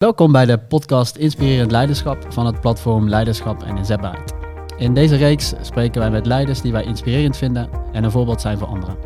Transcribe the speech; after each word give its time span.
Welkom 0.00 0.32
bij 0.32 0.46
de 0.46 0.58
podcast 0.58 1.16
Inspirerend 1.16 1.70
Leiderschap 1.70 2.32
van 2.32 2.46
het 2.46 2.60
platform 2.60 3.08
Leiderschap 3.08 3.62
en 3.62 3.76
Inzetbaarheid. 3.76 4.34
In 4.76 4.94
deze 4.94 5.16
reeks 5.16 5.52
spreken 5.60 6.00
wij 6.00 6.10
met 6.10 6.26
leiders 6.26 6.60
die 6.60 6.72
wij 6.72 6.84
inspirerend 6.84 7.36
vinden 7.36 7.70
en 7.92 8.04
een 8.04 8.10
voorbeeld 8.10 8.40
zijn 8.40 8.58
voor 8.58 8.68
anderen. 8.68 8.96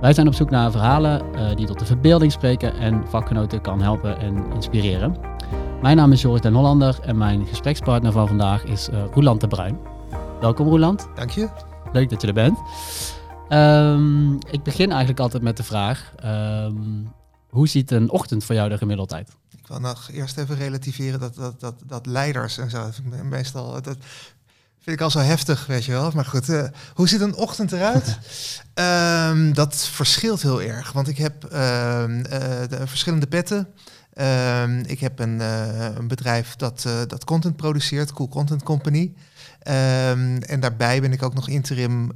Wij 0.00 0.12
zijn 0.12 0.26
op 0.26 0.34
zoek 0.34 0.50
naar 0.50 0.70
verhalen 0.70 1.22
uh, 1.34 1.56
die 1.56 1.66
tot 1.66 1.78
de 1.78 1.84
verbeelding 1.84 2.32
spreken 2.32 2.78
en 2.78 3.08
vakgenoten 3.08 3.60
kan 3.60 3.82
helpen 3.82 4.18
en 4.18 4.52
inspireren. 4.54 5.16
Mijn 5.82 5.96
naam 5.96 6.12
is 6.12 6.22
Joris 6.22 6.40
den 6.40 6.54
Hollander 6.54 6.98
en 7.02 7.18
mijn 7.18 7.46
gesprekspartner 7.46 8.12
van 8.12 8.28
vandaag 8.28 8.64
is 8.64 8.88
uh, 8.88 9.04
Roeland 9.12 9.40
de 9.40 9.48
Bruin. 9.48 9.78
Welkom 10.40 10.68
Roeland. 10.68 11.08
Dank 11.14 11.30
je. 11.30 11.48
Leuk 11.92 12.10
dat 12.10 12.20
je 12.20 12.26
er 12.26 12.34
bent. 12.34 12.58
Um, 13.48 14.38
ik 14.50 14.62
begin 14.62 14.88
eigenlijk 14.88 15.20
altijd 15.20 15.42
met 15.42 15.56
de 15.56 15.62
vraag, 15.64 16.14
um, 16.24 17.12
hoe 17.48 17.68
ziet 17.68 17.90
een 17.90 18.10
ochtend 18.10 18.44
voor 18.44 18.54
jou 18.54 18.70
er 18.70 18.78
gemiddeld 18.78 19.14
uit? 19.14 19.37
Wil 19.68 19.80
nog 19.80 20.08
eerst 20.12 20.38
even 20.38 20.56
relativeren 20.56 21.20
dat, 21.20 21.34
dat, 21.34 21.60
dat, 21.60 21.74
dat 21.86 22.06
leiders 22.06 22.58
en 22.58 22.70
zo, 22.70 22.90
meestal, 23.22 23.82
dat 23.82 23.96
vind 24.88 25.00
ik 25.00 25.00
al 25.00 25.10
zo 25.10 25.18
heftig, 25.18 25.66
weet 25.66 25.84
je 25.84 25.92
wel. 25.92 26.10
Maar 26.14 26.24
goed, 26.24 26.48
uh, 26.48 26.64
hoe 26.94 27.08
ziet 27.08 27.20
een 27.20 27.36
ochtend 27.36 27.72
eruit? 27.72 28.18
um, 28.74 29.54
dat 29.62 29.76
verschilt 29.76 30.42
heel 30.42 30.62
erg, 30.62 30.92
want 30.92 31.08
ik 31.08 31.18
heb 31.18 31.44
uh, 31.44 31.50
de 32.68 32.82
verschillende 32.84 33.26
petten. 33.26 33.68
Um, 34.14 34.78
ik 34.78 35.00
heb 35.00 35.18
een, 35.18 35.40
uh, 35.40 35.84
een 35.96 36.08
bedrijf 36.08 36.56
dat, 36.56 36.82
dat 37.06 37.24
content 37.24 37.56
produceert, 37.56 38.12
Cool 38.12 38.28
Content 38.28 38.62
Company. 38.62 39.12
Um, 39.68 40.38
en 40.38 40.60
daarbij 40.60 41.00
ben 41.00 41.12
ik 41.12 41.22
ook 41.22 41.34
nog 41.34 41.48
interim 41.48 42.10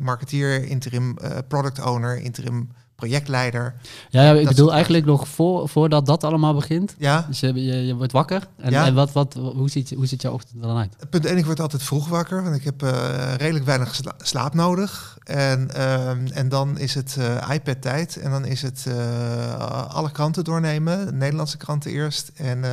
marketeer, 0.00 0.64
interim 0.64 1.16
product 1.48 1.80
owner, 1.80 2.16
interim 2.16 2.70
projectleider. 2.96 3.74
Ja, 4.08 4.22
ja 4.22 4.32
ik 4.32 4.48
bedoel 4.48 4.72
eigenlijk 4.72 5.04
nog 5.04 5.28
voor, 5.28 5.68
voordat 5.68 6.06
dat 6.06 6.24
allemaal 6.24 6.54
begint. 6.54 6.94
Ja. 6.98 7.24
Dus 7.28 7.40
je, 7.40 7.54
je, 7.54 7.86
je 7.86 7.94
wordt 7.94 8.12
wakker. 8.12 8.46
En, 8.56 8.70
ja. 8.70 8.86
en 8.86 8.94
wat, 8.94 9.12
wat, 9.12 9.34
hoe, 9.34 9.70
ziet, 9.70 9.90
hoe 9.96 10.06
ziet 10.06 10.22
jouw 10.22 10.32
ochtend 10.32 10.62
er 10.62 10.68
dan 10.68 10.76
uit? 10.76 10.96
Punt 11.10 11.24
1, 11.24 11.36
ik 11.36 11.44
word 11.44 11.60
altijd 11.60 11.82
vroeg 11.82 12.08
wakker, 12.08 12.42
want 12.42 12.56
ik 12.56 12.64
heb 12.64 12.82
uh, 12.82 13.34
redelijk 13.36 13.64
weinig 13.64 13.94
sla 13.94 14.14
slaap 14.18 14.54
nodig. 14.54 15.18
En, 15.24 15.70
uh, 15.76 16.36
en 16.38 16.48
dan 16.48 16.78
is 16.78 16.94
het 16.94 17.16
uh, 17.18 17.50
iPad-tijd 17.52 18.16
en 18.16 18.30
dan 18.30 18.44
is 18.44 18.62
het 18.62 18.86
alle 19.88 20.10
kranten 20.10 20.44
doornemen. 20.44 21.18
Nederlandse 21.18 21.56
kranten 21.56 21.90
eerst 21.90 22.30
en 22.34 22.64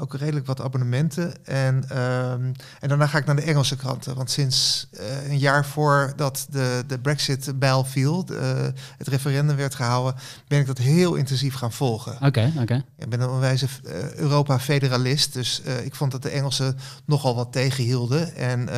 ook 0.00 0.14
redelijk 0.14 0.46
wat 0.46 0.60
abonnementen. 0.60 1.44
En, 1.44 1.74
um, 1.74 2.52
en 2.80 2.88
daarna 2.88 3.06
ga 3.06 3.18
ik 3.18 3.26
naar 3.26 3.36
de 3.36 3.42
Engelse 3.42 3.76
kranten. 3.76 4.14
Want 4.14 4.30
sinds 4.30 4.88
uh, 4.92 5.30
een 5.30 5.38
jaar 5.38 5.66
voordat 5.66 6.46
de, 6.50 6.84
de 6.86 6.98
Brexit-bijl 6.98 7.84
viel, 7.84 8.24
de, 8.24 8.34
uh, 8.34 8.80
het 8.98 9.08
referendum 9.08 9.56
werd 9.56 9.74
gehouden, 9.74 10.20
ben 10.48 10.60
ik 10.60 10.66
dat 10.66 10.78
heel 10.78 11.14
intensief 11.14 11.54
gaan 11.54 11.72
volgen. 11.72 12.12
Oké, 12.14 12.26
okay, 12.26 12.48
oké. 12.48 12.60
Okay. 12.60 12.84
Ik 12.98 13.08
ben 13.08 13.20
een 13.20 13.38
wijze 13.38 13.66
uh, 13.84 14.14
Europa-federalist, 14.14 15.32
dus 15.32 15.62
ik 15.84 15.94
vond 15.94 16.12
dat 16.12 16.22
de 16.22 16.28
Engelsen 16.30 16.78
nogal 17.04 17.34
wat 17.34 17.52
tegenhielden. 17.52 18.34
En 18.34 18.68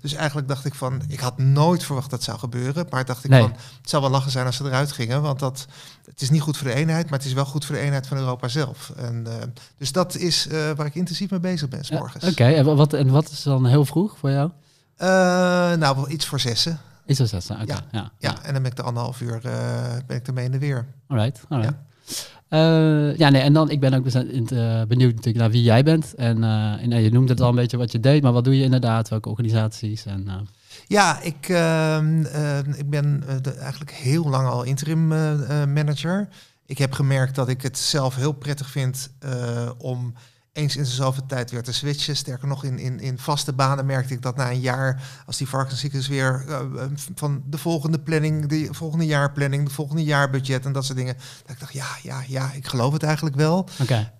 dus 0.00 0.12
eigenlijk 0.12 0.48
dacht 0.48 0.64
ik 0.64 0.74
van, 0.74 1.02
ik 1.08 1.20
had 1.20 1.38
nooit 1.38 1.84
verwacht 1.84 2.10
dat 2.10 2.22
zou 2.22 2.38
gebeuren, 2.38 2.86
maar 2.90 3.04
dacht 3.04 3.24
ik 3.24 3.30
nee. 3.30 3.40
van, 3.40 3.50
het 3.80 3.90
zou 3.90 4.02
wel 4.02 4.10
lachen 4.10 4.30
zijn 4.30 4.46
als 4.46 4.56
ze 4.56 4.64
eruit 4.64 4.92
gingen, 4.92 5.22
want 5.22 5.38
dat, 5.38 5.66
het 6.10 6.20
is 6.20 6.30
niet 6.30 6.40
goed 6.40 6.56
voor 6.56 6.66
de 6.66 6.74
eenheid, 6.74 7.10
maar 7.10 7.18
het 7.18 7.28
is 7.28 7.34
wel 7.34 7.44
goed 7.44 7.64
voor 7.64 7.74
de 7.74 7.80
eenheid 7.80 8.06
van 8.06 8.16
Europa 8.16 8.48
zelf. 8.48 8.92
En, 8.96 9.26
dus 9.76 9.92
dat 9.92 10.16
is 10.16 10.46
uh, 10.46 10.70
waar 10.76 10.86
ik 10.86 10.94
intensief 10.94 11.30
mee 11.30 11.40
bezig 11.40 11.68
ben, 11.68 11.84
s 11.84 11.90
morgens. 11.90 12.24
Ja, 12.24 12.30
Oké, 12.30 12.42
okay. 12.42 12.54
en, 12.54 12.76
wat, 12.76 12.92
en 12.92 13.10
wat 13.10 13.30
is 13.30 13.42
dan 13.42 13.66
heel 13.66 13.84
vroeg 13.84 14.18
voor 14.18 14.30
jou? 14.30 14.50
Uh, 14.98 15.06
nou, 15.76 15.96
wel 15.96 16.10
iets 16.10 16.26
voor 16.26 16.40
zessen. 16.40 16.80
Iets 17.06 17.18
voor 17.18 17.28
zessen, 17.28 17.54
oké. 17.54 17.64
Okay. 17.64 17.76
Ja, 17.92 18.00
ja, 18.00 18.10
ja, 18.18 18.42
en 18.42 18.52
dan 18.52 18.62
ben 18.62 18.70
ik 18.70 18.76
de 18.76 18.82
anderhalf 18.82 19.20
uur 19.20 19.40
ben 20.06 20.16
ik 20.16 20.26
ermee 20.26 20.44
in 20.44 20.50
de 20.50 20.58
weer. 20.58 20.86
Alright, 21.06 21.40
alright. 21.48 21.74
Ja. 22.48 23.12
ja, 23.16 23.28
nee, 23.28 23.42
en 23.42 23.52
dan, 23.52 23.70
ik 23.70 23.80
ben 23.80 23.94
ook 23.94 24.04
benieuwd 24.88 25.14
natuurlijk 25.14 25.36
naar 25.36 25.50
wie 25.50 25.62
jij 25.62 25.82
bent. 25.82 26.14
En, 26.14 26.44
en 26.44 27.02
je 27.02 27.10
noemde 27.10 27.32
het 27.32 27.40
al 27.40 27.48
een 27.48 27.54
beetje 27.54 27.76
wat 27.76 27.92
je 27.92 28.00
deed, 28.00 28.22
maar 28.22 28.32
wat 28.32 28.44
doe 28.44 28.56
je 28.56 28.64
inderdaad? 28.64 29.08
Welke 29.08 29.28
organisaties? 29.28 30.06
En, 30.06 30.48
ja, 30.86 31.20
ik, 31.20 31.48
ik 32.76 32.90
ben 32.90 33.24
de, 33.42 33.52
eigenlijk 33.58 33.90
heel 33.90 34.28
lang 34.28 34.48
al 34.48 34.62
interim 34.62 35.08
manager. 35.72 36.28
Ik 36.66 36.78
heb 36.78 36.92
gemerkt 36.92 37.34
dat 37.34 37.48
ik 37.48 37.62
het 37.62 37.78
zelf 37.78 38.14
heel 38.14 38.32
prettig 38.32 38.70
vind 38.70 39.10
om 39.78 40.14
eens 40.52 40.76
in 40.76 40.86
zoveel 40.86 41.26
tijd 41.26 41.50
weer 41.50 41.62
te 41.62 41.72
switchen. 41.72 42.16
Sterker 42.16 42.48
nog, 42.48 42.64
in, 42.64 42.78
in, 42.78 43.00
in 43.00 43.18
vaste 43.18 43.52
banen 43.52 43.86
merkte 43.86 44.14
ik 44.14 44.22
dat 44.22 44.36
na 44.36 44.50
een 44.50 44.60
jaar, 44.60 45.02
als 45.26 45.36
die 45.36 45.48
varkenscyclus 45.48 46.08
weer 46.08 46.44
uh, 46.48 46.58
van 47.14 47.42
de 47.46 47.58
volgende 47.58 48.00
planning, 48.00 48.46
de 48.46 48.68
volgende 48.70 49.06
jaarplanning, 49.06 49.64
de 49.64 49.74
volgende 49.74 50.04
jaarbudget 50.04 50.64
en 50.64 50.72
dat 50.72 50.84
soort 50.84 50.98
dingen. 50.98 51.16
Dat 51.42 51.50
ik 51.54 51.60
dacht, 51.60 51.72
ja, 51.72 51.86
ja, 52.02 52.22
ja, 52.26 52.52
ik 52.52 52.66
geloof 52.66 52.92
het 52.92 53.02
eigenlijk 53.02 53.36
wel. 53.36 53.68
Okay. 53.80 54.12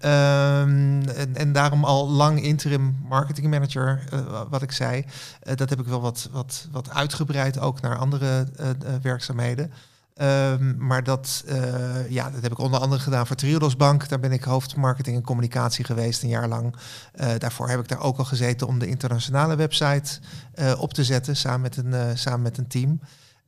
Um, 0.60 1.02
en, 1.08 1.36
en 1.36 1.52
daarom 1.52 1.84
al 1.84 2.08
lang 2.08 2.42
interim 2.42 2.98
marketing 3.08 3.50
manager, 3.50 4.04
uh, 4.12 4.42
wat 4.50 4.62
ik 4.62 4.72
zei. 4.72 5.04
Uh, 5.42 5.54
dat 5.54 5.70
heb 5.70 5.80
ik 5.80 5.86
wel 5.86 6.00
wat, 6.00 6.28
wat, 6.32 6.68
wat 6.70 6.90
uitgebreid 6.90 7.58
ook 7.58 7.80
naar 7.80 7.98
andere 7.98 8.48
werkzaamheden. 9.02 9.72
Um, 10.16 10.76
maar 10.78 11.04
dat, 11.04 11.44
uh, 11.48 12.10
ja, 12.10 12.30
dat 12.30 12.42
heb 12.42 12.52
ik 12.52 12.58
onder 12.58 12.80
andere 12.80 13.02
gedaan 13.02 13.26
voor 13.26 13.36
Triodos 13.36 13.76
Bank. 13.76 14.08
Daar 14.08 14.20
ben 14.20 14.32
ik 14.32 14.44
hoofdmarketing 14.44 15.16
en 15.16 15.22
communicatie 15.22 15.84
geweest 15.84 16.22
een 16.22 16.28
jaar 16.28 16.48
lang. 16.48 16.74
Uh, 17.20 17.28
daarvoor 17.38 17.68
heb 17.68 17.80
ik 17.80 17.88
daar 17.88 18.00
ook 18.00 18.18
al 18.18 18.24
gezeten 18.24 18.66
om 18.66 18.78
de 18.78 18.86
internationale 18.86 19.56
website 19.56 20.18
uh, 20.54 20.80
op 20.80 20.94
te 20.94 21.04
zetten 21.04 21.36
samen 21.36 21.60
met 21.60 21.76
een, 21.76 22.18
samen 22.18 22.42
met 22.42 22.58
een 22.58 22.66
team. 22.66 23.00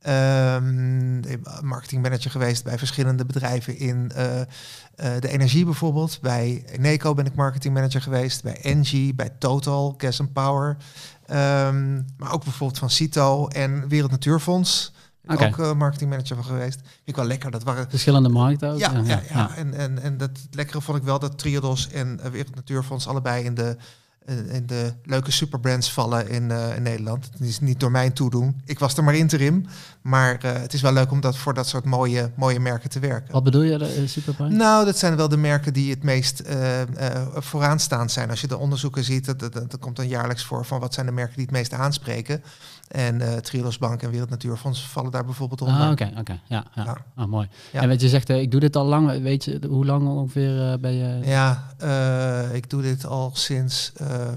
Um, 0.07 1.21
marketingmanager 1.61 2.31
geweest 2.31 2.63
bij 2.63 2.77
verschillende 2.77 3.25
bedrijven 3.25 3.77
in 3.77 4.11
de 4.95 5.27
energie 5.27 5.65
bijvoorbeeld. 5.65 6.19
Bij 6.21 6.63
Eneco 6.65 7.13
ben 7.13 7.25
ik 7.25 7.35
marketingmanager 7.35 8.01
geweest. 8.01 8.43
Bij 8.43 8.61
Engie, 8.61 9.15
bij 9.15 9.29
Total, 9.39 9.93
Gas 9.97 10.21
Power. 10.33 10.77
Um, 11.31 12.05
maar 12.17 12.31
ook 12.33 12.43
bijvoorbeeld 12.43 12.79
van 12.79 12.89
Cito 12.89 13.47
en 13.47 13.87
Wereld 13.87 14.11
Natuurfonds. 14.11 14.93
Okay. 15.27 15.47
Ook 15.47 15.57
uh, 15.57 15.73
marketingmanager 15.73 16.35
van 16.35 16.45
geweest. 16.45 16.79
Vind 16.79 16.89
ik 17.05 17.15
wel 17.15 17.25
lekker. 17.25 17.51
Dat 17.51 17.63
waren 17.63 17.89
verschillende 17.89 18.29
markten 18.29 18.71
ook. 18.71 18.79
Ja, 18.79 18.91
ja, 18.91 19.01
ja, 19.03 19.21
ja. 19.29 19.55
En, 19.55 19.73
en, 19.73 20.01
en 20.01 20.17
dat 20.17 20.29
lekkere 20.51 20.81
vond 20.81 20.97
ik 20.97 21.03
wel 21.03 21.19
dat 21.19 21.37
Triodos 21.37 21.89
en 21.89 22.19
uh, 22.23 22.31
Wereld 22.31 22.55
Natuurfonds 22.55 23.07
allebei 23.07 23.43
in 23.43 23.55
de, 23.55 23.77
uh, 24.25 24.55
in 24.55 24.65
de 24.65 24.93
leuke 25.03 25.31
superbrands 25.31 25.93
vallen 25.93 26.29
in, 26.29 26.43
uh, 26.43 26.75
in 26.75 26.81
Nederland. 26.81 27.29
Het 27.31 27.41
is 27.41 27.59
niet 27.59 27.79
door 27.79 27.91
mij 27.91 28.09
toedoen. 28.09 28.61
Ik 28.65 28.79
was 28.79 28.97
er 28.97 29.03
maar 29.03 29.15
interim. 29.15 29.65
Maar 30.01 30.37
het 30.43 30.73
is 30.73 30.81
wel 30.81 30.93
leuk 30.93 31.11
om 31.11 31.21
dat 31.21 31.37
voor 31.37 31.53
dat 31.53 31.67
soort 31.67 31.85
mooie, 31.85 32.31
mooie 32.35 32.59
merken 32.59 32.89
te 32.89 32.99
werken. 32.99 33.33
Wat 33.33 33.43
bedoel 33.43 33.61
je, 33.61 33.77
de 33.77 34.07
superbrand? 34.07 34.53
Nou, 34.53 34.85
dat 34.85 34.97
zijn 34.97 35.15
wel 35.15 35.29
de 35.29 35.37
merken 35.37 35.73
die 35.73 35.89
het 35.89 36.03
meest 36.03 36.41
vooraanstaand 37.35 38.11
zijn. 38.11 38.29
Als 38.29 38.41
je 38.41 38.47
de 38.47 38.57
onderzoeken 38.57 39.03
ziet, 39.03 39.25
dat, 39.25 39.39
dat, 39.39 39.53
dat 39.53 39.77
komt 39.79 39.95
dan 39.95 40.07
jaarlijks 40.07 40.45
voor 40.45 40.65
van 40.65 40.79
wat 40.79 40.93
zijn 40.93 41.05
de 41.05 41.11
merken 41.11 41.35
die 41.35 41.45
het 41.45 41.53
meest 41.53 41.73
aanspreken. 41.73 42.43
En 42.87 43.21
uh, 43.21 43.33
Triodos 43.33 43.77
Bank 43.77 44.01
en 44.01 44.09
Wereld 44.09 44.29
Natuurfonds 44.29 44.87
vallen 44.87 45.11
daar 45.11 45.25
bijvoorbeeld 45.25 45.61
onder. 45.61 45.81
Ah, 45.81 45.91
oké, 45.91 46.11
oké. 46.17 46.39
Ja, 46.47 46.63
ja. 46.75 46.83
ja. 46.83 46.97
Oh, 47.23 47.25
mooi. 47.25 47.47
Ja. 47.71 47.81
En 47.81 47.87
weet 47.87 48.01
je 48.01 48.09
zegt, 48.09 48.29
uh, 48.29 48.41
ik 48.41 48.51
doe 48.51 48.59
dit 48.59 48.75
al 48.75 48.85
lang. 48.85 49.21
Weet 49.21 49.43
je 49.43 49.59
hoe 49.67 49.85
lang 49.85 50.07
ongeveer 50.07 50.71
uh, 50.71 50.73
ben 50.79 50.93
je? 50.93 51.19
Ja, 51.25 51.63
ik 52.53 52.69
doe 52.69 52.81
dit 52.81 53.05
al 53.05 53.31
sinds, 53.33 53.91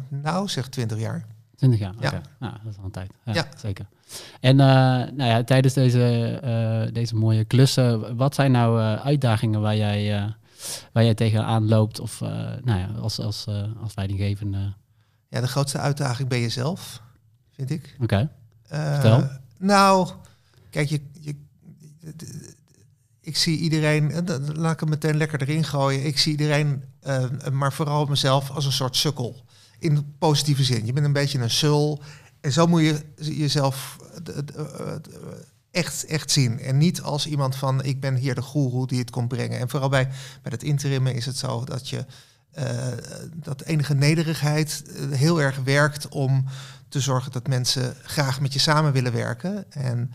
nou 0.08 0.48
zeg 0.48 0.68
20 0.68 0.98
jaar. 0.98 1.24
20 1.56 1.80
jaar. 1.80 1.94
Okay. 1.96 2.20
Ja. 2.40 2.60
dat 2.64 2.72
is 2.72 2.78
al 2.78 2.84
een 2.84 2.90
tijd. 2.90 3.10
Ja, 3.24 3.32
ja. 3.32 3.46
zeker. 3.56 3.86
En 4.40 4.56
nou 4.56 5.24
ja, 5.24 5.44
tijdens 5.44 5.74
deze, 5.74 6.90
deze 6.92 7.14
mooie 7.14 7.44
klussen, 7.44 8.16
wat 8.16 8.34
zijn 8.34 8.52
nou 8.52 8.80
uitdagingen 8.98 9.60
waar 9.60 9.76
jij, 9.76 10.34
waar 10.92 11.04
jij 11.04 11.14
tegenaan 11.14 11.68
loopt 11.68 12.00
of 12.00 12.20
nou 12.20 12.78
ja, 12.78 12.88
als, 13.00 13.20
als, 13.20 13.46
als 13.82 13.94
leidinggevende? 13.94 14.72
Ja, 15.28 15.40
de 15.40 15.48
grootste 15.48 15.78
uitdaging 15.78 16.28
ben 16.28 16.40
jezelf, 16.40 17.02
vind 17.56 17.70
ik. 17.70 17.94
Oké. 17.94 18.02
Okay. 18.02 18.28
Uh, 18.72 18.92
Vertel. 18.92 19.28
Nou, 19.58 20.10
kijk, 20.70 20.88
je, 20.88 21.00
je, 21.20 21.36
ik 23.20 23.36
zie 23.36 23.58
iedereen, 23.58 24.24
laat 24.54 24.72
ik 24.72 24.80
hem 24.80 24.88
meteen 24.88 25.16
lekker 25.16 25.40
erin 25.40 25.64
gooien. 25.64 26.06
Ik 26.06 26.18
zie 26.18 26.32
iedereen, 26.32 26.84
uh, 27.06 27.24
maar 27.52 27.72
vooral 27.72 28.06
mezelf, 28.06 28.50
als 28.50 28.64
een 28.64 28.72
soort 28.72 28.96
sukkel. 28.96 29.44
In 29.78 30.14
positieve 30.18 30.64
zin. 30.64 30.86
Je 30.86 30.92
bent 30.92 31.06
een 31.06 31.12
beetje 31.12 31.38
een 31.38 31.50
sul. 31.50 32.02
En 32.40 32.52
zo 32.52 32.66
moet 32.66 32.80
je 32.80 33.04
jezelf 33.16 33.96
echt, 35.70 36.04
echt 36.04 36.30
zien. 36.30 36.60
En 36.60 36.78
niet 36.78 37.02
als 37.02 37.26
iemand 37.26 37.56
van, 37.56 37.84
ik 37.84 38.00
ben 38.00 38.14
hier 38.14 38.34
de 38.34 38.42
goeroe 38.42 38.86
die 38.86 38.98
het 38.98 39.10
komt 39.10 39.28
brengen. 39.28 39.58
En 39.58 39.68
vooral 39.68 39.88
bij, 39.88 40.04
bij 40.42 40.52
het 40.52 40.62
interimmen 40.62 41.14
is 41.14 41.26
het 41.26 41.36
zo 41.36 41.64
dat 41.64 41.88
je... 41.88 42.04
Uh, 42.58 42.86
dat 43.34 43.62
enige 43.62 43.94
nederigheid 43.94 44.82
heel 45.10 45.40
erg 45.40 45.56
werkt 45.64 46.08
om 46.08 46.44
te 46.88 47.00
zorgen 47.00 47.32
dat 47.32 47.48
mensen 47.48 47.94
graag 48.02 48.40
met 48.40 48.52
je 48.52 48.58
samen 48.58 48.92
willen 48.92 49.12
werken. 49.12 49.72
En 49.72 50.12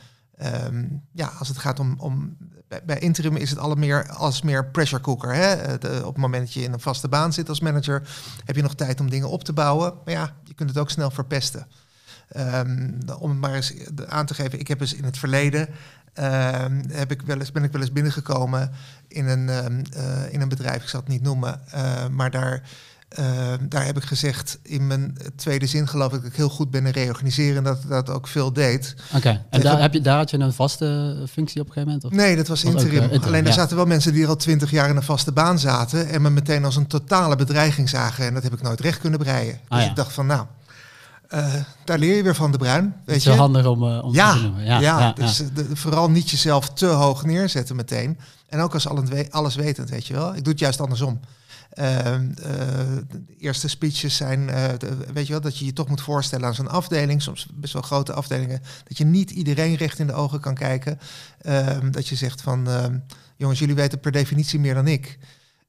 um, 0.66 1.02
ja, 1.12 1.28
als 1.28 1.48
het 1.48 1.58
gaat 1.58 1.80
om, 1.80 1.96
om 1.98 2.38
bij, 2.86 3.00
interim 3.00 3.36
is 3.36 3.50
het 3.50 3.60
alle 3.60 3.76
meer 3.76 4.10
als 4.10 4.42
meer 4.42 4.66
pressure 4.66 5.02
cooker. 5.02 5.34
Hè? 5.34 5.78
De, 5.78 6.00
op 6.00 6.14
het 6.14 6.22
moment 6.22 6.44
dat 6.44 6.54
je 6.54 6.64
in 6.64 6.74
een 6.74 6.80
vaste 6.80 7.08
baan 7.08 7.34
zit 7.34 7.50
als 7.50 7.60
manager, 7.60 8.10
heb 8.46 8.56
je 8.56 8.62
nog 8.62 8.76
tijd 8.76 9.00
om 9.00 9.10
dingen 9.10 9.30
op 9.30 9.44
te 9.44 9.54
bouwen. 9.54 9.94
Maar 10.06 10.14
ja, 10.14 10.36
je 10.44 10.54
kunt 10.54 10.70
het 10.70 10.80
ook 10.80 10.90
snel 10.90 11.12
verpesten. 11.12 11.68
Um, 12.38 12.98
om 13.20 13.30
het 13.30 13.40
maar 13.40 13.54
eens 13.54 13.74
aan 14.08 14.26
te 14.26 14.34
geven, 14.34 14.60
ik 14.60 14.68
heb 14.68 14.80
dus 14.80 14.94
in 14.94 15.04
het 15.04 15.18
verleden 15.18 15.68
ehm, 16.14 16.84
heb 16.92 17.12
ik 17.12 17.22
wel 17.22 17.40
eens, 17.40 17.52
ben 17.52 17.64
ik 17.64 17.72
wel 17.72 17.82
eens 17.82 17.92
binnengekomen 17.92 18.72
in 19.08 19.28
een, 19.28 19.50
ehm, 19.50 19.84
eh, 19.94 20.34
in 20.34 20.42
een 20.42 20.50
bedrijf, 20.50 20.82
ik 20.84 20.90
zal 20.90 21.00
het 21.00 21.10
niet 21.10 21.22
noemen, 21.22 21.62
eh, 21.72 22.08
maar 22.08 22.32
daar, 22.32 22.62
ehm, 23.12 23.58
daar 23.70 23.86
heb 23.86 23.98
ik 23.98 24.04
gezegd 24.04 24.60
in 24.64 24.88
mijn 24.88 25.18
tweede 25.36 25.66
zin 25.66 25.88
geloof 25.88 26.14
ik 26.14 26.22
dat 26.22 26.32
ik 26.32 26.36
heel 26.36 26.50
goed 26.50 26.72
ben 26.72 26.86
in 26.86 26.92
reorganiseren 26.92 27.58
en 27.58 27.64
dat 27.64 27.78
dat 27.88 28.10
ook 28.10 28.28
veel 28.28 28.54
deed. 28.54 28.96
Oké, 29.16 29.30
en 29.30 29.42
Tegen- 29.50 29.66
daar, 29.66 29.82
heb 29.82 29.94
je, 29.94 30.02
daar 30.02 30.18
had 30.18 30.30
je 30.30 30.38
een 30.40 30.54
vaste 30.54 31.16
functie 31.32 31.62
op 31.62 31.68
een 31.68 31.74
gegeven 31.74 31.94
moment? 31.94 32.04
Of? 32.04 32.12
Nee, 32.26 32.36
dat 32.36 32.48
was 32.48 32.66
ook, 32.66 32.76
eh, 32.76 32.82
interim, 32.84 33.22
Alleen 33.24 33.46
er 33.48 33.54
zaten 33.54 33.76
wel 33.76 33.86
mensen 33.86 34.14
die 34.14 34.24
er 34.24 34.30
al 34.30 34.36
twintig 34.36 34.72
jaar 34.72 34.90
in 34.90 34.96
een 34.96 35.04
vaste 35.04 35.32
baan 35.32 35.60
zaten 35.60 36.10
en 36.10 36.22
me 36.22 36.30
meteen 36.30 36.66
als 36.66 36.76
een 36.76 36.88
totale 36.88 37.36
bedreiging 37.36 37.90
zagen 37.90 38.26
en 38.26 38.34
dat 38.34 38.44
heb 38.44 38.54
ik 38.54 38.62
nooit 38.62 38.80
recht 38.80 39.00
kunnen 39.00 39.20
breien. 39.20 39.52
Dus 39.54 39.60
Ah, 39.70 39.82
ja. 39.82 39.90
ik 39.90 39.96
dacht 39.96 40.14
van 40.14 40.26
nou, 40.26 40.46
eh, 41.28 41.54
daar 41.86 41.98
leer 41.98 42.16
je 42.16 42.24
weer 42.24 42.36
van 42.36 42.52
de 42.52 42.58
bruin, 42.58 42.84
Het 42.84 42.94
weet 43.06 43.16
is 43.16 43.24
je. 43.24 43.32
handig 43.32 43.66
om, 43.66 43.84
eh, 43.84 44.04
om 44.04 44.14
Ja, 44.14 44.34
te 44.34 44.42
noemen. 44.42 44.64
ja, 44.66 44.80
Ja, 44.80 45.00
ja, 45.00 45.14
dus 45.14 45.38
de- 45.54 45.68
vooral 45.74 46.10
niet 46.10 46.30
jezelf 46.30 46.70
te 46.70 46.86
hoog 46.86 47.26
neerzetten 47.26 47.76
meteen. 47.76 48.18
En 48.50 48.60
ook 48.60 48.74
als 48.74 48.88
alles- 48.88 49.30
alleswetend, 49.30 49.90
weet 49.90 50.08
je 50.08 50.14
wel. 50.14 50.36
Ik 50.36 50.44
doe 50.44 50.52
het 50.54 50.60
juist 50.62 50.82
andersom. 50.82 51.20
Ehm, 51.72 52.32
eh, 52.32 52.58
de 53.10 53.24
eerste 53.38 53.68
speeches 53.68 54.16
zijn, 54.16 54.50
eh, 54.50 54.64
de- 54.78 54.98
weet 55.14 55.26
je 55.26 55.32
wel, 55.32 55.42
dat 55.42 55.58
je 55.58 55.66
je 55.66 55.74
toch 55.74 55.88
moet 55.88 56.02
voorstellen 56.02 56.46
aan 56.48 56.56
zo'n 56.56 56.70
afdeling, 56.70 57.22
soms 57.22 57.48
best 57.54 57.74
wel 57.74 57.82
grote 57.82 58.14
afdelingen, 58.14 58.62
dat 58.88 58.98
je 58.98 59.06
niet 59.06 59.32
iedereen 59.32 59.76
recht 59.76 60.00
in 60.00 60.08
de 60.08 60.14
ogen 60.14 60.40
kan 60.40 60.56
kijken. 60.56 61.00
Ehm, 61.42 61.92
dat 61.92 62.08
je 62.08 62.16
zegt 62.16 62.42
van, 62.42 62.68
ehm, 62.68 62.98
jongens, 63.38 63.60
jullie 63.60 63.76
weten 63.76 64.00
per 64.00 64.12
definitie 64.12 64.60
meer 64.60 64.74
dan 64.74 64.88
ik. 64.88 65.18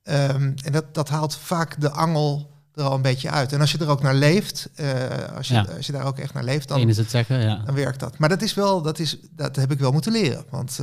En 0.02 0.54
dat, 0.70 0.94
dat 0.94 1.08
haalt 1.08 1.36
vaak 1.36 1.80
de 1.80 1.90
angel 1.90 2.50
er 2.74 2.82
al 2.82 2.94
een 2.94 3.02
beetje 3.02 3.30
uit. 3.30 3.52
En 3.52 3.60
als 3.60 3.72
je 3.72 3.78
er 3.78 3.88
ook 3.88 4.02
naar 4.02 4.14
leeft, 4.14 4.68
eh, 4.74 4.88
als, 5.36 5.48
je, 5.48 5.54
Ja. 5.54 5.66
als 5.76 5.86
je 5.86 5.92
daar 5.92 6.04
ook 6.06 6.18
echt 6.18 6.34
naar 6.34 6.44
leeft, 6.44 6.68
dan 6.68 6.88
is 6.88 6.96
het 6.96 7.10
zeggen, 7.10 7.40
ja. 7.40 7.56
dan 7.64 7.74
werkt 7.74 8.00
dat. 8.00 8.18
Maar 8.18 8.28
dat 8.28 8.42
is 8.42 8.54
wel, 8.54 8.82
dat, 8.82 8.98
is, 8.98 9.18
dat 9.30 9.56
heb 9.56 9.70
ik 9.72 9.78
wel 9.78 9.92
moeten 9.92 10.12
leren. 10.12 10.44
Want 10.50 10.80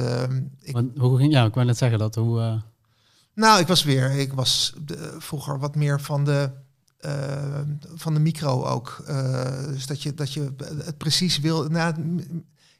ik, 0.61 0.73
Want 0.73 0.97
hoe 0.97 1.17
ging, 1.17 1.31
ja, 1.33 1.45
ik 1.45 1.53
wou 1.53 1.65
net 1.65 1.77
zeggen 1.77 1.99
dat 1.99 2.15
hoe. 2.15 2.61
Nou, 3.39 3.59
ik 3.59 3.67
was 3.67 3.83
weer, 3.83 4.11
ik 4.11 4.33
was 4.33 4.73
de- 4.85 5.15
vroeger 5.17 5.59
wat 5.59 5.75
meer 5.75 6.01
van 6.01 6.23
de, 6.25 6.49
eh, 6.99 7.59
van 7.95 8.13
de 8.13 8.19
micro 8.19 8.63
ook. 8.65 9.03
Eh, 9.07 9.63
dus 9.65 9.85
dat 9.87 10.01
je, 10.03 10.13
dat 10.13 10.33
je 10.33 10.53
het 10.85 10.97
precies 10.97 11.39
wil. 11.39 11.63
Nou, 11.67 11.93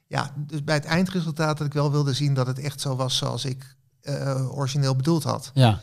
ja, 0.08 0.34
dus 0.38 0.64
bij 0.64 0.76
het 0.76 0.86
eindresultaat 0.86 1.58
dat 1.58 1.68
ik 1.68 1.74
wel 1.74 1.92
wilde 1.92 2.14
zien 2.14 2.34
dat 2.34 2.48
het 2.48 2.60
echt 2.60 2.82
zo 2.82 2.96
was 2.96 3.18
zoals 3.18 3.46
ik 3.46 3.76
eh, 4.02 4.58
origineel 4.58 4.96
bedoeld 4.96 5.24
had. 5.24 5.52
ja, 5.54 5.82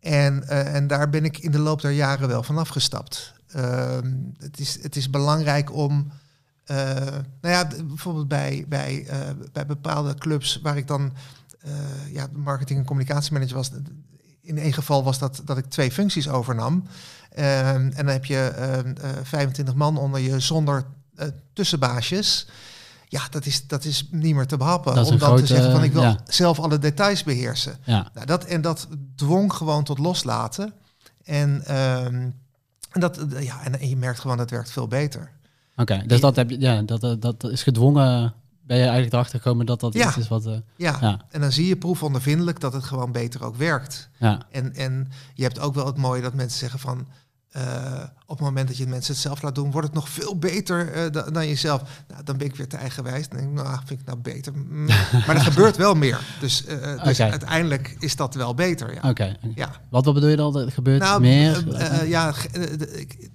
En, 0.00 0.48
en 0.48 0.86
daar 0.86 1.10
ben 1.10 1.24
ik 1.24 1.38
in 1.38 1.50
de 1.50 1.58
loop 1.58 1.80
der 1.80 1.90
jaren 1.90 2.28
wel 2.28 2.42
van 2.42 2.58
afgestapt. 2.58 3.32
Ehm, 3.48 4.12
het, 4.38 4.60
is, 4.60 4.82
het 4.82 4.96
is 4.96 5.10
belangrijk 5.10 5.72
om. 5.74 6.10
nou 6.66 7.24
ja, 7.54 7.66
bijvoorbeeld 7.86 8.28
bij, 8.28 8.64
bij, 8.68 9.06
bij 9.52 9.66
bepaalde 9.66 10.14
clubs 10.14 10.60
waar 10.62 10.76
ik 10.76 10.86
dan 10.86 11.12
ja, 12.12 12.26
marketing- 12.32 12.78
en 12.78 12.84
communicatiemanager 12.84 13.56
was. 13.56 13.70
In 14.48 14.58
één 14.58 14.72
geval 14.72 15.04
was 15.04 15.18
dat 15.18 15.42
dat 15.44 15.58
ik 15.58 15.64
twee 15.64 15.90
functies 15.90 16.28
overnam. 16.28 16.84
Ehm, 17.34 17.46
en 17.74 17.92
dan 17.94 18.06
heb 18.06 18.24
je 18.24 18.52
ehm, 18.56 18.94
eh, 19.00 19.10
25 19.22 19.74
man 19.74 19.96
onder 19.96 20.20
je 20.20 20.40
zonder 20.40 20.84
eh, 21.16 21.28
tussenbaasjes. 21.52 22.46
Ja, 23.08 23.22
dat 23.30 23.46
is, 23.46 23.66
dat 23.66 23.84
is 23.84 24.08
niet 24.10 24.34
meer 24.34 24.46
te 24.46 24.56
behappen. 24.56 24.94
Dat 24.94 25.10
Om 25.10 25.18
dan 25.18 25.36
te 25.36 25.46
zeggen 25.46 25.72
van 25.72 25.84
ik 25.84 25.92
wil 25.92 26.02
ja. 26.02 26.18
zelf 26.26 26.58
alle 26.58 26.78
details 26.78 27.22
beheersen. 27.24 27.76
ja. 27.84 28.10
Nou, 28.14 28.26
dat, 28.26 28.44
en 28.44 28.60
dat 28.60 28.88
dwong 29.14 29.52
gewoon 29.52 29.84
tot 29.84 29.98
loslaten. 29.98 30.72
En, 31.24 31.64
ehm, 31.64 32.30
en, 32.92 33.00
dat, 33.00 33.20
ja, 33.40 33.64
en, 33.64 33.80
en 33.80 33.88
je 33.88 33.96
merkt 33.96 34.20
gewoon 34.20 34.36
dat 34.36 34.46
het 34.46 34.54
werkt 34.54 34.70
veel 34.70 34.88
beter. 34.88 35.30
Oké, 35.76 36.02
dus 36.06 36.20
dat, 36.20 36.36
heb 36.36 36.50
je, 36.50 36.60
ja, 36.60 36.82
dat, 36.82 37.00
dat, 37.00 37.22
dat 37.22 37.44
is 37.44 37.62
gedwongen. 37.62 38.34
Ben 38.68 38.76
je 38.76 38.82
eigenlijk 38.82 39.12
erachter 39.12 39.40
gekomen 39.40 39.66
dat 39.66 39.80
dat 39.80 39.94
Ja. 39.94 40.08
iets 40.08 40.16
is 40.16 40.28
wat. 40.28 40.46
eh, 40.46 40.52
Ja. 40.76 40.96
ja, 41.00 41.20
En 41.30 41.40
dan 41.40 41.52
zie 41.52 41.66
je 41.66 41.76
proefondervindelijk 41.76 42.60
dat 42.60 42.72
het 42.72 42.84
gewoon 42.84 43.12
beter 43.12 43.44
ook 43.44 43.56
werkt. 43.56 44.08
ja, 44.18 44.42
En, 44.50 44.74
en 44.74 45.08
je 45.34 45.42
hebt 45.42 45.58
ook 45.60 45.74
wel 45.74 45.86
het 45.86 45.96
mooie 45.96 46.22
dat 46.22 46.34
mensen 46.34 46.58
zeggen 46.58 46.78
van... 46.78 47.06
eh, 47.48 48.02
op 48.26 48.36
het 48.38 48.46
moment 48.46 48.68
dat 48.68 48.76
je 48.76 48.86
mensen 48.86 49.12
het 49.12 49.22
zelf 49.22 49.42
laat 49.42 49.54
doen, 49.54 49.70
wordt 49.70 49.86
het 49.86 49.96
nog 49.96 50.08
veel 50.08 50.38
beter 50.38 50.92
eh, 50.92 51.10
da- 51.12 51.30
dan 51.30 51.48
jezelf. 51.48 51.82
Nou, 52.08 52.22
dan 52.24 52.36
ben 52.36 52.46
ik 52.46 52.56
weer 52.56 52.68
te 52.68 52.76
eigenwijs. 52.76 53.28
Dan 53.28 53.38
denk 53.38 53.50
ik, 53.50 53.56
nou, 53.64 53.78
vind 53.84 54.00
ik 54.00 54.06
nou 54.06 54.18
beter. 54.18 54.52
Mm. 54.56 54.86
maar 55.26 55.36
er 55.36 55.40
gebeurt 55.40 55.76
wel 55.76 55.94
meer. 55.94 56.20
Dus, 56.40 56.64
Oké. 57.06 57.22
uiteindelijk 57.22 57.96
is 57.98 58.16
dat 58.16 58.34
wel 58.34 58.54
beter. 58.54 58.94
Ja. 58.94 59.08
oké. 59.10 59.36
ja. 59.54 59.70
Wat, 59.90 60.04
wat 60.04 60.14
bedoel 60.14 60.28
je 60.28 60.36
dan? 60.36 60.56
Er 60.58 60.72
gebeurt 60.72 61.00
Nou, 61.00 61.20
meer? 61.20 61.64
ja, 62.06 62.32
ik- 62.92 63.30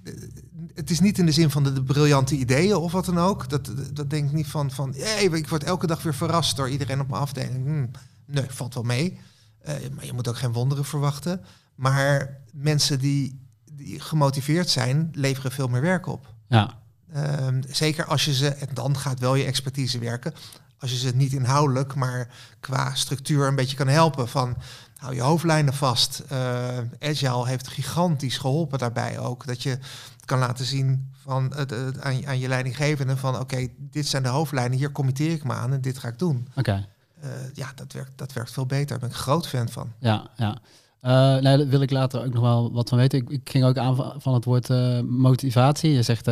het 0.74 0.90
is 0.90 1.00
niet 1.00 1.18
in 1.18 1.26
de 1.26 1.32
zin 1.32 1.50
van 1.50 1.62
de, 1.64 1.72
de 1.72 1.82
briljante 1.82 2.36
ideeën 2.36 2.76
of 2.76 2.92
wat 2.92 3.04
dan 3.04 3.18
ook. 3.18 3.48
Dat, 3.48 3.70
dat 3.92 4.10
denk 4.10 4.26
ik 4.26 4.32
niet 4.32 4.46
van, 4.46 4.70
van 4.70 4.94
hey, 4.96 5.24
ik 5.24 5.48
word 5.48 5.64
elke 5.64 5.86
dag 5.86 6.02
weer 6.02 6.14
verrast 6.14 6.56
door 6.56 6.68
iedereen 6.68 7.00
op 7.00 7.08
mijn 7.08 7.22
afdeling. 7.22 7.64
Hm, 7.66 7.86
nee, 8.26 8.46
valt 8.48 8.74
wel 8.74 8.82
mee. 8.82 9.18
Eh, 9.58 9.74
maar 9.94 10.04
je 10.04 10.12
moet 10.12 10.28
ook 10.28 10.36
geen 10.38 10.52
wonderen 10.52 10.84
verwachten. 10.84 11.44
Maar 11.74 12.40
mensen 12.52 12.98
die, 12.98 13.40
die 13.72 14.00
gemotiveerd 14.00 14.70
zijn, 14.70 15.08
leveren 15.12 15.52
veel 15.52 15.68
meer 15.68 15.80
werk 15.80 16.06
op. 16.06 16.34
ja, 16.48 16.82
Ehm, 17.14 17.62
zeker 17.68 18.04
als 18.04 18.24
je 18.24 18.34
ze, 18.34 18.48
en 18.48 18.68
dan 18.72 18.96
gaat 18.96 19.18
wel 19.18 19.34
je 19.34 19.44
expertise 19.44 19.98
werken, 19.98 20.34
als 20.78 20.90
je 20.90 20.96
ze 20.96 21.16
niet 21.16 21.32
inhoudelijk, 21.32 21.94
maar 21.94 22.28
qua 22.60 22.94
structuur 22.94 23.46
een 23.46 23.54
beetje 23.54 23.76
kan 23.76 23.88
helpen. 23.88 24.28
Van 24.28 24.56
hou 24.96 25.14
je 25.14 25.20
hoofdlijnen 25.20 25.74
vast. 25.74 26.22
Eh, 26.28 26.78
Agile 27.00 27.46
heeft 27.46 27.68
gigantisch 27.68 28.38
geholpen 28.38 28.78
daarbij 28.78 29.18
ook. 29.18 29.46
Dat 29.46 29.62
je 29.62 29.78
kan 30.24 30.38
laten 30.38 30.64
zien 30.64 31.10
van, 31.12 31.52
het, 31.54 31.70
het- 31.70 32.00
aan, 32.00 32.16
je- 32.18 32.26
aan 32.26 32.38
je 32.38 32.48
leidinggevende 32.48 33.16
van 33.16 33.38
oké, 33.38 33.66
dit 33.78 34.06
zijn 34.06 34.22
de 34.22 34.28
hoofdlijnen, 34.28 34.78
hier 34.78 34.92
committeer 34.92 35.30
ik 35.32 35.44
me 35.44 35.52
aan 35.52 35.72
en 35.72 35.80
dit 35.80 35.98
ga 35.98 36.08
ik 36.08 36.18
doen. 36.18 36.48
oké. 36.56 36.86
Eh, 37.20 37.30
ja, 37.54 37.72
dat 37.74 37.92
werkt, 37.92 38.12
dat 38.18 38.32
werkt 38.32 38.52
veel 38.52 38.66
beter. 38.66 38.86
Daar 38.86 38.98
ben 38.98 39.08
ik 39.08 39.14
groot 39.14 39.46
fan 39.48 39.68
van. 39.68 39.92
Ja, 39.98 40.26
ja. 40.36 40.58
Eh, 41.00 41.42
nee, 41.42 41.56
daar 41.58 41.68
wil 41.68 41.80
ik 41.80 41.90
later 41.90 42.24
ook 42.24 42.32
nog 42.32 42.42
wel 42.42 42.72
wat 42.72 42.88
van 42.88 42.98
weten. 42.98 43.18
Ik, 43.18 43.28
ik 43.30 43.50
ging 43.50 43.64
ook 43.64 43.76
aan 43.78 43.96
van- 44.20 44.34
het 44.34 44.44
woord 44.44 44.70
eh, 44.70 45.00
motivatie. 45.00 45.90
Je 45.92 46.02
zegt 46.02 46.26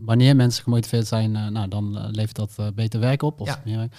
wanneer 0.00 0.36
mensen 0.36 0.62
gemotiveerd 0.62 1.06
zijn, 1.06 1.30
nou, 1.52 1.68
dan 1.68 2.10
levert 2.10 2.36
dat 2.36 2.74
beter 2.74 3.00
werk 3.00 3.22
op. 3.22 3.40
Of 3.40 3.48
Ja. 3.48 3.60
meer 3.64 3.76
werk. 3.76 3.94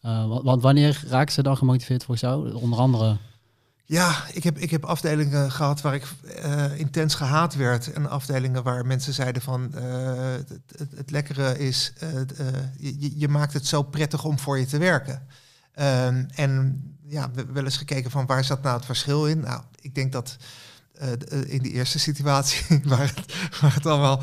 Wa- 0.00 0.42
want 0.42 0.62
wanneer 0.62 1.02
raken 1.08 1.32
ze 1.32 1.42
dan 1.42 1.56
gemotiveerd 1.56 2.04
voor 2.04 2.16
jou? 2.16 2.52
Onder 2.52 2.78
andere. 2.78 3.16
Ja, 3.90 4.24
ik 4.32 4.44
heb, 4.44 4.58
ik 4.58 4.70
heb 4.70 4.84
afdelingen 4.84 5.52
gehad 5.52 5.80
waar 5.80 5.94
ik 5.94 6.06
eh, 6.42 6.78
intens 6.78 7.14
gehaat 7.14 7.54
werd. 7.54 7.92
En 7.92 8.10
afdelingen 8.10 8.62
waar 8.62 8.86
mensen 8.86 9.12
zeiden 9.12 9.42
van 9.42 9.74
eh, 9.74 9.82
het, 10.32 10.88
het, 10.96 11.10
lekkere 11.10 11.58
is, 11.58 11.92
eh, 11.98 12.08
je, 12.78 13.18
je 13.18 13.28
maakt 13.28 13.52
het 13.52 13.66
zo 13.66 13.82
prettig 13.82 14.24
om 14.24 14.38
voor 14.38 14.58
je 14.58 14.66
te 14.66 14.78
werken. 14.78 15.26
Ehm, 15.74 16.24
en 16.34 16.82
ja, 17.06 17.30
we 17.30 17.36
hebben 17.36 17.54
wel 17.54 17.64
eens 17.64 17.76
gekeken 17.76 18.10
van 18.10 18.26
waar 18.26 18.44
zat 18.44 18.62
nou 18.62 18.76
het 18.76 18.84
verschil 18.84 19.26
in? 19.26 19.40
Nou, 19.40 19.62
ik 19.80 19.94
denk 19.94 20.12
dat 20.12 20.36
in 21.46 21.62
die 21.62 21.72
eerste 21.72 21.98
situatie, 21.98 22.80
waar 22.84 23.12
het, 23.14 23.34
waar 23.60 23.74
het 23.74 23.86
allemaal 23.86 24.22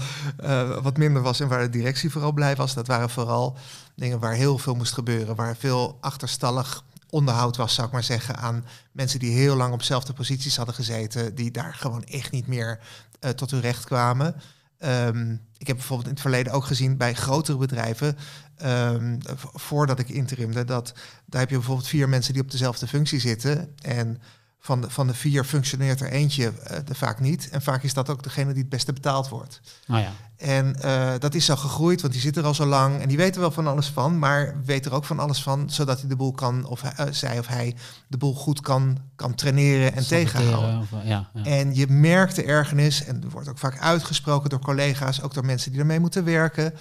wat 0.81 0.97
minder 0.97 1.21
was 1.21 1.39
en 1.39 1.47
waar 1.47 1.61
de 1.61 1.69
directie 1.69 2.09
vooral 2.09 2.31
blij 2.31 2.55
was, 2.55 2.73
dat 2.73 2.87
waren 2.87 3.09
vooral 3.09 3.57
dingen 3.95 4.19
waar 4.19 4.33
heel 4.33 4.57
veel 4.57 4.75
moest 4.75 4.93
gebeuren, 4.93 5.35
waar 5.35 5.55
veel 5.55 5.97
achterstallig 6.01 6.83
onderhoud 7.09 7.57
was, 7.57 7.73
zou 7.73 7.87
ik 7.87 7.93
maar 7.93 8.03
zeggen, 8.03 8.37
aan 8.37 8.65
mensen 8.91 9.19
die 9.19 9.31
heel 9.31 9.55
lang 9.55 9.73
op 9.73 9.79
dezelfde 9.79 10.13
posities 10.13 10.57
hadden 10.57 10.75
gezeten, 10.75 11.35
die 11.35 11.51
daar 11.51 11.73
gewoon 11.73 12.03
echt 12.03 12.31
niet 12.31 12.47
meer 12.47 12.79
eh, 13.19 13.29
tot 13.29 13.51
hun 13.51 13.61
recht 13.61 13.85
kwamen. 13.85 14.35
Ehm, 14.77 15.31
ik 15.57 15.67
heb 15.67 15.75
bijvoorbeeld 15.75 16.07
in 16.07 16.13
het 16.13 16.21
verleden 16.21 16.53
ook 16.53 16.65
gezien 16.65 16.97
bij 16.97 17.13
grotere 17.13 17.57
bedrijven, 17.57 18.17
ehm, 18.57 19.17
voordat 19.53 19.99
ik 19.99 20.09
interimde, 20.09 20.63
dat 20.63 20.93
daar 21.25 21.41
heb 21.41 21.49
je 21.49 21.55
bijvoorbeeld 21.55 21.87
vier 21.87 22.09
mensen 22.09 22.33
die 22.33 22.41
op 22.41 22.51
dezelfde 22.51 22.87
functie 22.87 23.19
zitten. 23.19 23.75
En 23.81 24.21
van 24.59 24.81
de, 24.81 24.89
van 24.89 25.07
de 25.07 25.13
vier 25.13 25.43
functioneert 25.43 26.01
er 26.01 26.11
eentje 26.11 26.53
er 26.87 26.95
vaak 26.95 27.19
niet. 27.19 27.49
En 27.49 27.61
vaak 27.61 27.83
is 27.83 27.93
dat 27.93 28.09
ook 28.09 28.23
degene 28.23 28.53
die 28.53 28.61
het 28.61 28.69
beste 28.69 28.93
betaald 28.93 29.29
wordt. 29.29 29.61
Nou 29.87 30.01
ja, 30.01 30.11
En 30.37 30.81
eh, 30.81 31.13
dat 31.19 31.33
is 31.33 31.45
zo 31.45 31.55
gegroeid, 31.55 32.01
want 32.01 32.13
die 32.13 32.21
zit 32.21 32.37
er 32.37 32.43
al 32.43 32.53
zo 32.53 32.65
lang 32.65 33.01
en 33.01 33.07
die 33.07 33.17
weten 33.17 33.33
er 33.33 33.39
wel 33.39 33.51
van 33.51 33.67
alles 33.67 33.87
van, 33.87 34.19
maar 34.19 34.61
weet 34.65 34.85
er 34.85 34.93
ook 34.93 35.05
van 35.05 35.19
alles 35.19 35.43
van, 35.43 35.69
zodat 35.69 35.99
hij 35.99 36.09
de 36.09 36.15
boel 36.15 36.31
kan, 36.31 36.65
of 36.65 36.81
hij, 36.81 36.91
eh, 36.95 37.05
zij 37.11 37.39
of 37.39 37.47
hij 37.47 37.75
de 38.07 38.17
boel 38.17 38.33
goed 38.33 38.61
kan, 38.61 38.97
kan 39.15 39.35
traineren 39.35 39.93
en 39.93 40.07
tegenhouden. 40.07 40.79
Of, 40.79 40.89
ja, 41.03 41.29
ja. 41.33 41.43
En 41.43 41.75
je 41.75 41.87
merkt 41.87 42.35
de 42.35 42.43
ergernis, 42.43 43.03
en 43.03 43.23
er 43.23 43.29
wordt 43.29 43.49
ook 43.49 43.57
vaak 43.57 43.79
uitgesproken 43.79 44.49
door 44.49 44.59
collega's, 44.59 45.21
ook 45.21 45.33
door 45.33 45.45
mensen 45.45 45.71
die 45.71 45.79
ermee 45.79 45.99
moeten 45.99 46.23
werken. 46.23 46.73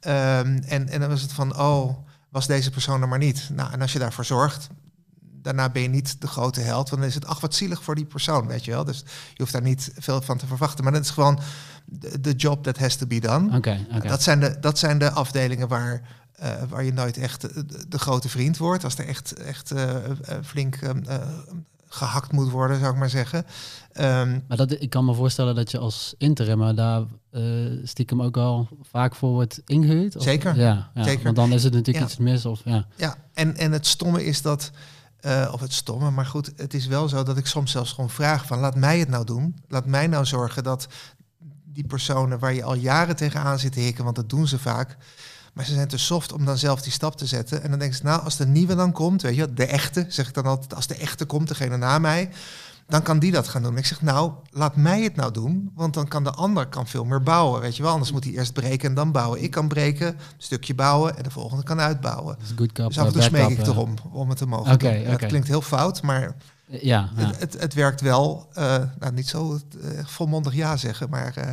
Ehm, 0.00 0.62
en, 0.66 0.88
en 0.88 1.00
dan 1.00 1.08
was 1.08 1.22
het 1.22 1.32
van, 1.32 1.58
oh, 1.58 1.96
was 2.28 2.46
deze 2.46 2.70
persoon 2.70 3.02
er 3.02 3.08
maar 3.08 3.18
niet. 3.18 3.48
Nou, 3.52 3.72
en 3.72 3.80
als 3.80 3.92
je 3.92 3.98
daarvoor 3.98 4.24
zorgt, 4.24 4.68
daarna 5.44 5.68
ben 5.70 5.82
je 5.82 5.88
niet 5.88 6.20
de 6.20 6.26
grote 6.26 6.60
held, 6.60 6.88
want 6.88 7.00
dan 7.00 7.10
is 7.10 7.14
het, 7.14 7.26
ach, 7.26 7.40
wat 7.40 7.54
zielig 7.54 7.82
voor 7.82 7.94
die 7.94 8.04
persoon, 8.04 8.46
weet 8.46 8.64
je 8.64 8.70
wel. 8.70 8.84
Dus 8.84 8.98
je 9.32 9.36
hoeft 9.42 9.52
daar 9.52 9.62
niet 9.62 9.92
veel 9.98 10.20
van 10.22 10.38
te 10.38 10.46
verwachten. 10.46 10.84
Maar 10.84 10.92
dat 10.92 11.02
is 11.02 11.10
gewoon 11.10 11.38
de 11.84 12.20
de 12.20 12.32
job 12.32 12.62
that 12.62 12.78
has 12.78 12.96
to 12.96 13.06
be 13.06 13.20
done. 13.20 13.56
Oké, 13.56 13.86
oké. 13.94 14.08
Dat, 14.08 14.22
zijn 14.22 14.40
de, 14.40 14.56
dat 14.60 14.78
zijn 14.78 14.98
de 14.98 15.10
afdelingen 15.10 15.68
waar, 15.68 16.02
eh, 16.32 16.62
waar 16.68 16.84
je 16.84 16.92
nooit 16.92 17.16
echt 17.16 17.40
de, 17.90 17.98
grote 17.98 18.28
vriend 18.28 18.56
wordt. 18.56 18.84
Als 18.84 18.98
er 18.98 19.06
echt, 19.06 19.32
echt 19.34 19.70
eh, 19.70 19.94
eh, 19.94 20.10
flink 20.44 20.76
eh, 20.76 20.90
eh, 21.06 21.22
gehakt 21.88 22.32
moet 22.32 22.50
worden, 22.50 22.78
zou 22.78 22.92
ik 22.92 22.98
maar 22.98 23.10
zeggen. 23.10 23.44
Ehm, 23.92 24.38
Maar 24.48 24.56
dat, 24.56 24.70
ik 24.80 24.90
kan 24.90 25.04
me 25.04 25.14
voorstellen 25.14 25.54
dat 25.54 25.70
je 25.70 25.78
als 25.78 26.14
interimmer 26.18 26.74
daar 26.74 27.02
stiekem 27.84 28.22
ook 28.22 28.34
wel 28.34 28.68
vaak 28.82 29.14
voor 29.14 29.30
wordt 29.30 29.60
ingehuurd. 29.66 30.16
Of- 30.16 30.22
Zeker, 30.22 30.56
Ja, 30.56 30.90
ja, 30.94 31.02
zeker. 31.04 31.24
Want 31.24 31.36
dan 31.36 31.52
is 31.52 31.64
het 31.64 31.72
natuurlijk 31.72 32.04
Ja. 32.04 32.10
iets 32.10 32.16
mis. 32.18 32.46
Of, 32.46 32.60
ja. 32.64 32.86
ja, 32.96 33.16
en, 33.34 33.56
en 33.56 33.72
het 33.72 33.86
stomme 33.86 34.24
is 34.24 34.42
dat, 34.42 34.70
eh, 35.24 35.48
of 35.52 35.60
het 35.60 35.72
stomme, 35.72 36.10
maar 36.10 36.26
goed, 36.26 36.52
het 36.56 36.74
is 36.74 36.86
wel 36.86 37.08
zo 37.08 37.22
dat 37.22 37.36
ik 37.36 37.46
soms 37.46 37.70
zelfs 37.70 37.92
gewoon 37.92 38.10
vraag 38.10 38.46
van 38.46 38.58
laat 38.58 38.76
mij 38.76 38.98
het 38.98 39.08
nou 39.08 39.24
doen. 39.24 39.56
Laat 39.68 39.86
mij 39.86 40.06
nou 40.06 40.24
zorgen 40.24 40.62
dat 40.62 40.86
die 41.64 41.86
personen 41.86 42.38
waar 42.38 42.54
je 42.54 42.64
al 42.64 42.74
jaren 42.74 43.16
tegenaan 43.16 43.58
zit 43.58 43.72
te 43.72 43.80
hikken, 43.80 44.04
want 44.04 44.16
dat 44.16 44.28
doen 44.28 44.46
ze 44.48 44.58
vaak. 44.58 44.96
Maar 45.52 45.64
ze 45.64 45.74
zijn 45.74 45.88
te 45.88 45.98
soft 45.98 46.32
om 46.32 46.44
dan 46.44 46.58
zelf 46.58 46.82
die 46.82 46.92
stap 46.92 47.16
te 47.16 47.26
zetten. 47.26 47.62
En 47.62 47.70
dan 47.70 47.78
denk 47.78 47.94
ze, 47.94 48.02
nou, 48.02 48.22
als 48.22 48.36
de 48.36 48.46
nieuwe 48.46 48.74
dan 48.74 48.92
komt, 48.92 49.22
weet 49.22 49.36
je, 49.36 49.52
de 49.52 49.66
echte, 49.66 50.06
zeg 50.08 50.28
ik 50.28 50.34
dan 50.34 50.46
altijd, 50.46 50.74
als 50.74 50.86
de 50.86 50.96
echte 50.96 51.24
komt, 51.24 51.48
degene 51.48 51.76
na 51.76 51.98
mij, 51.98 52.30
dan 52.86 53.02
kan 53.02 53.18
die 53.18 53.32
dat 53.32 53.48
gaan 53.48 53.62
doen. 53.62 53.76
Ik 53.76 53.86
zeg, 53.86 54.02
nou, 54.02 54.32
laat 54.50 54.76
mij 54.76 55.02
het 55.02 55.16
nou 55.16 55.32
doen, 55.32 55.70
want 55.74 55.94
dan 55.94 56.08
kan 56.08 56.24
de 56.24 56.30
ander 56.30 56.66
kan 56.66 56.86
veel 56.86 57.04
meer 57.04 57.22
bouwen, 57.22 57.60
weet 57.60 57.76
je 57.76 57.82
wel. 57.82 57.92
Anders 57.92 58.12
moet 58.12 58.24
hij 58.24 58.32
eerst 58.32 58.52
breken 58.52 58.88
en 58.88 58.94
dan 58.94 59.12
bouwen. 59.12 59.42
Ik 59.42 59.50
kan 59.50 59.68
breken, 59.68 60.06
een 60.06 60.16
stukje 60.38 60.74
bouwen 60.74 61.16
en 61.16 61.22
de 61.22 61.30
volgende 61.30 61.62
kan 61.62 61.80
uitbouwen. 61.80 62.36
Cup, 62.56 62.74
Dus 62.74 62.98
af 62.98 63.06
en 63.06 63.12
toe 63.12 63.20
bad 63.20 63.22
smeek 63.22 63.48
ik 63.48 63.58
eh, 63.58 63.66
erom 63.66 63.94
om 64.12 64.28
het 64.28 64.38
te 64.38 64.46
mogen 64.46 64.78
doen. 64.78 64.90
Oké. 64.90 64.98
Het 64.98 65.26
klinkt 65.26 65.48
heel 65.48 65.60
fout, 65.62 66.02
maar 66.02 66.34
Ja, 66.66 67.10
ja. 67.16 67.26
het, 67.26 67.40
het, 67.40 67.60
het 67.60 67.74
werkt 67.74 68.00
wel. 68.00 68.48
Eh, 68.52 68.76
nou, 68.98 69.12
niet 69.12 69.28
zo 69.28 69.58
eh, 69.82 70.04
volmondig 70.04 70.54
ja 70.54 70.76
zeggen, 70.76 71.10
maar 71.10 71.36
eh, 71.36 71.50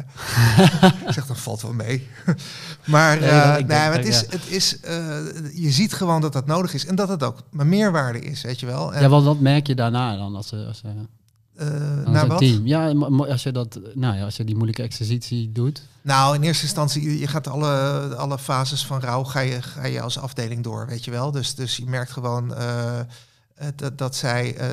ik 1.07 1.13
zeg 1.13 1.25
dan 1.27 1.35
valt 1.35 1.61
wel 1.61 1.73
mee. 1.73 2.07
maar 2.85 3.19
Nee, 3.19 3.29
eh, 3.29 3.39
ik 3.39 3.53
nee, 3.53 3.65
denk 3.65 3.67
maar 3.67 3.93
het 3.93 4.07
is, 4.07 4.19
ja. 4.19 4.25
het 4.29 4.47
is 4.47 4.79
eh, 4.79 5.17
je 5.53 5.71
ziet 5.71 5.93
gewoon 5.93 6.21
dat 6.21 6.33
dat 6.33 6.45
nodig 6.45 6.73
is 6.73 6.85
en 6.85 6.95
dat 6.95 7.09
het 7.09 7.23
ook 7.23 7.38
mijn 7.50 7.69
meerwaarde 7.69 8.19
is, 8.19 8.41
weet 8.41 8.59
je 8.59 8.65
wel. 8.65 8.93
En, 8.93 9.01
ja, 9.01 9.09
wat, 9.09 9.23
wat 9.23 9.39
merk 9.39 9.67
je 9.67 9.75
daarna 9.75 10.15
dan 10.17 10.35
als, 10.35 10.51
eh, 10.51 10.67
als 10.67 10.81
naar 12.06 12.22
een 12.24 12.27
wat? 12.27 12.38
team? 12.38 12.68
Ja, 12.68 12.91
als 13.25 13.44
je, 13.44 13.51
dat, 13.51 13.80
nou 13.94 14.15
ja, 14.15 14.24
als 14.24 14.36
je 14.38 14.44
die 14.44 14.56
moeilijke 14.56 14.84
exercitie 14.84 15.51
doet. 15.51 15.82
Nou, 16.01 16.36
in 16.36 16.41
eerste 16.41 16.63
instantie, 16.63 17.20
je- 17.20 17.27
gaat 17.27 17.48
alle, 17.48 17.70
alle 18.15 18.39
fases 18.39 18.86
van 18.86 19.00
rouw 19.00 19.24
ga 19.24 19.39
je, 19.39 19.62
ga 19.62 19.86
je 19.86 20.01
als 20.01 20.18
afdeling 20.20 20.63
door, 20.63 20.88
weet 20.88 21.06
je 21.06 21.12
wel. 21.12 21.32
Dus, 21.32 21.56
dus 21.56 21.77
je 21.77 21.86
merkt 21.86 22.12
gewoon 22.12 22.56
eh, 22.56 23.00
eh, 23.00 23.06
dat, 23.75 23.98
dat 23.98 24.15
zij 24.15 24.56
eh, 24.56 24.68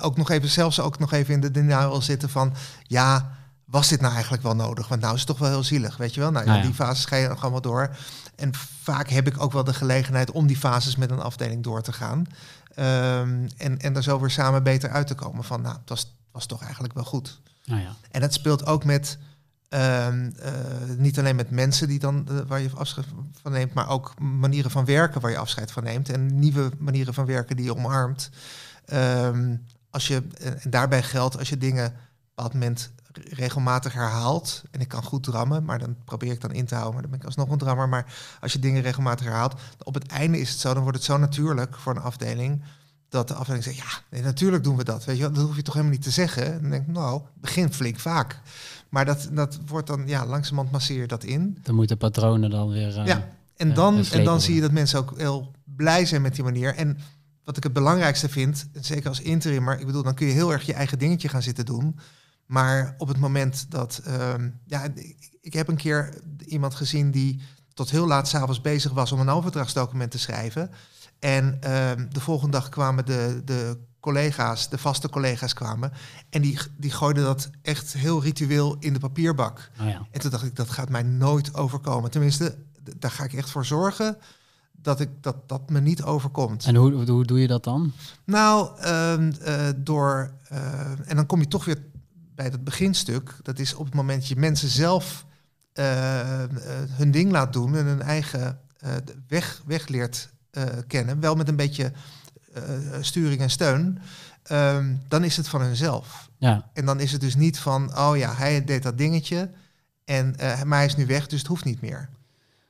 ook 0.00 0.16
nog 0.16 0.30
even, 0.30 0.48
zelfs 0.48 0.80
ook 0.80 0.98
nog 0.98 1.12
even 1.12 1.34
in 1.34 1.40
de 1.40 1.50
denial 1.50 2.02
zitten 2.02 2.28
van, 2.28 2.52
ja, 2.82 3.36
was 3.64 3.88
dit 3.88 4.00
nou 4.00 4.12
eigenlijk 4.12 4.42
wel 4.42 4.54
nodig? 4.54 4.88
Want 4.88 5.00
nou 5.00 5.12
is 5.14 5.18
het 5.20 5.28
toch 5.28 5.38
wel 5.38 5.48
heel 5.48 5.62
zielig, 5.64 5.96
weet 5.96 6.14
je 6.14 6.20
wel. 6.20 6.30
Nou, 6.30 6.44
ja, 6.44 6.50
Nou 6.50 6.62
ja. 6.62 6.66
die 6.68 6.76
fases 6.76 7.04
ga 7.04 7.16
je 7.16 7.28
nog 7.28 7.42
allemaal 7.42 7.60
door. 7.60 7.96
En 8.36 8.52
vaak 8.82 9.08
heb 9.08 9.26
ik 9.26 9.42
ook 9.42 9.52
wel 9.52 9.64
de 9.64 9.74
gelegenheid 9.74 10.30
om 10.30 10.46
die 10.46 10.56
fases 10.56 10.96
met 10.96 11.10
een 11.10 11.20
afdeling 11.20 11.62
door 11.62 11.82
te 11.82 11.92
gaan. 11.92 12.26
Ehm, 12.74 13.48
en, 13.56 13.78
en 13.78 13.96
er 13.96 14.02
zo 14.02 14.20
weer 14.20 14.30
samen 14.30 14.62
beter 14.62 14.90
uit 14.90 15.06
te 15.06 15.14
komen 15.14 15.44
van, 15.44 15.60
nou, 15.62 15.74
het 15.80 15.88
was, 15.88 16.16
was 16.32 16.46
toch 16.46 16.62
eigenlijk 16.62 16.94
wel 16.94 17.04
goed. 17.04 17.40
Nou 17.64 17.80
ja. 17.80 17.94
En 18.10 18.20
dat 18.20 18.32
speelt 18.32 18.66
ook 18.66 18.84
met 18.84 19.18
ehm, 19.68 20.30
eh, 20.38 20.52
niet 20.96 21.18
alleen 21.18 21.36
met 21.36 21.50
mensen 21.50 21.88
die 21.88 21.98
dan 21.98 22.28
eh, 22.28 22.38
waar 22.46 22.60
je 22.60 22.70
afscheid 22.74 23.06
van 23.42 23.52
neemt, 23.52 23.74
maar 23.74 23.88
ook 23.88 24.20
manieren 24.20 24.70
van 24.70 24.84
werken 24.84 25.20
waar 25.20 25.30
je 25.30 25.38
afscheid 25.38 25.70
van 25.70 25.84
neemt 25.84 26.08
en 26.08 26.38
nieuwe 26.38 26.70
manieren 26.78 27.14
van 27.14 27.26
werken 27.26 27.56
die 27.56 27.64
je 27.64 27.76
omarmt. 27.76 28.30
Ehm, 28.84 29.56
als 29.90 30.06
je 30.06 30.22
en 30.38 30.70
daarbij 30.70 31.02
geldt 31.02 31.38
als 31.38 31.48
je 31.48 31.58
dingen 31.58 31.86
op 31.86 31.92
een 31.92 32.34
bepaald 32.34 32.52
moment 32.52 32.90
regelmatig 33.12 33.92
herhaalt 33.92 34.62
en 34.70 34.80
ik 34.80 34.88
kan 34.88 35.02
goed 35.02 35.22
drammen, 35.22 35.64
maar 35.64 35.78
dan 35.78 35.96
probeer 36.04 36.32
ik 36.32 36.40
dan 36.40 36.52
in 36.52 36.66
te 36.66 36.74
houden, 36.74 36.92
maar 36.92 37.02
dan 37.02 37.10
ben 37.10 37.20
ik 37.20 37.26
alsnog 37.26 37.50
een 37.50 37.58
drammer. 37.58 37.88
Maar 37.88 38.14
als 38.40 38.52
je 38.52 38.58
dingen 38.58 38.82
regelmatig 38.82 39.26
herhaalt, 39.26 39.60
op 39.82 39.94
het 39.94 40.06
einde 40.06 40.40
is 40.40 40.50
het 40.50 40.58
zo, 40.58 40.74
dan 40.74 40.82
wordt 40.82 40.98
het 40.98 41.06
zo 41.06 41.16
natuurlijk 41.16 41.76
voor 41.76 41.96
een 41.96 42.02
afdeling 42.02 42.62
dat 43.08 43.28
de 43.28 43.34
afdeling 43.34 43.64
zegt, 43.64 43.76
ja, 43.76 44.02
nee, 44.10 44.22
natuurlijk 44.22 44.64
doen 44.64 44.76
we 44.76 44.84
dat. 44.84 45.04
Weet 45.04 45.16
je, 45.16 45.22
wel, 45.22 45.32
dat 45.32 45.44
hoef 45.44 45.56
je 45.56 45.62
toch 45.62 45.74
helemaal 45.74 45.94
niet 45.96 46.04
te 46.04 46.10
zeggen. 46.10 46.52
En 46.52 46.60
dan 46.60 46.70
denk 46.70 46.86
ik, 46.86 46.94
nou, 46.94 47.22
begin 47.40 47.72
flink 47.72 47.98
vaak. 47.98 48.40
Maar 48.88 49.04
dat, 49.04 49.28
dat 49.32 49.58
wordt 49.66 49.86
dan, 49.86 50.02
ja, 50.06 50.26
langzamerhand 50.26 50.70
masseer 50.72 51.00
je 51.00 51.06
dat 51.06 51.24
in. 51.24 51.58
Dan 51.62 51.74
moeten 51.74 51.96
patronen 51.96 52.50
dan 52.50 52.68
weer... 52.68 52.98
eh, 52.98 53.06
ja, 53.06 53.28
en 53.56 53.68
ja, 53.68 53.74
dan, 53.74 54.04
en 54.04 54.24
dan 54.24 54.40
zie 54.40 54.54
je 54.54 54.60
dat 54.60 54.72
mensen 54.72 54.98
ook 54.98 55.14
heel 55.16 55.50
blij 55.64 56.06
zijn 56.06 56.22
met 56.22 56.34
die 56.34 56.44
manier. 56.44 56.74
En 56.74 56.98
wat 57.44 57.56
ik 57.56 57.62
het 57.62 57.72
belangrijkste 57.72 58.28
vind, 58.28 58.68
zeker 58.80 59.08
als 59.08 59.20
interimmer, 59.20 59.80
ik 59.80 59.86
bedoel, 59.86 60.02
dan 60.02 60.14
kun 60.14 60.26
je 60.26 60.32
heel 60.32 60.52
erg 60.52 60.66
je 60.66 60.72
eigen 60.74 60.98
dingetje 60.98 61.28
gaan 61.28 61.42
zitten 61.42 61.64
doen. 61.64 61.98
Maar 62.46 62.94
op 62.98 63.08
het 63.08 63.18
moment 63.18 63.66
dat, 63.68 64.00
ehm, 64.04 64.50
ja, 64.66 64.84
ik, 64.94 65.30
ik 65.40 65.52
heb 65.52 65.68
een 65.68 65.76
keer 65.76 66.14
iemand 66.46 66.74
gezien 66.74 67.10
die 67.10 67.40
tot 67.74 67.90
heel 67.90 68.06
laat 68.06 68.28
s'avonds 68.28 68.60
bezig 68.60 68.92
was 68.92 69.12
om 69.12 69.20
een 69.20 69.28
overdrachtsdocument 69.28 70.10
te 70.10 70.18
schrijven. 70.18 70.70
En 71.18 71.56
ehm, 71.60 72.06
de 72.08 72.20
volgende 72.20 72.56
dag 72.58 72.68
kwamen 72.68 73.06
de, 73.06 73.42
de 73.44 73.78
collega's, 74.00 74.68
de 74.68 74.78
vaste 74.78 75.08
collega's 75.08 75.52
kwamen. 75.52 75.92
En 76.30 76.42
die, 76.42 76.58
die 76.76 76.90
gooiden 76.90 77.24
dat 77.24 77.50
echt 77.62 77.92
heel 77.92 78.22
ritueel 78.22 78.76
in 78.78 78.92
de 78.92 78.98
papierbak. 78.98 79.70
Nou 79.76 79.90
ja. 79.90 80.06
En 80.10 80.20
toen 80.20 80.30
dacht 80.30 80.44
ik, 80.44 80.56
dat 80.56 80.70
gaat 80.70 80.88
mij 80.88 81.02
nooit 81.02 81.54
overkomen. 81.54 82.10
Tenminste, 82.10 82.56
daar 82.96 83.10
ga 83.10 83.24
ik 83.24 83.32
echt 83.32 83.50
voor 83.50 83.64
zorgen 83.64 84.16
dat, 84.72 85.00
ik, 85.00 85.08
dat 85.20 85.48
dat 85.48 85.70
me 85.70 85.80
niet 85.80 86.02
overkomt. 86.02 86.64
En 86.64 86.74
hoe, 86.74 87.04
hoe 87.10 87.24
doe 87.24 87.40
je 87.40 87.46
dat 87.46 87.64
dan? 87.64 87.92
Nou, 88.24 88.78
ehm, 88.80 89.32
eh, 89.42 89.68
door. 89.76 90.32
eh, 90.48 90.90
en 91.06 91.16
dan 91.16 91.26
kom 91.26 91.40
je 91.40 91.48
toch 91.48 91.64
weer 91.64 91.82
bij 92.34 92.50
dat 92.50 92.64
beginstuk. 92.64 93.34
Dat 93.42 93.58
is 93.58 93.74
op 93.74 93.84
het 93.84 93.94
moment 93.94 94.18
dat 94.20 94.28
je 94.28 94.36
mensen 94.36 94.68
zelf 94.68 95.26
eh, 95.72 96.44
hun 96.88 97.10
ding 97.10 97.30
laat 97.30 97.52
doen 97.52 97.76
en 97.76 97.86
hun 97.86 98.02
eigen 98.02 98.60
weg, 99.28 99.62
weg 99.66 99.88
leert 99.88 100.28
kennen, 100.86 101.20
wel 101.20 101.34
met 101.34 101.48
een 101.48 101.56
beetje 101.56 101.92
eh, 102.52 102.62
sturing 103.00 103.40
en 103.40 103.50
steun, 103.50 103.98
ehm, 104.42 104.94
dan 105.08 105.24
is 105.24 105.36
het 105.36 105.48
van 105.48 105.60
hunzelf. 105.60 106.30
Ja, 106.38 106.70
En 106.72 106.84
dan 106.84 107.00
is 107.00 107.12
het 107.12 107.20
dus 107.20 107.34
niet 107.34 107.58
van, 107.58 107.98
oh 107.98 108.16
ja, 108.16 108.34
hij 108.34 108.64
deed 108.64 108.82
dat 108.82 108.98
dingetje, 108.98 109.50
en, 110.04 110.36
eh, 110.36 110.62
maar 110.62 110.78
hij 110.78 110.86
is 110.86 110.96
nu 110.96 111.06
weg, 111.06 111.26
dus 111.26 111.38
het 111.38 111.48
hoeft 111.48 111.64
niet 111.64 111.80
meer. 111.80 112.08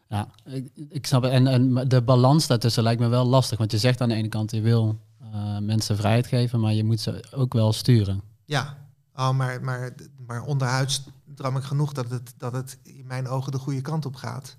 ja 0.09 0.29
ik, 0.45 0.71
ik 0.89 1.07
snap 1.07 1.23
het. 1.23 1.33
En, 1.33 1.47
en 1.47 1.89
de 1.89 2.03
balans 2.03 2.47
daartussen 2.47 2.83
lijkt 2.83 3.01
me 3.01 3.09
wel 3.09 3.27
lastig. 3.27 3.59
Want 3.59 3.73
je 3.73 3.79
zegt 3.79 4.01
aan 4.01 4.09
de 4.09 4.15
ene 4.15 4.29
kant, 4.29 4.51
je 4.51 4.61
wil 4.61 4.99
eh, 5.33 5.59
mensen 5.59 5.97
vrijheid 5.97 6.27
geven, 6.27 6.61
maar 6.61 6.73
je 6.73 6.85
moet 6.85 7.01
ze 7.01 7.25
ook 7.35 7.53
wel 7.53 7.73
sturen. 7.73 8.23
Ja, 8.45 8.77
oh, 9.15 9.31
maar, 9.31 9.63
maar, 9.63 9.93
maar 10.27 10.43
onderhuids 10.43 11.05
dram 11.35 11.57
ik 11.57 11.63
genoeg 11.63 11.93
dat 11.93 12.11
het, 12.11 12.35
dat 12.37 12.53
het 12.53 12.79
in 12.83 13.07
mijn 13.07 13.29
ogen 13.29 13.53
de 13.53 13.59
goede 13.59 13.81
kant 13.81 14.07
op 14.07 14.15
gaat. 14.15 14.57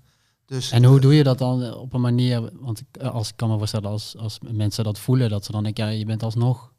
Dus, 0.50 0.70
En 0.70 0.84
hoe 0.84 0.96
eh, 0.96 1.02
doe 1.02 1.14
je 1.14 1.22
dat 1.22 1.38
dan 1.38 1.74
op 1.74 1.92
een 1.92 2.00
manier, 2.00 2.50
want 2.60 2.80
ik, 2.80 3.02
als, 3.02 3.28
ik 3.28 3.36
kan 3.36 3.50
me 3.50 3.58
voorstellen 3.58 3.90
als, 3.90 4.16
als 4.16 4.38
mensen 4.52 4.84
dat 4.84 4.98
voelen, 4.98 5.30
dat 5.30 5.44
ze 5.44 5.52
dan 5.52 5.62
denken, 5.62 5.84
ja, 5.84 5.90
je 5.90 6.04
bent 6.04 6.22
alsnog 6.22 6.72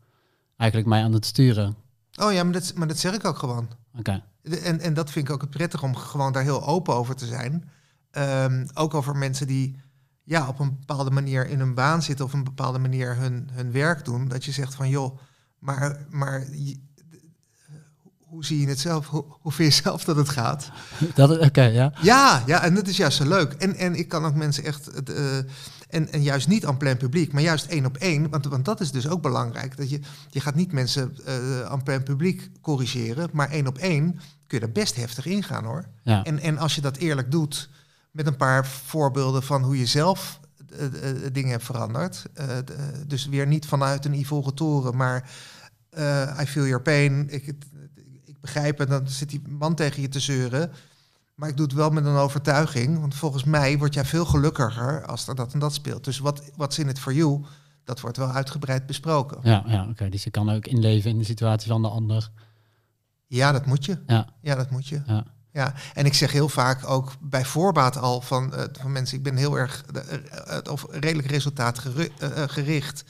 eigenlijk 0.58 0.90
mij 0.90 1.04
aan 1.04 1.13
het 1.13 1.25
sturen. 1.25 1.75
Oh 2.20 2.34
ja, 2.34 2.44
maar 2.44 2.54
dat, 2.54 2.74
maar 2.75 2.88
dat 2.88 2.98
zeg 2.98 3.13
ik 3.13 3.25
ook 3.25 3.38
gewoon. 3.38 3.68
Oké, 3.98 4.24
En, 4.63 4.80
en 4.80 4.94
dat 4.94 5.12
vind 5.12 5.28
ik 5.28 5.34
ook 5.34 5.42
het 5.42 5.50
prettig 5.50 5.84
om 5.84 5.96
gewoon 5.96 6.34
daar 6.34 6.44
heel 6.44 6.66
open 6.66 6.94
over 6.94 7.16
te 7.16 7.25
zijn. 7.25 7.70
Ehm, 8.12 8.68
ook 8.74 8.94
over 8.94 9.16
mensen 9.18 9.48
die 9.48 9.75
ja, 10.24 10.48
op 10.48 10.60
een 10.60 10.78
bepaalde 10.80 11.12
manier 11.12 11.48
in 11.48 11.60
hun 11.60 11.74
baan 11.74 12.01
zitten 12.01 12.25
of 12.25 12.32
op 12.32 12.38
een 12.38 12.44
bepaalde 12.44 12.80
manier 12.80 13.16
hun, 13.16 13.50
hun 13.51 13.72
werk 13.72 14.06
doen. 14.06 14.28
Dat 14.28 14.46
je 14.46 14.51
zegt 14.51 14.75
van 14.75 14.90
joh, 14.90 15.18
maar, 15.60 16.06
maar 16.10 16.48
hoe 18.31 18.45
zie 18.45 18.59
je 18.59 18.67
het 18.67 18.79
zelf? 18.79 19.07
Hoe, 19.07 19.25
hoe 19.41 19.51
vind 19.51 19.75
je 19.75 19.81
zelf 19.81 20.03
dat 20.03 20.15
het 20.15 20.29
gaat? 20.29 20.71
dat 21.15 21.39
oké, 21.39 21.63
ja. 21.63 21.93
Ja, 22.01 22.43
ja, 22.45 22.63
en 22.63 22.75
dat 22.75 22.88
is 22.88 22.97
juist 22.97 23.17
zo 23.17 23.27
leuk. 23.27 23.53
En, 23.53 23.75
en 23.75 23.95
ik 23.95 24.07
kan 24.07 24.25
ook 24.25 24.35
mensen 24.35 24.63
echt. 24.63 24.88
eh, 24.88 25.38
en, 25.89 26.11
en 26.11 26.21
juist 26.21 26.47
niet 26.47 26.65
aan 26.65 26.77
plein 26.77 26.97
publiek, 26.97 27.33
maar 27.33 27.41
juist 27.41 27.65
één 27.65 27.85
op 27.85 27.97
één. 27.97 28.29
Want, 28.29 28.45
want 28.45 28.65
dat 28.65 28.81
is 28.81 28.91
dus 28.91 29.07
ook 29.07 29.21
belangrijk. 29.21 29.77
Dat 29.77 29.89
je, 29.89 30.00
je 30.29 30.39
gaat 30.39 30.55
niet 30.55 30.71
mensen 30.71 31.17
eh 31.25 31.61
aan 31.61 31.83
plein 31.83 32.03
publiek 32.03 32.50
corrigeren, 32.61 33.29
maar 33.33 33.50
één 33.50 33.67
op 33.67 33.77
één 33.77 34.19
kun 34.47 34.59
je 34.59 34.65
er 34.65 34.71
best 34.71 34.95
heftig 34.95 35.25
ingaan 35.25 35.63
hoor. 35.63 35.85
ja. 36.03 36.23
En, 36.23 36.39
en 36.39 36.57
als 36.57 36.75
je 36.75 36.81
dat 36.81 36.97
eerlijk 36.97 37.31
doet, 37.31 37.69
met 38.11 38.27
een 38.27 38.35
paar 38.35 38.67
voorbeelden 38.67 39.43
van 39.43 39.63
hoe 39.63 39.77
je 39.79 39.85
zelf 39.85 40.39
eh, 40.79 40.88
dingen 41.31 41.51
hebt 41.51 41.63
veranderd. 41.63 42.25
dus 43.07 43.25
weer 43.25 43.47
niet 43.47 43.65
vanuit 43.65 44.05
een 44.05 44.19
ivoren 44.19 44.53
toren, 44.53 44.95
maar 44.95 45.29
I 46.41 46.45
feel 46.45 46.65
your 46.65 46.81
pain. 46.81 47.29
Ik 47.29 47.53
begrijp 48.41 48.77
het, 48.77 48.89
dan 48.89 49.07
zit 49.07 49.29
die 49.29 49.41
man 49.48 49.75
tegen 49.75 50.01
je 50.01 50.07
te 50.07 50.19
zeuren. 50.19 50.71
Maar 51.36 51.50
ik 51.50 51.57
doe 51.57 51.65
het 51.65 51.75
wel 51.75 51.89
met 51.89 52.05
een 52.05 52.15
overtuiging. 52.15 53.00
Want 53.00 53.15
volgens 53.15 53.43
mij 53.43 53.77
word 53.77 53.93
jij 53.93 54.05
veel 54.05 54.25
gelukkiger 54.25 55.05
als 55.05 55.27
er 55.27 55.36
dat 55.36 55.53
en 55.53 55.60
dat 55.60 55.74
speelt. 55.74 56.03
Dus 56.03 56.19
wat 56.19 56.51
what's 56.55 56.77
in 56.77 56.89
it 56.89 57.00
for 57.00 57.13
you, 57.13 57.43
dat 57.83 58.00
wordt 58.00 58.17
wel 58.17 58.31
uitgebreid 58.31 58.86
besproken. 58.86 59.39
Ja, 59.43 59.63
ja 59.67 59.88
oké. 59.89 60.10
Dus 60.10 60.24
je 60.24 60.29
kan 60.29 60.50
ook 60.50 60.67
inleven 60.67 61.10
in 61.10 61.17
de 61.17 61.24
situatie 61.24 61.67
van 61.69 61.81
de 61.81 61.88
ander. 61.88 62.31
Ja, 63.27 63.51
dat 63.51 63.65
moet 63.65 63.86
je. 63.86 63.98
Ja, 64.07 64.27
Ja, 64.41 64.55
dat 64.55 64.69
moet 64.69 64.88
je. 64.88 65.01
ja. 65.05 65.25
Ja, 65.53 65.74
en 65.93 66.05
ik 66.05 66.13
zeg 66.13 66.31
heel 66.31 66.50
vaak 66.50 66.89
ook 66.89 67.12
bij 67.19 67.45
voorbaat 67.45 67.98
al 67.98 68.21
van, 68.21 68.55
eh, 68.55 68.63
van 68.79 68.91
mensen, 68.91 69.17
ik 69.17 69.24
ben 69.24 69.36
heel 69.36 69.57
erg 69.57 69.83
eh, 69.93 70.57
eh, 70.57 70.71
of 70.71 70.86
redelijk 70.89 71.27
resultaatgericht. 71.27 73.03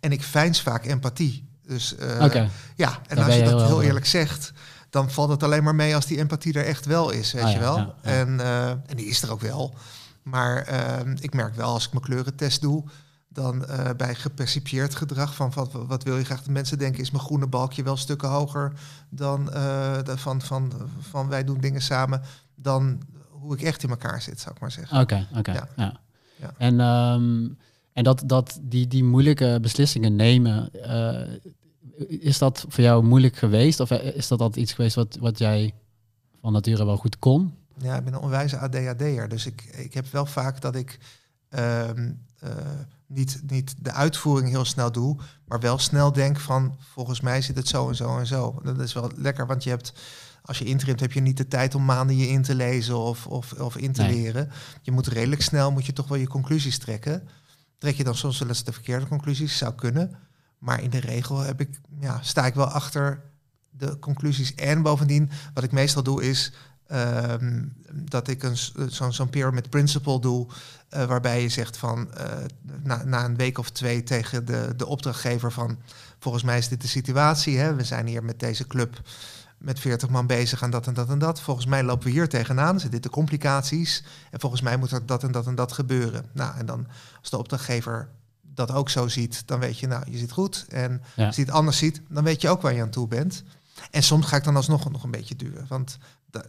En 0.00 0.12
ik 0.12 0.22
veins 0.22 0.60
vaak 0.60 0.84
empathie. 0.84 1.48
Dus 1.62 1.94
Oké, 2.20 2.48
ja, 2.76 3.00
en 3.06 3.16
Daar 3.16 3.24
als 3.24 3.34
je 3.34 3.40
je 3.42 3.50
dat 3.50 3.66
heel 3.66 3.82
eerlijk 3.82 4.06
zegt, 4.06 4.52
dan 4.90 5.10
valt 5.10 5.30
het 5.30 5.42
alleen 5.42 5.64
maar 5.64 5.74
mee 5.74 5.94
als 5.94 6.06
die 6.06 6.18
empathie 6.18 6.52
er 6.52 6.64
echt 6.64 6.86
wel 6.86 7.10
is, 7.10 7.32
weet 7.32 7.42
Ah, 7.42 7.52
je 7.52 7.58
wel. 7.58 7.76
ja, 7.76 7.94
ja. 8.02 8.10
En, 8.10 8.40
eh, 8.40 8.68
en 8.68 8.96
die 8.96 9.06
is 9.06 9.22
er 9.22 9.32
ook 9.32 9.40
wel. 9.40 9.74
Maar 10.22 10.56
eh, 10.62 11.12
ik 11.20 11.34
merk 11.34 11.54
wel 11.54 11.68
als 11.72 11.86
ik 11.86 11.92
mijn 11.92 12.04
kleurentest 12.04 12.60
doe, 12.60 12.84
dan 13.28 13.66
eh, 13.66 13.90
bij 13.96 14.14
gepercipieerd 14.14 14.94
gedrag 14.94 15.34
van 15.34 15.52
wat, 15.54 15.72
wat 15.72 16.02
wil 16.02 16.16
je 16.16 16.24
graag 16.24 16.42
de 16.42 16.50
mensen 16.50 16.78
denken, 16.78 17.00
is 17.02 17.10
mijn 17.10 17.24
groene 17.24 17.46
balkje 17.46 17.82
wel 17.82 17.96
stukken 17.96 18.28
hoger 18.28 18.72
dan 19.08 19.44
de, 19.44 20.12
van, 20.16 20.42
van, 20.42 20.72
van 21.00 21.28
wij 21.28 21.44
doen 21.44 21.60
dingen 21.60 21.82
samen, 21.82 22.22
dan 22.54 23.00
hoe 23.30 23.54
ik 23.54 23.62
echt 23.62 23.82
in 23.82 23.90
elkaar 23.90 24.22
zit, 24.22 24.40
zou 24.40 24.54
ik 24.54 24.60
maar 24.60 24.72
zeggen. 24.72 25.00
Oké, 25.00 25.26
oké. 25.36 25.66
ja. 25.76 26.00
En, 26.58 26.80
um, 26.80 27.58
en 27.92 28.04
dat, 28.04 28.22
dat 28.26 28.58
die, 28.62 28.86
die 28.86 29.04
moeilijke 29.04 29.58
beslissingen 29.62 30.16
nemen, 30.16 30.70
is 32.08 32.38
dat 32.38 32.64
voor 32.68 32.84
jou 32.84 33.04
moeilijk 33.04 33.36
geweest? 33.36 33.80
Of 33.80 33.90
is 33.90 34.28
dat 34.28 34.40
altijd 34.40 34.62
iets 34.62 34.72
geweest 34.72 34.94
wat, 34.94 35.16
wat 35.20 35.38
jij 35.38 35.74
van 36.40 36.52
nature 36.52 36.84
wel 36.84 36.96
goed 36.96 37.18
kon? 37.18 37.54
Ja, 37.78 37.96
ik 37.96 38.04
ben 38.04 38.12
een 38.12 38.20
onwijze 38.20 38.58
ADHD'er. 38.58 39.28
Dus 39.28 39.46
ik, 39.46 39.62
ik 39.62 39.94
heb 39.94 40.06
wel 40.06 40.26
vaak 40.26 40.60
dat 40.60 40.74
ik 40.74 40.98
um, 41.50 42.24
uh, 42.44 42.50
niet, 43.06 43.42
niet 43.46 43.74
de 43.80 43.92
uitvoering 43.92 44.50
heel 44.50 44.64
snel 44.64 44.92
doe, 44.92 45.16
maar 45.44 45.60
wel 45.60 45.78
snel 45.78 46.12
denk 46.12 46.40
van 46.40 46.76
volgens 46.78 47.20
mij 47.20 47.42
zit 47.42 47.56
het 47.56 47.68
zo 47.68 47.88
en 47.88 47.94
zo 47.94 48.18
en 48.18 48.26
zo. 48.26 48.60
Dat 48.62 48.80
is 48.80 48.92
wel 48.92 49.10
lekker, 49.16 49.46
want 49.46 49.64
je 49.64 49.70
hebt 49.70 49.92
als 50.42 50.58
je 50.58 50.64
intrimt 50.64 51.00
heb 51.00 51.12
je 51.12 51.20
niet 51.20 51.36
de 51.36 51.48
tijd 51.48 51.74
om 51.74 51.84
maanden 51.84 52.16
je 52.16 52.28
in 52.28 52.42
te 52.42 52.54
lezen 52.54 52.98
of, 52.98 53.26
of, 53.26 53.52
of 53.52 53.76
in 53.76 53.92
te 53.92 54.06
leren. 54.06 54.50
Je 54.82 54.90
moet 54.90 55.06
redelijk 55.06 55.42
snel, 55.42 55.70
moet 55.70 55.86
je 55.86 55.92
toch 55.92 56.08
wel 56.08 56.18
je 56.18 56.26
conclusies 56.26 56.78
trekken. 56.78 57.28
Trek 57.78 57.96
je 57.96 58.04
dan 58.04 58.14
soms 58.14 58.38
wel 58.38 58.48
eens 58.48 58.64
de 58.64 58.72
verkeerde 58.72 59.06
conclusies, 59.06 59.56
zou 59.56 59.74
kunnen. 59.74 60.16
Maar 60.66 60.82
in 60.82 60.90
de 60.90 61.00
regel 61.00 61.38
heb 61.38 61.60
ik, 61.60 61.80
ja, 62.00 62.18
sta 62.22 62.46
ik 62.46 62.54
wel 62.54 62.66
achter 62.66 63.22
de 63.70 63.98
conclusies. 63.98 64.54
En 64.54 64.82
bovendien, 64.82 65.30
wat 65.54 65.64
ik 65.64 65.72
meestal 65.72 66.02
doe, 66.02 66.24
is 66.24 66.52
Ehm, 66.86 67.64
dat 67.92 68.28
ik 68.28 68.42
een, 68.42 68.56
zo'n 68.88 69.12
zo'n 69.12 69.30
pyramid 69.30 69.70
principle 69.70 70.20
doe, 70.20 70.46
uh, 70.94 71.04
waarbij 71.04 71.42
je 71.42 71.48
zegt 71.48 71.76
van 71.76 72.10
uh, 72.18 72.24
na, 72.82 73.04
na 73.04 73.24
een 73.24 73.36
week 73.36 73.58
of 73.58 73.70
twee 73.70 74.02
tegen 74.02 74.44
de, 74.44 74.72
de 74.76 74.86
opdrachtgever 74.86 75.52
van 75.52 75.78
volgens 76.18 76.44
mij 76.44 76.58
is 76.58 76.68
dit 76.68 76.80
de 76.80 76.88
situatie, 76.88 77.58
hè? 77.58 77.74
we 77.74 77.84
zijn 77.84 78.06
hier 78.06 78.24
met 78.24 78.40
deze 78.40 78.66
club 78.66 79.00
met 79.58 79.80
40 79.80 80.08
man 80.08 80.26
bezig 80.26 80.62
aan 80.62 80.70
dat 80.70 80.86
en 80.86 80.94
dat 80.94 81.08
en 81.08 81.18
dat. 81.18 81.40
Volgens 81.40 81.66
mij 81.66 81.82
lopen 81.82 82.06
we 82.06 82.12
hier 82.12 82.28
tegenaan, 82.28 82.80
zijn 82.80 82.92
dit 82.92 83.02
de 83.02 83.10
complicaties 83.10 84.04
en 84.30 84.40
volgens 84.40 84.62
mij 84.62 84.76
moet 84.76 84.90
er 84.90 85.06
dat 85.06 85.22
en 85.22 85.32
dat 85.32 85.46
en 85.46 85.54
dat 85.54 85.72
gebeuren. 85.72 86.26
Nou, 86.32 86.56
en 86.56 86.66
dan 86.66 86.86
als 87.20 87.30
de 87.30 87.38
opdrachtgever 87.38 88.08
dat 88.56 88.72
ook 88.72 88.90
zo 88.90 89.08
ziet, 89.08 89.42
dan 89.46 89.60
weet 89.60 89.78
je, 89.78 89.86
nou, 89.86 90.10
je 90.10 90.18
zit 90.18 90.32
goed. 90.32 90.66
En 90.68 91.02
als 91.16 91.36
je 91.36 91.42
het 91.42 91.50
anders 91.50 91.78
ziet, 91.78 92.02
dan 92.08 92.24
weet 92.24 92.40
je 92.40 92.48
ook 92.48 92.62
waar 92.62 92.74
je 92.74 92.82
aan 92.82 92.90
toe 92.90 93.08
bent. 93.08 93.42
En 93.90 94.02
soms 94.02 94.26
ga 94.26 94.36
ik 94.36 94.44
dan 94.44 94.56
alsnog 94.56 94.90
nog 94.90 95.02
een 95.02 95.10
beetje 95.10 95.36
duwen. 95.36 95.64
Want 95.68 95.98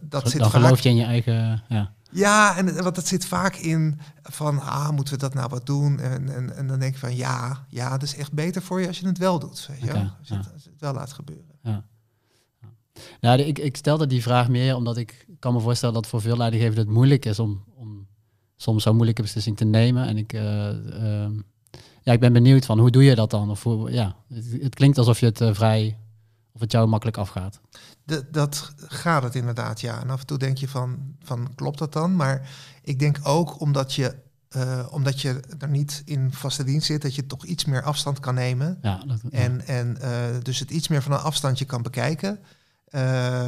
dat 0.02 0.30
zit 0.30 0.40
dan 0.40 0.50
geloof 0.50 0.80
je 0.80 0.90
in 0.90 0.96
je 0.96 1.04
eigen... 1.04 1.64
Ja. 1.70 1.96
Ja, 2.12 2.58
en 2.58 2.84
wat 2.84 2.96
dat 2.96 3.08
zit 3.08 3.26
vaak 3.26 3.56
in 3.56 4.00
van, 4.24 4.60
ah, 4.60 4.90
moeten 4.90 5.14
we 5.14 5.20
dat 5.20 5.34
nou 5.34 5.50
wat 5.50 5.66
doen? 5.66 6.00
En, 6.00 6.36
en, 6.36 6.56
en 6.56 6.68
dan 6.68 6.80
denk 6.80 6.94
ik 6.94 7.00
van, 7.00 7.16
ja, 7.16 7.66
ja, 7.70 7.90
dat 7.90 8.04
is 8.04 8.16
echt 8.16 8.32
beter 8.32 8.62
voor 8.62 8.82
je 8.82 8.88
als 8.88 9.00
je 9.00 9.08
het 9.08 9.18
wel 9.18 9.40
doet. 9.40 9.68
Weet 9.68 9.82
je? 9.82 9.94
als, 9.94 10.28
je 10.28 10.36
het, 10.36 10.54
als, 10.54 10.64
je 10.64 10.70
het, 10.70 10.80
wel 10.80 10.94
laat 10.94 11.14
gebeuren. 11.14 11.60
Ja. 11.62 11.86
Nou, 13.22 13.42
ik, 13.42 13.60
ik 13.60 13.78
stelde 13.78 14.08
die 14.08 14.22
vraag 14.22 14.48
meer 14.48 14.76
omdat 14.76 14.98
ik 14.98 15.28
kan 15.40 15.54
me 15.54 15.60
voorstellen 15.60 15.96
dat 15.96 16.08
voor 16.08 16.22
veel 16.22 16.38
leidinggevenden 16.38 16.86
het 16.86 16.94
moeilijk 16.94 17.26
is 17.26 17.40
om, 17.40 17.64
om 17.76 18.08
soms 18.56 18.84
zo'n 18.84 18.96
moeilijke 18.96 19.22
beslissing 19.22 19.58
te 19.58 19.66
nemen. 19.66 20.08
En 20.08 20.18
ik, 20.18 20.34
uh, 20.34 20.70
uh, 21.04 21.30
ja, 22.08 22.14
ik 22.14 22.20
ben 22.20 22.34
benieuwd 22.34 22.66
van 22.66 22.80
hoe 22.80 22.92
doe 22.92 23.04
je 23.04 23.16
dat 23.16 23.30
dan? 23.30 23.50
Of 23.50 23.64
hoe, 23.64 23.92
ja, 23.92 24.16
het, 24.34 24.46
het 24.62 24.76
klinkt 24.76 24.98
alsof 24.98 25.20
je 25.20 25.26
het 25.26 25.42
uh, 25.42 25.54
vrij 25.54 25.98
of 26.52 26.62
het 26.62 26.72
jou 26.72 26.88
makkelijk 26.88 27.18
afgaat. 27.18 27.60
De, 28.04 28.26
dat 28.32 28.74
gaat 28.78 29.24
het 29.24 29.36
inderdaad, 29.36 29.82
ja. 29.82 30.02
En 30.02 30.10
af 30.10 30.20
en 30.20 30.26
toe 30.26 30.38
denk 30.38 30.58
je 30.58 30.68
van, 30.68 31.16
van 31.24 31.56
klopt 31.56 31.80
dat 31.80 31.94
dan? 31.94 32.16
Maar 32.16 32.50
ik 32.82 33.00
denk 33.00 33.20
ook 33.24 33.62
omdat 33.62 33.94
je, 33.94 34.16
uh, 34.56 34.88
omdat 34.92 35.22
je 35.22 35.40
er 35.60 35.70
niet 35.70 36.02
in 36.06 36.34
vaste 36.34 36.64
dienst 36.64 36.88
zit, 36.88 37.02
dat 37.02 37.16
je 37.16 37.26
toch 37.26 37.46
iets 37.46 37.66
meer 37.66 37.84
afstand 37.84 38.20
kan 38.20 38.34
nemen. 38.34 38.78
Ja, 38.82 39.04
dat, 39.08 39.20
En, 39.30 39.68
en 39.68 39.98
uh, 40.02 40.10
dus 40.42 40.60
het 40.60 40.72
iets 40.72 40.88
meer 40.88 41.02
van 41.02 41.12
een 41.12 41.18
afstandje 41.18 41.66
kan 41.66 41.82
bekijken. 41.82 42.40
Uh, 42.90 43.48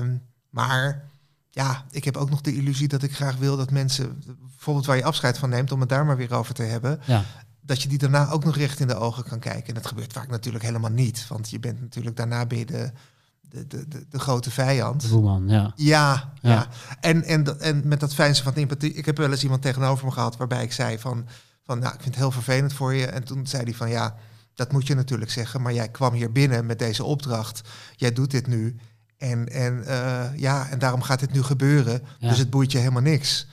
maar 0.50 1.10
ja, 1.50 1.86
ik 1.92 2.04
heb 2.04 2.18
ook 2.18 2.30
nog 2.30 2.42
de 2.42 2.56
illusie 2.56 2.88
dat 2.88 3.04
ik 3.04 3.16
graag 3.16 3.38
wil 3.38 3.58
dat 3.58 3.72
mensen, 3.72 4.24
bijvoorbeeld 4.40 4.86
waar 4.86 4.98
je 4.98 5.04
afscheid 5.04 5.38
van 5.38 5.50
neemt, 5.50 5.72
om 5.72 5.80
het 5.80 5.90
daar 5.90 6.06
maar 6.06 6.18
weer 6.18 6.34
over 6.34 6.54
te 6.54 6.64
hebben. 6.64 7.00
Ja 7.06 7.24
dat 7.70 7.82
je 7.82 7.90
die 7.90 7.98
daarna 7.98 8.30
ook 8.30 8.44
nog 8.44 8.56
recht 8.56 8.80
in 8.80 8.88
de 8.88 8.96
ogen 8.96 9.24
kan 9.24 9.40
kijken. 9.40 9.68
En 9.68 9.74
dat 9.74 9.88
gebeurt 9.88 10.14
vaak 10.14 10.30
natuurlijk 10.30 10.64
helemaal 10.64 10.92
niet. 10.92 11.28
Want 11.28 11.50
je 11.50 11.60
bent 11.60 11.82
natuurlijk 11.82 12.16
daarna 12.16 12.46
ben 12.46 12.58
je 12.58 12.66
de, 12.66 12.92
de, 13.42 13.68
de, 13.68 14.06
de, 14.10 14.20
grote 14.20 14.52
vijand. 14.52 15.02
De 15.02 15.08
boeman, 15.08 15.48
ja. 15.48 15.74
Ja, 15.76 16.34
ja. 16.42 16.68
En, 17.00 17.24
en, 17.24 17.60
en 17.60 17.88
met 17.88 18.00
dat 18.00 18.14
fijnste 18.14 18.44
van 18.44 18.54
empathie. 18.54 18.94
Ik 18.94 19.06
heb 19.06 19.18
wel 19.18 19.32
eens 19.32 19.44
iemand 19.44 19.62
tegenover 19.62 20.06
me 20.06 20.12
gehad 20.12 20.38
waarbij 20.38 20.64
ik 20.64 20.72
zei 20.72 21.00
van... 21.00 21.28
van 21.64 21.80
nou, 21.80 21.94
ik 21.94 22.02
vind 22.02 22.16
het 22.16 22.24
heel 22.24 22.32
vervelend 22.32 22.74
voor 22.74 22.94
je. 22.94 23.06
En 23.06 23.24
toen 23.24 23.48
zei 23.48 23.64
hij 23.64 23.74
van 23.74 23.90
ja, 23.90 24.16
dat 24.54 24.72
moet 24.72 24.88
je 24.88 24.96
natuurlijk 24.96 25.32
zeggen. 25.32 25.62
Maar 25.62 25.74
jij 25.74 25.90
kwam 25.90 26.14
hier 26.14 26.32
binnen 26.32 26.66
met 26.66 26.80
deze 26.80 27.04
opdracht. 27.04 27.62
Jij 27.96 28.14
doet 28.14 28.32
dit 28.32 28.48
nu. 28.48 28.76
En, 29.18 29.50
en, 29.50 29.84
uh, 29.88 30.26
ja, 30.36 30.70
en 30.70 30.80
daarom 30.80 31.02
gaat 31.02 31.20
dit 31.20 31.32
nu 31.32 31.44
gebeuren. 31.44 32.02
Dus 32.20 32.38
het 32.38 32.50
boeit 32.50 32.72
je 32.72 32.78
helemaal 32.78 33.02
niks. 33.02 33.48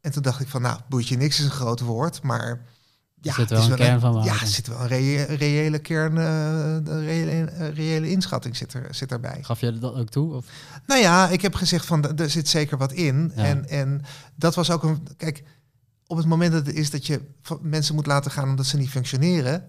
En 0.00 0.12
toen 0.12 0.22
dacht 0.22 0.40
ik 0.40 0.48
van 0.48 0.62
nou, 0.62 0.80
boeit 0.88 1.08
je 1.08 1.16
niks 1.16 1.38
is 1.38 1.44
een 1.44 1.50
groot 1.50 1.80
woord. 1.80 2.22
Maar 2.22 2.60
ja, 3.22 3.34
zit 3.34 3.50
wel 3.50 3.70
een 3.70 3.76
kern 3.76 4.00
van 4.00 4.22
Ja, 4.22 4.46
zit 4.46 4.66
wel 4.66 4.80
een 4.80 5.36
reële, 5.36 5.78
kern, 5.78 6.16
uh, 6.16 7.04
reële, 7.04 7.70
reële 7.70 8.10
inschatting 8.10 8.56
zit, 8.56 8.74
er, 8.74 8.86
zit 8.90 9.12
erbij. 9.12 9.38
Gaf 9.42 9.60
je 9.60 9.78
dat 9.78 9.94
ook 9.94 10.08
toe? 10.08 10.34
Of? 10.34 10.46
Nou 10.86 11.00
ja, 11.00 11.28
ik 11.28 11.42
heb 11.42 11.54
gezegd 11.54 11.86
van 11.86 12.18
er 12.18 12.30
zit 12.30 12.48
zeker 12.48 12.78
wat 12.78 12.92
in. 12.92 13.32
En, 13.34 13.68
en 13.68 14.02
dat 14.34 14.54
was 14.54 14.70
ook 14.70 14.82
een. 14.82 15.06
Kijk, 15.16 15.42
op 16.06 16.16
het 16.16 16.26
moment 16.26 16.52
dat 16.52 16.66
het 16.66 16.74
is 16.74 16.90
dat 16.90 17.06
je 17.06 17.20
mensen 17.60 17.94
moet 17.94 18.06
laten 18.06 18.30
gaan 18.30 18.48
omdat 18.48 18.66
ze 18.66 18.76
niet 18.76 18.90
functioneren, 18.90 19.68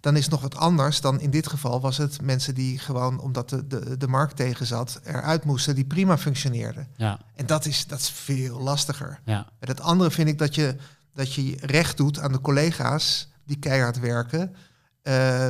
dan 0.00 0.16
is 0.16 0.22
het 0.22 0.30
nog 0.30 0.40
wat 0.40 0.56
anders 0.56 1.00
dan 1.00 1.20
in 1.20 1.30
dit 1.30 1.48
geval 1.48 1.80
was 1.80 1.96
het 1.96 2.22
mensen 2.22 2.54
die 2.54 2.78
gewoon, 2.78 3.20
omdat 3.20 3.48
de, 3.48 3.66
de, 3.66 3.96
de 3.96 4.08
markt 4.08 4.36
tegen 4.36 4.66
zat, 4.66 5.00
eruit 5.04 5.44
moesten, 5.44 5.74
die 5.74 5.84
prima 5.84 6.18
functioneerden. 6.18 6.88
Ja. 6.96 7.20
En 7.34 7.46
dat 7.46 7.66
is, 7.66 7.86
dat 7.86 7.98
is 7.98 8.10
veel 8.10 8.60
lastiger. 8.60 9.20
Ja. 9.24 9.46
Met 9.60 9.68
het 9.68 9.80
andere 9.80 10.10
vind 10.10 10.28
ik 10.28 10.38
dat 10.38 10.54
je 10.54 10.76
dat 11.14 11.34
je 11.34 11.56
recht 11.60 11.96
doet 11.96 12.18
aan 12.18 12.32
de 12.32 12.40
collega's 12.40 13.28
die 13.44 13.58
keihard 13.58 14.00
werken. 14.00 14.54
Uh, 15.02 15.46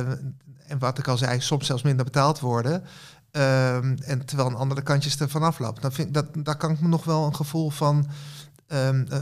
en 0.67 0.79
wat 0.79 0.97
ik 0.97 1.07
al 1.07 1.17
zei, 1.17 1.41
soms 1.41 1.65
zelfs 1.65 1.83
minder 1.83 2.05
betaald 2.05 2.39
worden. 2.39 2.83
Uh, 3.31 3.75
en 4.09 4.25
terwijl 4.25 4.49
een 4.49 4.55
andere 4.55 4.81
kantjes 4.81 5.19
ervan 5.19 5.43
afloopt. 5.43 5.81
Dan 5.81 5.91
vind, 5.91 6.13
dat, 6.13 6.25
daar 6.43 6.57
kan 6.57 6.71
ik 6.71 6.79
me 6.79 6.87
nog 6.87 7.03
wel 7.03 7.25
een 7.25 7.35
gevoel 7.35 7.69
van... 7.69 8.07
Um, 8.67 9.05
uh, 9.11 9.19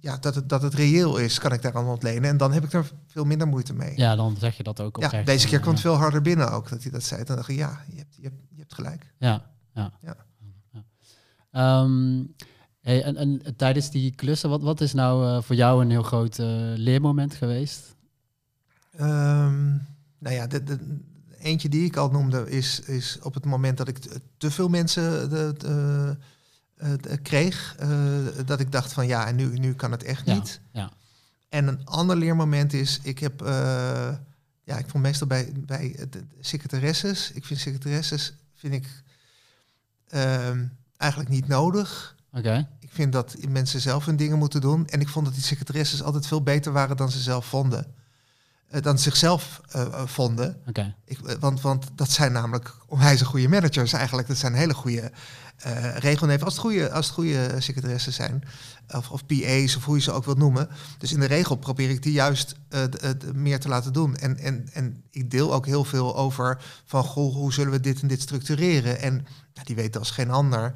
ja, 0.00 0.16
dat 0.16 0.34
het, 0.34 0.48
dat 0.48 0.62
het 0.62 0.74
reëel 0.74 1.16
is, 1.16 1.38
kan 1.38 1.52
ik 1.52 1.62
daar 1.62 1.74
aan 1.74 1.86
ontlenen. 1.86 2.30
En 2.30 2.36
dan 2.36 2.52
heb 2.52 2.64
ik 2.64 2.72
er 2.72 2.90
veel 3.06 3.24
minder 3.24 3.46
moeite 3.46 3.74
mee. 3.74 3.96
Ja, 3.96 4.16
dan 4.16 4.36
zeg 4.38 4.56
je 4.56 4.62
dat 4.62 4.80
ook. 4.80 4.96
Ja, 5.00 5.22
deze 5.22 5.48
keer 5.48 5.60
kwam 5.60 5.72
het 5.72 5.82
veel 5.82 5.94
harder 5.94 6.22
binnen 6.22 6.50
ook, 6.50 6.68
dat 6.68 6.82
hij 6.82 6.90
dat 6.90 7.02
zei. 7.02 7.24
Dan 7.24 7.36
dacht 7.36 7.48
ik, 7.48 7.56
ja, 7.56 7.80
je 7.90 7.96
hebt, 7.96 8.16
je 8.16 8.22
hebt, 8.22 8.36
je 8.50 8.58
hebt 8.58 8.74
gelijk. 8.74 9.12
Ja, 9.18 9.42
ja. 9.72 9.92
ja. 10.00 10.16
ja. 10.70 11.82
Um, 11.82 12.34
Hey, 12.84 13.02
en, 13.02 13.16
en, 13.16 13.56
tijdens 13.56 13.90
die 13.90 14.14
klussen, 14.14 14.50
wat, 14.50 14.62
wat 14.62 14.80
is 14.80 14.92
nou 14.92 15.26
uh, 15.26 15.42
voor 15.42 15.56
jou 15.56 15.82
een 15.82 15.90
heel 15.90 16.02
groot 16.02 16.38
uh, 16.38 16.46
leermoment 16.74 17.34
geweest? 17.34 17.94
Um, 19.00 19.86
nou 20.18 20.34
ja, 20.34 20.46
de, 20.46 20.62
de, 20.62 20.78
eentje 21.38 21.68
die 21.68 21.84
ik 21.84 21.96
al 21.96 22.10
noemde 22.10 22.50
is, 22.50 22.80
is 22.80 23.18
op 23.22 23.34
het 23.34 23.44
moment 23.44 23.76
dat 23.76 23.88
ik 23.88 23.98
te 24.36 24.50
veel 24.50 24.68
mensen 24.68 25.30
de, 25.30 25.54
de, 25.58 26.16
de 27.00 27.16
kreeg, 27.16 27.76
uh, 27.80 28.46
dat 28.46 28.60
ik 28.60 28.72
dacht 28.72 28.92
van 28.92 29.06
ja, 29.06 29.26
en 29.26 29.36
nu, 29.36 29.58
nu 29.58 29.74
kan 29.74 29.90
het 29.90 30.02
echt 30.02 30.26
niet. 30.26 30.60
Ja, 30.72 30.92
En 31.48 31.66
een 31.66 31.86
ander 31.86 32.16
leermoment 32.16 32.72
is, 32.72 33.00
ik 33.02 33.18
heb, 33.18 33.40
ja, 34.64 34.78
ik 34.78 34.88
vond 34.88 35.02
meestal 35.02 35.26
bij, 35.26 35.52
bij 35.66 36.06
de 36.10 36.24
secretaresses, 36.40 37.32
ik 37.32 37.44
vind 37.44 37.60
secretaresses, 37.60 38.34
vind 38.54 38.74
ik 38.74 39.02
ehm, 40.08 40.66
eigenlijk 40.96 41.30
niet 41.30 41.48
nodig. 41.48 42.14
Ik 42.60 42.73
vind 42.94 43.12
dat 43.12 43.36
mensen 43.48 43.80
zelf 43.80 44.04
hun 44.04 44.16
dingen 44.16 44.38
moeten 44.38 44.60
doen. 44.60 44.86
En 44.86 45.00
ik 45.00 45.08
vond 45.08 45.24
dat 45.24 45.34
die 45.34 45.42
secretaresses 45.42 46.02
altijd 46.02 46.26
veel 46.26 46.42
beter 46.42 46.72
waren 46.72 46.96
dan 46.96 47.10
ze 47.10 47.18
zelf 47.18 47.46
vonden. 47.46 47.86
Uh, 48.70 48.82
dan 48.82 48.98
zichzelf 48.98 49.60
uh, 49.76 50.06
vonden. 50.06 50.56
Okay. 50.68 50.94
Ik, 51.04 51.18
want, 51.40 51.60
want 51.60 51.86
dat 51.94 52.10
zijn 52.10 52.32
namelijk 52.32 52.74
onwijs 52.86 53.22
goede 53.22 53.48
managers 53.48 53.92
eigenlijk. 53.92 54.28
Dat 54.28 54.36
zijn 54.36 54.54
hele 54.54 54.74
goede 54.74 55.12
uh, 55.66 55.96
regelneven. 55.96 56.44
Als 56.44 56.52
het 56.54 56.62
goede, 56.62 56.92
als 56.92 57.06
het 57.06 57.14
goede 57.14 57.56
secretaressen 57.58 58.12
zijn. 58.12 58.42
Of, 58.88 59.10
of 59.10 59.26
PA's 59.26 59.76
of 59.76 59.84
hoe 59.84 59.96
je 59.96 60.02
ze 60.02 60.12
ook 60.12 60.24
wilt 60.24 60.38
noemen. 60.38 60.68
Dus 60.98 61.12
in 61.12 61.20
de 61.20 61.26
regel 61.26 61.56
probeer 61.56 61.90
ik 61.90 62.02
die 62.02 62.12
juist 62.12 62.54
meer 63.34 63.60
te 63.60 63.68
laten 63.68 63.92
doen. 63.92 64.16
En, 64.16 64.38
en, 64.38 64.68
en 64.72 65.02
ik 65.10 65.30
deel 65.30 65.54
ook 65.54 65.66
heel 65.66 65.84
veel 65.84 66.16
over 66.16 66.62
van 66.84 67.04
goh, 67.04 67.34
hoe 67.34 67.52
zullen 67.52 67.72
we 67.72 67.80
dit 67.80 68.00
en 68.00 68.08
dit 68.08 68.22
structureren. 68.22 69.00
En 69.00 69.26
die 69.64 69.76
weten 69.76 70.00
als 70.00 70.10
geen 70.10 70.30
ander 70.30 70.74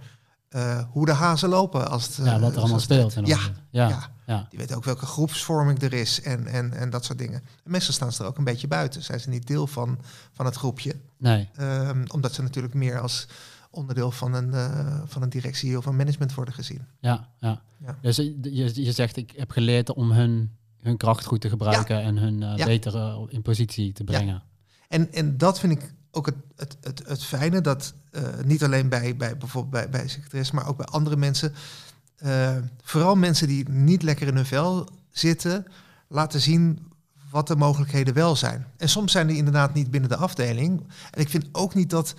uh, 0.50 0.82
hoe 0.90 1.06
de 1.06 1.12
hazen 1.12 1.48
lopen. 1.48 1.90
Als 1.90 2.06
het, 2.06 2.26
ja, 2.26 2.40
wat 2.40 2.54
er 2.54 2.60
allemaal 2.60 2.80
speelt. 2.80 3.14
Ja, 3.24 3.38
ja, 3.70 4.10
ja, 4.26 4.46
Die 4.50 4.58
weten 4.58 4.76
ook 4.76 4.84
welke 4.84 5.06
groepsvorming 5.06 5.82
er 5.82 5.92
is 5.92 6.22
en, 6.22 6.46
en, 6.46 6.72
en 6.72 6.90
dat 6.90 7.04
soort 7.04 7.18
dingen. 7.18 7.42
En 7.64 7.70
meestal 7.70 7.94
staan 7.94 8.12
ze 8.12 8.22
er 8.22 8.28
ook 8.28 8.38
een 8.38 8.44
beetje 8.44 8.68
buiten. 8.68 9.02
Zijn 9.02 9.20
ze 9.20 9.28
niet 9.28 9.46
deel 9.46 9.66
van, 9.66 9.98
van 10.32 10.46
het 10.46 10.56
groepje. 10.56 10.94
Nee. 11.18 11.48
Um, 11.60 12.04
omdat 12.08 12.34
ze 12.34 12.42
natuurlijk 12.42 12.74
meer 12.74 13.00
als 13.00 13.26
onderdeel 13.70 14.10
van 14.10 14.34
een, 14.34 14.48
uh, 14.48 15.00
van 15.04 15.22
een 15.22 15.28
directie 15.28 15.76
of 15.78 15.86
een 15.86 15.96
management 15.96 16.34
worden 16.34 16.54
gezien. 16.54 16.86
Ja, 17.00 17.28
ja. 17.38 17.60
ja. 17.76 17.96
Dus 18.00 18.16
je, 18.16 18.82
je 18.82 18.92
zegt, 18.92 19.16
ik 19.16 19.32
heb 19.36 19.50
geleerd 19.50 19.92
om 19.94 20.10
hun 20.10 20.56
hun 20.82 20.96
kracht 20.96 21.24
goed 21.24 21.40
te 21.40 21.48
gebruiken 21.48 22.02
en 22.02 22.16
hun 22.16 22.40
uh, 22.40 22.56
Ja. 22.56 22.64
beter 22.64 22.94
eh, 22.96 23.22
in 23.28 23.42
positie 23.42 23.92
te 23.92 24.04
brengen. 24.04 24.42
En, 24.88 25.12
en 25.12 25.36
dat 25.38 25.58
vind 25.58 25.72
ik 25.72 25.94
ook 26.18 26.26
het, 26.26 26.36
het, 26.56 26.76
het, 26.80 27.02
het 27.06 27.24
fijne, 27.24 27.60
dat 27.60 27.94
eh, 28.10 28.22
niet 28.44 28.64
alleen 28.64 28.88
bij, 28.88 29.16
bij 29.16 29.36
bijvoorbeeld 29.36 29.72
bij, 29.72 29.88
bij 29.88 30.08
secretaresse, 30.08 30.54
maar 30.54 30.68
ook 30.68 30.76
bij 30.76 30.86
andere 30.86 31.16
mensen, 31.16 31.54
eh, 32.16 32.56
vooral 32.82 33.16
mensen 33.16 33.48
die 33.48 33.68
niet 33.68 34.02
lekker 34.02 34.26
in 34.26 34.34
hun 34.34 34.46
vel 34.46 34.88
zitten, 35.10 35.66
laten 36.08 36.40
zien 36.40 36.86
wat 37.30 37.46
de 37.46 37.56
mogelijkheden 37.56 38.14
wel 38.14 38.36
zijn. 38.36 38.66
En 38.76 38.88
soms 38.88 39.12
zijn 39.12 39.26
die 39.26 39.36
inderdaad 39.36 39.74
niet 39.74 39.90
binnen 39.90 40.10
de 40.10 40.16
afdeling. 40.16 40.86
En 41.10 41.20
ik 41.20 41.28
vind 41.28 41.48
ook 41.52 41.74
niet 41.74 41.90
dat 41.90 42.14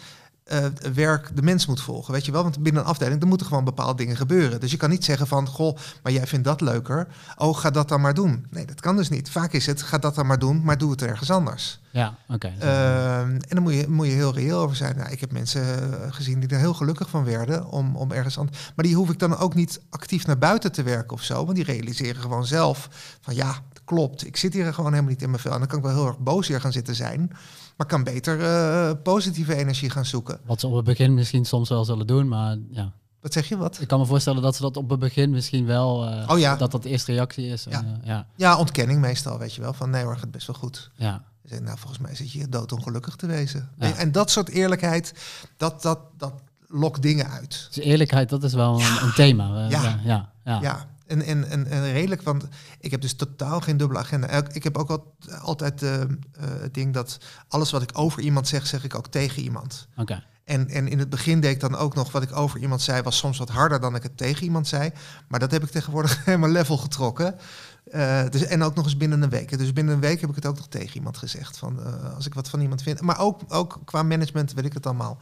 eh, 0.49 0.65
werk 0.93 1.35
de 1.35 1.41
mens 1.41 1.65
moet 1.65 1.81
volgen, 1.81 2.13
weet 2.13 2.25
je 2.25 2.31
wel? 2.31 2.43
Want 2.43 2.63
binnen 2.63 2.81
een 2.81 2.88
afdeling, 2.88 3.21
er 3.21 3.27
moeten 3.27 3.47
gewoon 3.47 3.63
bepaalde 3.63 3.95
dingen 3.95 4.15
gebeuren. 4.15 4.59
Dus 4.59 4.71
je 4.71 4.77
kan 4.77 4.89
niet 4.89 5.03
zeggen 5.03 5.27
van, 5.27 5.47
goh, 5.47 5.77
maar 6.03 6.12
jij 6.12 6.27
vindt 6.27 6.45
dat 6.45 6.62
leuker. 6.62 7.07
Oh, 7.38 7.57
ga 7.57 7.69
dat 7.69 7.89
dan 7.89 8.01
maar 8.01 8.13
doen. 8.13 8.45
Nee, 8.49 8.65
dat 8.65 8.81
kan 8.81 8.95
dus 8.95 9.09
niet. 9.09 9.29
Vaak 9.29 9.53
is 9.53 9.65
het, 9.65 9.81
ga 9.81 9.97
dat 9.97 10.15
dan 10.15 10.25
maar 10.25 10.39
doen, 10.39 10.63
maar 10.63 10.77
doe 10.77 10.91
het 10.91 11.01
ergens 11.01 11.31
anders. 11.31 11.79
Ja, 11.91 12.15
oké. 12.27 12.53
Ehm, 12.59 13.29
en 13.29 13.49
dan 13.49 13.62
moet 13.62 13.73
je, 13.73 13.85
moet 13.88 14.05
je 14.05 14.12
heel 14.12 14.33
reëel 14.33 14.59
over 14.59 14.75
zijn. 14.75 14.95
Nou, 14.97 15.12
ik 15.12 15.19
heb 15.19 15.31
mensen 15.31 15.93
eh, 16.01 16.13
gezien 16.13 16.39
die 16.39 16.49
er 16.49 16.59
heel 16.59 16.73
gelukkig 16.73 17.09
van 17.09 17.23
werden 17.23 17.65
om, 17.65 17.95
om 17.95 18.12
ergens 18.12 18.39
aan. 18.39 18.49
Maar 18.75 18.85
die 18.85 18.95
hoef 18.95 19.09
ik 19.09 19.19
dan 19.19 19.38
ook 19.38 19.55
niet 19.55 19.81
actief 19.89 20.25
naar 20.25 20.38
buiten 20.38 20.71
te 20.71 20.83
werken 20.83 21.13
of 21.13 21.23
zo. 21.23 21.45
Want 21.45 21.55
die 21.55 21.65
realiseren 21.65 22.21
gewoon 22.21 22.45
zelf 22.45 22.89
van 23.21 23.35
ja, 23.35 23.55
klopt. 23.85 24.25
Ik 24.25 24.38
zit 24.38 24.53
hier 24.53 24.73
gewoon 24.73 24.91
helemaal 24.91 25.12
niet 25.12 25.21
in 25.21 25.29
mijn 25.29 25.41
vel. 25.41 25.51
En 25.51 25.59
dan 25.59 25.67
kan 25.67 25.77
ik 25.77 25.83
wel 25.83 25.93
heel 25.93 26.07
erg 26.07 26.19
boos 26.19 26.47
hier 26.47 26.62
gaan 26.62 26.71
zitten 26.71 26.95
zijn. 26.95 27.31
Maar 27.80 27.88
kan 27.88 28.04
beter 28.04 28.42
eh, 28.42 28.92
positieve 29.04 29.56
energie 29.56 29.89
gaan 29.89 30.06
zoeken. 30.06 30.39
Wat 30.46 30.60
ze 30.60 30.68
op 30.68 30.76
het 30.76 30.86
begin 30.86 31.13
misschien 31.13 31.46
soms 31.46 31.70
wel 31.70 31.86
zullen 31.86 32.08
doen, 32.08 32.28
maar 32.28 32.58
ja. 32.70 32.92
Wat 33.22 33.34
zeg 33.34 33.50
je 33.50 33.58
wat? 33.58 33.82
Ik 33.82 33.88
kan 33.88 34.00
me 34.00 34.06
voorstellen 34.06 34.42
dat 34.42 34.56
ze 34.56 34.62
dat 34.62 34.78
op 34.78 34.89
het 34.89 35.00
begin 35.00 35.30
misschien 35.30 35.65
wel, 35.65 36.06
eh, 36.08 36.30
Oh 36.30 36.39
ja. 36.39 36.56
dat 36.56 36.72
dat 36.72 36.84
de 36.84 36.89
eerste 36.89 37.12
reactie 37.12 37.48
is. 37.48 37.63
Ja. 37.70 37.72
En, 37.80 38.00
eh, 38.02 38.08
ja, 38.08 38.28
Ja, 38.36 38.58
ontkenning 38.58 39.00
meestal, 39.02 39.38
weet 39.38 39.54
je 39.54 39.62
wel. 39.62 39.74
Van 39.74 39.89
nee 39.89 40.04
hoor, 40.04 40.18
gaat 40.18 40.32
best 40.32 40.48
wel 40.48 40.56
goed. 40.56 40.92
ja, 40.96 41.24
Ze 41.42 41.48
zeggen, 41.48 41.65
nou, 41.65 41.78
volgens 41.78 42.00
mij 42.02 42.15
zit 42.15 42.32
je 42.32 42.38
hier 42.38 42.50
doodongelukkig 42.50 43.15
te 43.15 43.28
wezen. 43.28 43.70
Ja. 43.78 43.96
En 43.96 44.12
dat 44.12 44.32
soort 44.32 44.50
eerlijkheid, 44.50 45.13
dat, 45.58 45.82
dat, 45.82 46.00
dat 46.18 46.34
lokt 46.68 47.02
dingen 47.02 47.30
uit. 47.30 47.68
Dus 47.74 47.84
eerlijkheid, 47.84 48.30
dat 48.30 48.44
is 48.44 48.54
wel 48.54 48.80
een, 48.82 49.04
een 49.04 49.13
thema. 49.13 49.68
Ja, 49.70 50.00
ja. 50.04 50.30
Ja, 50.44 50.88
en, 51.10 51.22
en, 51.22 51.50
en, 51.50 51.67
en 51.67 51.91
redelijk, 51.91 52.22
want 52.22 52.48
ik 52.80 52.91
heb 52.91 53.02
dus 53.02 53.13
totaal 53.13 53.62
geen 53.62 53.78
dubbele 53.78 54.00
agenda. 54.00 54.43
Ik 54.52 54.63
heb 54.63 54.78
ook 54.78 54.89
al, 54.89 55.15
altijd 55.41 55.84
eh, 55.84 56.00
het 56.39 56.74
ding 56.74 56.93
dat 56.93 57.17
alles 57.48 57.72
wat 57.72 57.82
ik 57.82 57.89
over 57.93 58.22
iemand 58.22 58.48
zeg, 58.48 58.67
zeg 58.67 58.84
ik 58.84 58.95
ook 58.95 59.08
tegen 59.08 59.41
iemand. 59.41 59.88
Oké. 59.95 60.24
En, 60.43 60.67
en 60.69 60.88
in 60.88 61.00
het 61.00 61.10
begin 61.10 61.39
deed 61.39 61.52
ik 61.52 61.60
dan 61.60 61.76
ook 61.76 61.95
nog 61.95 62.12
wat 62.12 62.24
ik 62.24 62.36
over 62.36 62.60
iemand 62.60 62.82
zei, 62.82 63.02
was 63.02 63.17
soms 63.17 63.38
wat 63.38 63.50
harder 63.50 63.80
dan 63.80 63.95
ik 63.95 64.04
het 64.04 64.17
tegen 64.17 64.43
iemand 64.43 64.67
zei. 64.67 64.91
Maar 65.28 65.39
dat 65.39 65.52
heb 65.52 65.63
ik 65.63 65.69
tegenwoordig 65.69 66.22
helemaal 66.26 66.50
level 66.50 66.78
getrokken. 66.78 67.36
Eh, 67.84 68.24
dus, 68.30 68.45
en 68.45 68.63
ook 68.63 68.76
nog 68.76 68.86
eens 68.86 68.98
binnen 68.98 69.22
een 69.22 69.30
week. 69.30 69.58
Dus 69.58 69.74
binnen 69.74 69.93
een 69.93 70.00
week 70.00 70.22
heb 70.22 70.30
ik 70.30 70.36
het 70.36 70.45
ook 70.45 70.58
nog 70.58 70.67
tegen 70.67 70.95
iemand 70.95 71.17
gezegd. 71.17 71.58
Van, 71.58 71.80
als 72.15 72.26
ik 72.26 72.34
wat 72.34 72.50
van 72.50 72.62
iemand 72.62 72.82
vind. 72.82 73.02
Maar 73.02 73.19
ook, 73.19 73.41
ook 73.48 73.80
qua 73.86 74.04
management 74.04 74.54
weet 74.54 74.65
ik 74.65 74.74
het 74.74 74.86
allemaal. 74.86 75.17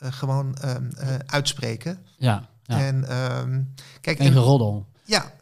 Gewoon 0.00 0.56
ehm, 0.56 0.90
eh, 0.96 1.14
uitspreken. 1.26 1.98
Ja, 2.16 2.48
ja. 2.62 2.78
En 2.78 3.08
ehm, 3.08 3.62
kijk, 4.00 4.18
en- 4.18 4.32
geroddel. 4.32 4.86
Ja, 5.04 5.32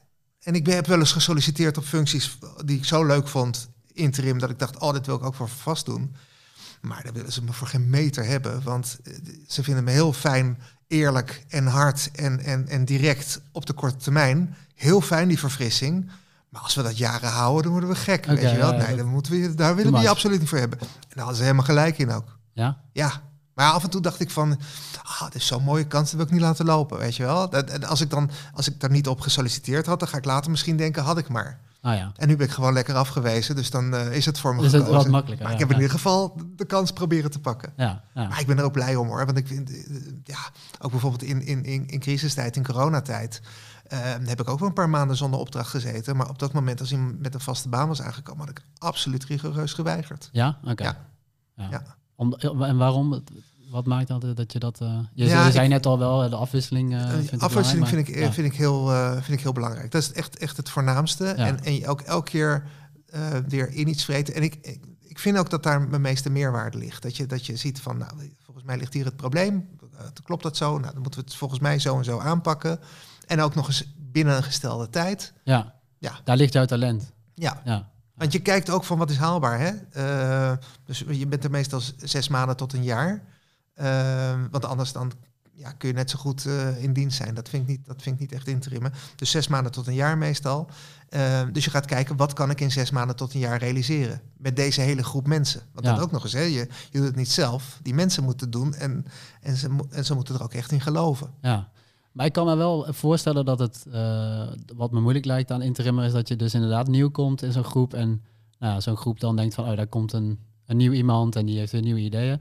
en 0.43 0.55
ik 0.55 0.65
ben- 0.65 0.75
heb 0.75 0.87
wel 0.87 0.99
eens 0.99 1.13
gesolliciteerd 1.13 1.79
op 1.79 1.85
functies 1.85 2.39
die 2.65 2.77
ik 2.77 2.85
zo 2.85 3.05
leuk 3.05 3.29
vond, 3.29 3.69
interim, 3.93 4.39
dat 4.39 4.51
ik 4.51 4.59
dacht, 4.59 4.79
oh, 4.79 4.93
dit 4.93 5.07
wil 5.07 5.17
ik 5.17 5.23
ook 5.25 5.35
voor 5.35 5.49
vast 5.49 5.87
doen. 5.87 6.15
Maar 6.81 7.03
daar 7.03 7.13
willen 7.13 7.33
ze 7.33 7.43
me 7.43 7.53
voor 7.53 7.67
geen 7.67 7.91
meter 7.91 8.25
hebben, 8.25 8.63
want 8.63 8.99
eh, 9.05 9.13
ze 9.47 9.63
vinden 9.63 9.85
me 9.85 9.91
heel 9.91 10.13
fijn, 10.13 10.59
eerlijk 10.87 11.45
en 11.49 11.67
hard 11.67 12.11
en, 12.13 12.41
en, 12.41 12.69
en 12.69 12.85
direct 12.85 13.41
op 13.53 13.67
de 13.67 13.73
korte 13.73 13.97
termijn. 13.97 14.57
Heel 14.75 15.01
fijn, 15.01 15.29
die 15.29 15.39
verfrissing. 15.39 16.11
Maar 16.49 16.61
als 16.63 16.75
we 16.75 16.83
dat 16.83 16.99
jaren 16.99 17.31
houden, 17.31 17.63
dan 17.63 17.73
worden 17.73 17.89
we 17.91 17.95
gek, 17.97 18.25
weet 18.25 18.41
je 18.41 18.57
wel? 18.57 18.73
ja, 18.73 18.87
nee, 18.87 18.97
dan 18.97 19.07
moeten 19.07 19.33
we, 19.41 19.55
daar 19.55 19.77
willen 19.77 19.93
we 19.93 19.99
je 19.99 20.09
absoluut 20.09 20.41
niet 20.41 20.49
voor 20.49 20.59
hebben. 20.59 20.79
En 20.81 20.87
daar 21.09 21.19
hadden 21.19 21.37
ze 21.37 21.43
helemaal 21.43 21.65
gelijk 21.65 21.99
in 21.99 22.11
ook. 22.11 22.39
Ja? 22.53 22.81
Ja, 22.93 23.23
maar 23.55 23.73
af 23.73 23.83
en 23.83 23.91
toe 23.91 24.01
dacht 24.01 24.21
ik 24.21 24.31
van, 24.31 24.59
ah, 25.03 25.23
dit 25.23 25.35
is 25.35 25.47
zo'n 25.47 25.63
mooie 25.63 25.87
kans, 25.87 26.05
dat 26.11 26.17
wil 26.17 26.27
ik 26.27 26.33
niet 26.33 26.41
laten 26.41 26.65
lopen, 26.65 26.99
weet 26.99 27.17
je 27.17 27.23
wel. 27.23 27.51
Dat, 27.51 27.71
en 27.71 27.85
als 27.85 28.01
ik 28.01 28.11
dan, 28.11 28.31
als 28.55 28.69
ik 28.69 28.81
daar 28.81 28.91
niet 28.91 29.09
op 29.09 29.21
gesolliciteerd 29.21 29.87
had, 29.87 29.99
dan 29.99 30.09
ga 30.09 30.17
ik 30.17 30.25
later 30.25 30.51
misschien 30.51 30.77
denken, 30.77 31.03
had 31.03 31.19
ik 31.19 31.29
maar. 31.29 31.59
Ah 31.81 31.97
ja. 31.97 32.13
En 32.17 32.29
nu 32.29 32.37
ben 32.37 32.47
ik 32.47 32.53
gewoon 32.53 32.73
lekker 32.73 32.95
afgewezen, 32.95 33.57
dus 33.57 33.71
dan 33.71 33.95
eh, 33.95 34.13
is 34.13 34.27
het 34.27 34.39
voor 34.39 34.55
me 34.55 34.65
Is 34.65 34.73
het 34.73 34.83
gekozen. 34.83 35.03
wat 35.03 35.11
makkelijker, 35.11 35.45
Maar 35.45 35.55
ik 35.55 35.61
ja, 35.61 35.67
heb 35.67 35.75
in 35.75 35.83
ieder 35.83 35.97
geval 35.97 36.37
de 36.57 36.65
kans 36.65 36.93
proberen 36.93 37.31
te 37.31 37.39
pakken. 37.39 37.73
Ja, 37.77 38.03
ja. 38.15 38.29
Maar 38.29 38.41
ik 38.41 38.47
ben 38.47 38.59
er 38.59 38.65
ook 38.65 38.73
blij 38.73 38.97
om 38.97 39.07
hoor, 39.07 39.27
want 39.27 39.39
ik 39.39 39.47
vind, 39.47 39.71
eh, 39.71 39.77
ja, 40.25 40.39
ook 40.79 40.91
bijvoorbeeld 40.91 41.23
in, 41.23 41.43
in, 41.47 41.65
in, 41.65 41.87
in 41.87 42.01
crisistijd, 42.01 42.57
in 42.57 42.65
coronatijd, 42.65 43.41
eh, 43.87 43.99
heb 44.25 44.41
ik 44.41 44.49
ook 44.49 44.59
wel 44.59 44.69
een 44.69 44.75
paar 44.75 44.91
maanden 44.91 45.17
zonder 45.17 45.41
opdracht 45.41 45.71
gezeten. 45.71 46.17
Maar 46.17 46.29
op 46.29 46.39
dat 46.39 46.53
moment, 46.53 46.81
als 46.81 46.93
iemand 46.93 47.21
met 47.21 47.35
een 47.35 47.41
vaste 47.41 47.69
baan 47.69 47.89
was 47.89 48.03
aangekomen, 48.03 48.47
had 48.47 48.59
ik 48.59 48.65
absoluut 48.79 49.25
rigoureus 49.25 49.73
geweigerd. 49.73 50.29
Ja? 50.33 50.59
Oké. 50.65 50.83
Ja. 50.85 50.97
Ja. 51.71 51.83
Om, 52.23 52.35
en 52.63 52.77
waarom? 52.77 53.23
Wat 53.71 53.87
maakt 53.87 54.09
dat, 54.09 54.25
eh, 54.25 54.31
dat 54.35 54.53
je 54.53 54.59
dat... 54.59 54.81
eh, 54.81 54.99
je, 55.15 55.25
Ja, 55.25 55.51
zei 55.51 55.65
ik- 55.65 55.71
net 55.71 55.87
al 55.87 55.99
wel, 55.99 56.29
de 56.31 56.37
afwisseling 56.37 56.93
eh, 56.93 57.03
Eh, 57.03 57.09
vind 57.09 57.43
afwisseling 57.43 57.89
vind 57.89 58.09
ik, 58.09 58.15
vind, 58.33 58.47
ik 58.47 58.55
heel, 58.59 58.87
vind 59.15 59.39
ik 59.39 59.41
heel 59.41 59.53
belangrijk. 59.53 59.91
Dat 59.91 60.03
is 60.03 60.13
echt, 60.13 60.39
echt 60.39 60.57
het 60.57 60.69
voornaamste. 60.71 61.27
En, 61.27 61.65
en 61.65 61.75
je 61.75 61.87
ook 61.89 62.01
elke 62.01 62.31
keer 62.31 62.67
weer 63.49 63.71
in 63.73 63.89
iets 63.89 64.05
vreten. 64.05 64.35
En 64.35 64.43
ik, 64.43 64.55
ik, 64.63 64.85
ik 65.01 65.19
vind 65.19 65.39
ook 65.39 65.51
dat 65.51 65.63
daar 65.63 65.81
mijn 65.89 66.03
meeste 66.03 66.31
meerwaarde 66.31 66.79
ligt. 66.79 67.03
Dat 67.03 67.17
je, 67.17 67.27
dat 67.27 67.47
je 67.47 67.57
ziet 67.57 67.81
van, 67.81 67.97
nou, 67.99 68.35
volgens 68.43 68.67
mij 68.67 68.77
ligt 68.77 68.95
hier 68.95 69.05
het 69.05 69.17
probleem. 69.17 69.69
Klopt 70.25 70.43
dat 70.43 70.57
zo? 70.57 70.79
Nou, 70.79 70.93
dan 70.93 71.03
moeten 71.03 71.21
we 71.21 71.27
het 71.27 71.37
volgens 71.37 71.61
mij 71.61 71.79
zo 71.79 71.99
en 71.99 72.05
zo 72.05 72.19
aanpakken. 72.19 72.81
En 73.27 73.41
ook 73.41 73.55
nog 73.55 73.67
eens 73.67 73.93
binnen 73.99 74.37
een 74.37 74.43
gestelde 74.43 74.89
tijd. 74.91 75.33
Ja. 75.45 75.55
ja. 75.57 75.75
Ja. 75.99 76.21
Daar 76.25 76.37
ligt 76.37 76.53
jouw 76.53 76.65
talent. 76.65 77.13
Ja, 77.35 77.61
Ja. 77.65 77.91
Want 78.23 78.35
je 78.35 78.41
kijkt 78.43 78.71
ook 78.71 78.85
van 78.85 78.99
wat 78.99 79.11
is 79.11 79.17
haalbaar. 79.17 79.59
Hè? 79.59 79.71
Eh, 79.93 80.57
dus 80.85 81.05
je 81.09 81.27
bent 81.27 81.45
er 81.45 81.51
meestal 81.51 81.81
zes 81.97 82.29
maanden 82.29 82.57
tot 82.57 82.73
een 82.73 82.83
jaar. 82.83 83.23
Eh, 83.75 84.41
want 84.51 84.65
anders 84.65 84.93
dan 84.93 85.13
ja, 85.53 85.73
kun 85.73 85.89
je 85.89 85.95
net 85.95 86.11
zo 86.11 86.19
goed 86.19 86.47
eh, 86.47 86.83
in 86.83 86.93
dienst 86.93 87.17
zijn. 87.17 87.35
Dat 87.35 87.49
vind, 87.49 87.63
ik 87.63 87.69
niet, 87.69 87.87
dat 87.87 88.03
vind 88.03 88.15
ik 88.15 88.21
niet 88.21 88.33
echt 88.33 88.47
interimmen. 88.47 88.93
Dus 89.17 89.31
zes 89.31 89.49
maanden 89.49 89.73
tot 89.73 89.87
een 89.87 89.95
jaar 89.95 90.19
meestal. 90.19 90.71
Dus 91.53 91.65
je 91.65 91.71
gaat 91.71 91.87
kijken, 91.87 92.17
wat 92.17 92.33
kan 92.33 92.51
ik 92.51 92.61
in 92.61 92.71
zes 92.71 92.91
maanden 92.91 93.17
tot 93.17 93.35
een 93.35 93.41
jaar 93.41 93.59
realiseren? 93.59 94.21
Met 94.37 94.57
deze 94.57 94.81
hele 94.81 95.05
groep 95.05 95.27
mensen. 95.27 95.61
Want 95.73 95.87
Ja. 95.87 95.95
dat 95.95 96.03
ook 96.03 96.11
nog 96.11 96.23
eens, 96.23 96.33
hè? 96.33 96.41
Je, 96.41 96.69
je 96.91 96.99
doet 96.99 97.07
het 97.07 97.17
niet 97.17 97.31
zelf. 97.31 97.79
Die 97.83 97.95
mensen 97.95 98.25
moeten 98.25 98.47
het 98.47 98.57
doen 98.57 98.75
en, 98.75 99.07
en, 99.41 99.57
ze, 99.57 99.79
en 99.91 100.05
ze 100.05 100.15
moeten 100.15 100.35
er 100.35 100.43
ook 100.43 100.55
echt 100.55 100.73
in 100.73 100.81
geloven. 100.81 101.31
Ja. 101.41 101.69
Maar 102.13 102.27
ik 102.27 102.33
kan 102.33 102.47
me 102.47 102.57
wel 102.57 102.87
voorstellen 102.89 103.45
dat 103.45 103.59
het, 103.59 103.87
eh, 103.93 104.47
wat 104.77 104.93
me 104.93 105.01
moeilijk 105.01 105.25
lijkt 105.25 105.51
aan 105.51 105.63
interimmer, 105.63 106.05
is 106.05 106.13
dat 106.13 106.29
je 106.29 106.37
dus 106.37 106.55
inderdaad 106.55 106.89
nieuw 106.89 107.11
komt 107.11 107.43
in 107.43 107.53
zo'n 107.53 107.65
groep. 107.65 107.95
En 107.95 108.23
nou, 108.59 108.75
ja, 108.75 108.81
zo'n 108.81 108.97
groep 108.97 109.21
dan 109.21 109.37
denkt 109.37 109.55
van, 109.55 109.69
oh, 109.69 109.77
daar 109.77 109.87
komt 109.87 110.13
een, 110.13 110.39
een 110.67 110.77
nieuw 110.77 110.93
iemand 110.93 111.37
en 111.37 111.47
die 111.47 111.59
heeft 111.59 111.73
weer 111.73 111.83
nieuwe 111.83 112.01
ideeën. 112.01 112.41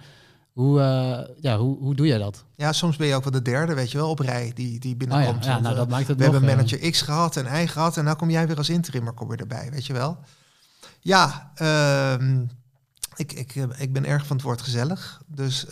Hoe, 0.52 0.82
eh, 0.82 1.36
ja, 1.42 1.58
hoe, 1.58 1.78
hoe 1.78 1.96
doe 1.96 2.08
jij 2.08 2.18
dat? 2.18 2.44
Ja, 2.56 2.74
soms 2.74 2.98
ben 2.98 3.08
je 3.08 3.16
ook 3.16 3.24
wel 3.24 3.32
de 3.32 3.42
derde, 3.42 3.74
weet 3.74 3.92
je 3.92 3.98
wel, 3.98 4.10
op 4.10 4.20
rij 4.20 4.52
die, 4.56 4.80
die 4.80 4.94
Oh 4.94 5.00
ja, 5.00 5.08
binnenkomt. 5.08 5.46
ja 5.46 5.52
Want, 5.52 5.64
nou, 5.64 5.74
eh, 5.74 5.80
dat 5.80 5.90
maakt 5.90 6.08
het 6.08 6.18
We 6.18 6.24
nog, 6.24 6.34
hebben 6.34 6.56
manager 6.56 6.92
X 6.92 7.02
gehad 7.02 7.36
en 7.36 7.64
Y 7.64 7.68
gehad. 7.68 7.98
En 7.98 8.04
nou 8.04 8.18
kom 8.18 8.30
jij 8.30 8.48
weer 8.48 8.58
als 8.58 8.70
interimmer 8.70 9.14
kom 9.14 9.32
je 9.32 9.38
erbij, 9.38 9.70
weet 9.72 9.86
je 9.86 9.94
wel. 9.94 10.18
Ja, 11.00 11.52
ehm, 11.56 12.46
ik, 13.16 13.34
ik, 13.34 13.56
ik 13.78 13.94
ben 13.94 14.06
erg 14.06 14.26
van 14.26 14.36
het 14.36 14.46
woord 14.46 14.62
gezellig. 14.62 15.22
Dus 15.28 15.66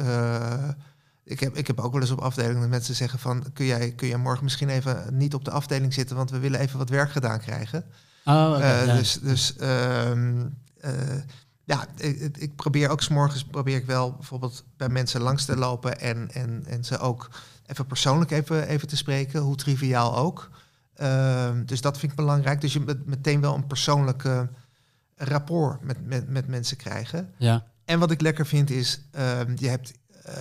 ik, 1.29 1.39
heb, 1.39 1.55
ik 1.55 1.67
heb 1.67 1.79
ook 1.79 1.91
wel 1.91 2.01
eens 2.01 2.11
op 2.11 2.19
afdelingen 2.21 2.61
dat 2.61 2.69
mensen 2.69 2.95
zeggen 2.95 3.19
van... 3.19 3.43
Kun 3.53 3.65
jij, 3.65 3.91
kun 3.91 4.07
jij 4.07 4.17
morgen 4.17 4.43
misschien 4.43 4.69
even 4.69 5.17
niet 5.17 5.33
op 5.33 5.45
de 5.45 5.51
afdeling 5.51 5.93
zitten... 5.93 6.15
want 6.15 6.31
we 6.31 6.39
willen 6.39 6.59
even 6.59 6.77
wat 6.77 6.89
werk 6.89 7.11
gedaan 7.11 7.39
krijgen. 7.39 7.85
Oh, 8.25 8.57
Eh, 8.59 8.85
ja. 8.85 8.95
Dus, 8.95 9.19
dus 9.21 9.55
ehm, 9.55 10.45
eh, 10.81 10.91
ja, 11.63 11.85
ik, 11.95 12.37
ik 12.37 12.55
probeer 12.55 12.89
ook 12.89 13.01
s'morgens 13.01 13.45
probeer 13.45 13.75
ik 13.75 13.85
wel 13.85 14.13
bijvoorbeeld 14.13 14.63
bij 14.77 14.89
mensen 14.89 15.21
langs 15.21 15.45
te 15.45 15.57
lopen 15.57 15.99
en, 15.99 16.31
en, 16.31 16.63
en 16.67 16.83
ze 16.83 16.97
ook 16.97 17.29
even 17.65 17.85
persoonlijk 17.85 18.31
even, 18.31 18.67
even 18.67 18.87
te 18.87 18.97
spreken, 18.97 19.41
hoe 19.41 19.55
triviaal 19.55 20.17
ook. 20.17 20.49
Ehm, 20.95 21.65
dus 21.65 21.81
dat 21.81 21.97
vind 21.97 22.11
ik 22.11 22.17
belangrijk. 22.17 22.61
Dus 22.61 22.73
je 22.73 22.79
met, 22.79 23.05
meteen 23.05 23.41
wel 23.41 23.55
een 23.55 23.67
persoonlijke 23.67 24.49
rapport 25.15 25.83
met, 25.83 26.05
met, 26.05 26.29
met 26.29 26.47
mensen 26.47 26.77
krijgen. 26.77 27.33
ja. 27.37 27.65
En 27.85 27.99
wat 27.99 28.11
ik 28.11 28.21
lekker 28.21 28.45
vind 28.45 28.69
is, 28.69 29.01
ehm, 29.11 29.51
je 29.55 29.67
hebt 29.67 29.93
eh, 30.23 30.35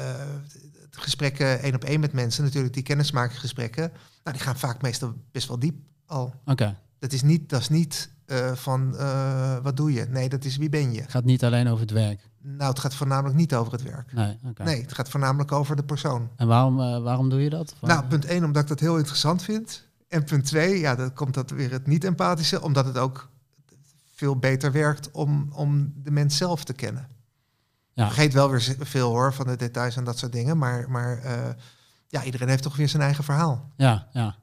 gesprekken 0.91 1.61
één 1.61 1.75
op 1.75 1.85
één 1.85 2.01
met 2.01 2.13
mensen, 2.13 2.45
natuurlijk 2.45 2.75
die 2.75 2.83
kennismakingsgesprekken. 2.83 3.93
Nou, 4.25 4.37
die 4.37 4.47
gaan 4.47 4.57
vaak 4.59 4.83
meestal 4.83 5.15
best 5.33 5.49
wel 5.49 5.59
diep 5.59 5.77
al. 6.07 6.35
Oké. 6.45 6.77
Dat 6.99 7.13
is 7.13 7.23
niet, 7.23 7.49
dat 7.49 7.61
is 7.61 7.69
niet 7.69 8.11
eh, 8.27 8.53
van 8.53 8.97
eh, 8.97 9.57
wat 9.63 9.77
doe 9.77 9.93
je? 9.93 10.07
Nee, 10.09 10.29
dat 10.29 10.45
is 10.45 10.57
wie 10.57 10.69
ben 10.69 10.93
je? 10.93 11.01
Het 11.01 11.11
gaat 11.11 11.25
niet 11.25 11.45
alleen 11.45 11.69
over 11.69 11.81
het 11.81 11.91
werk. 11.91 12.29
Nou, 12.43 12.71
het 12.71 12.79
gaat 12.79 12.95
voornamelijk 12.95 13.37
niet 13.37 13.55
over 13.55 13.73
het 13.73 13.83
werk. 13.83 14.13
Nee. 14.13 14.39
Nee, 14.65 14.83
het 14.83 14.93
gaat 14.95 15.09
voornamelijk 15.09 15.53
over 15.53 15.77
de 15.77 15.85
persoon. 15.85 16.29
En 16.37 16.47
waarom, 16.47 16.81
eh, 16.81 17.03
waarom 17.03 17.29
doe 17.29 17.43
je 17.43 17.51
dat? 17.51 17.75
Nou, 17.81 18.05
punt 18.07 18.25
één, 18.25 18.45
omdat 18.45 18.63
ik 18.63 18.69
dat 18.69 18.81
heel 18.81 18.97
interessant 18.97 19.43
vind. 19.43 19.87
En 20.09 20.25
punt 20.25 20.45
twee, 20.45 20.79
ja, 20.79 20.95
dan 20.95 21.13
komt 21.13 21.35
dat 21.35 21.51
weer 21.51 21.71
het 21.71 21.87
niet-empathische, 21.87 22.63
omdat 22.63 22.85
het 22.85 22.99
ook 22.99 23.29
veel 24.15 24.37
beter 24.37 24.73
werkt 24.73 25.11
om, 25.11 25.49
om 25.53 25.93
de 26.03 26.11
mens 26.11 26.37
zelf 26.37 26.65
te 26.65 26.73
kennen. 26.73 27.09
Ja. 27.99 28.07
Vergeet 28.07 28.33
wel 28.33 28.51
weer 28.51 28.77
veel 28.81 29.09
hoor 29.11 29.35
van 29.35 29.47
de 29.47 29.57
details 29.57 29.97
en 29.97 30.05
dat 30.05 30.19
soort 30.19 30.33
dingen, 30.33 30.59
maar, 30.59 30.91
maar 30.91 31.19
eh, 31.19 31.35
ja, 32.09 32.25
iedereen 32.25 32.49
heeft 32.49 32.63
toch 32.63 32.77
weer 32.77 32.89
zijn 32.89 33.03
eigen 33.03 33.25
verhaal. 33.25 33.71
Ja, 33.77 34.09
ja. 34.13 34.37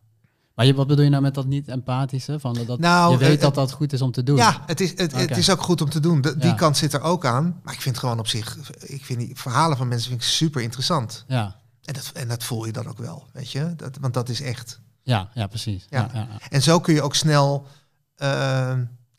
Maar 0.56 0.66
je, 0.66 0.74
wat 0.74 0.88
bedoel 0.88 1.04
je 1.04 1.10
nou 1.10 1.22
met 1.22 1.34
dat 1.34 1.46
niet 1.46 1.68
empathische? 1.68 2.40
Van 2.40 2.58
dat, 2.66 2.80
Nou, 2.80 3.12
je 3.12 3.18
weet 3.18 3.36
eh, 3.36 3.42
dat 3.42 3.56
dat 3.56 3.72
goed 3.72 3.94
is 3.94 4.02
om 4.02 4.12
te 4.12 4.24
doen. 4.24 4.36
Ja, 4.38 4.64
het 4.66 4.82
is, 4.82 4.90
het, 4.90 5.12
het 5.16 5.38
is 5.38 5.50
ook 5.50 5.62
goed 5.62 5.82
om 5.82 5.90
te 5.90 6.00
doen. 6.00 6.22
De- 6.22 6.38
die 6.38 6.56
kant 6.56 6.78
zit 6.78 6.94
er 6.94 7.02
ook 7.02 7.26
aan. 7.26 7.60
Maar 7.64 7.74
ik 7.74 7.82
vind 7.82 7.98
gewoon 7.98 8.20
op 8.20 8.28
zich, 8.28 8.58
ik 8.80 9.06
vind 9.06 9.20
die 9.20 9.32
verhalen 9.36 9.78
van 9.78 9.88
mensen 9.88 10.10
vind 10.10 10.22
ik 10.22 10.28
super 10.28 10.62
interessant. 10.62 11.24
Ja, 11.28 11.56
En 11.84 11.94
dat, 11.94 12.12
en 12.14 12.28
dat 12.28 12.44
voel 12.44 12.66
je 12.66 12.72
dan 12.72 12.88
ook 12.88 12.98
wel, 12.98 13.28
weet 13.34 13.52
je? 13.52 13.74
Dat, 13.76 13.98
want 14.02 14.14
dat 14.14 14.30
is 14.30 14.42
echt. 14.42 14.80
ja, 15.04 15.30
ja 15.34 15.48
precies. 15.48 15.86
Ja. 15.90 16.00
Ja. 16.00 16.10
Ja, 16.14 16.28
ja. 16.32 16.38
En 16.50 16.62
zo 16.62 16.80
kun 16.80 16.94
je 16.94 17.02
ook 17.02 17.16
snel 17.16 17.68
eh, 18.16 18.74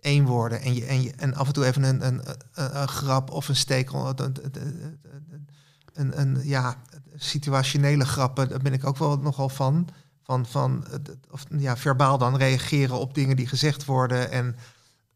één 0.07 0.25
worden. 0.25 0.61
En, 0.61 0.75
je, 0.75 0.85
en, 0.85 1.03
je, 1.03 1.13
en 1.17 1.35
af 1.35 1.47
en 1.47 1.53
toe 1.53 1.65
even 1.65 1.83
een, 1.83 2.07
een, 2.07 2.21
een, 2.55 2.81
een 2.81 2.89
grap 2.89 3.31
of 3.31 3.49
een 3.49 3.57
steek. 3.57 3.91
Een, 3.91 4.17
een, 4.17 4.37
een, 5.93 6.21
een, 6.21 6.41
ja, 6.43 6.77
situationele 7.15 8.05
grappen, 8.05 8.49
daar 8.49 8.63
ben 8.63 8.73
ik 8.73 8.87
ook 8.87 8.97
wel 8.97 9.19
nogal 9.19 9.49
van. 9.49 9.89
Van, 10.23 10.47
van 10.47 10.87
eh, 10.87 10.99
of, 11.31 11.45
ja, 11.59 11.77
verbaal 11.77 12.19
dan 12.19 12.37
reageren 12.37 12.99
op 12.99 13.15
dingen 13.15 13.37
die 13.37 13.47
gezegd 13.47 13.85
worden. 13.85 14.31
En 14.31 14.57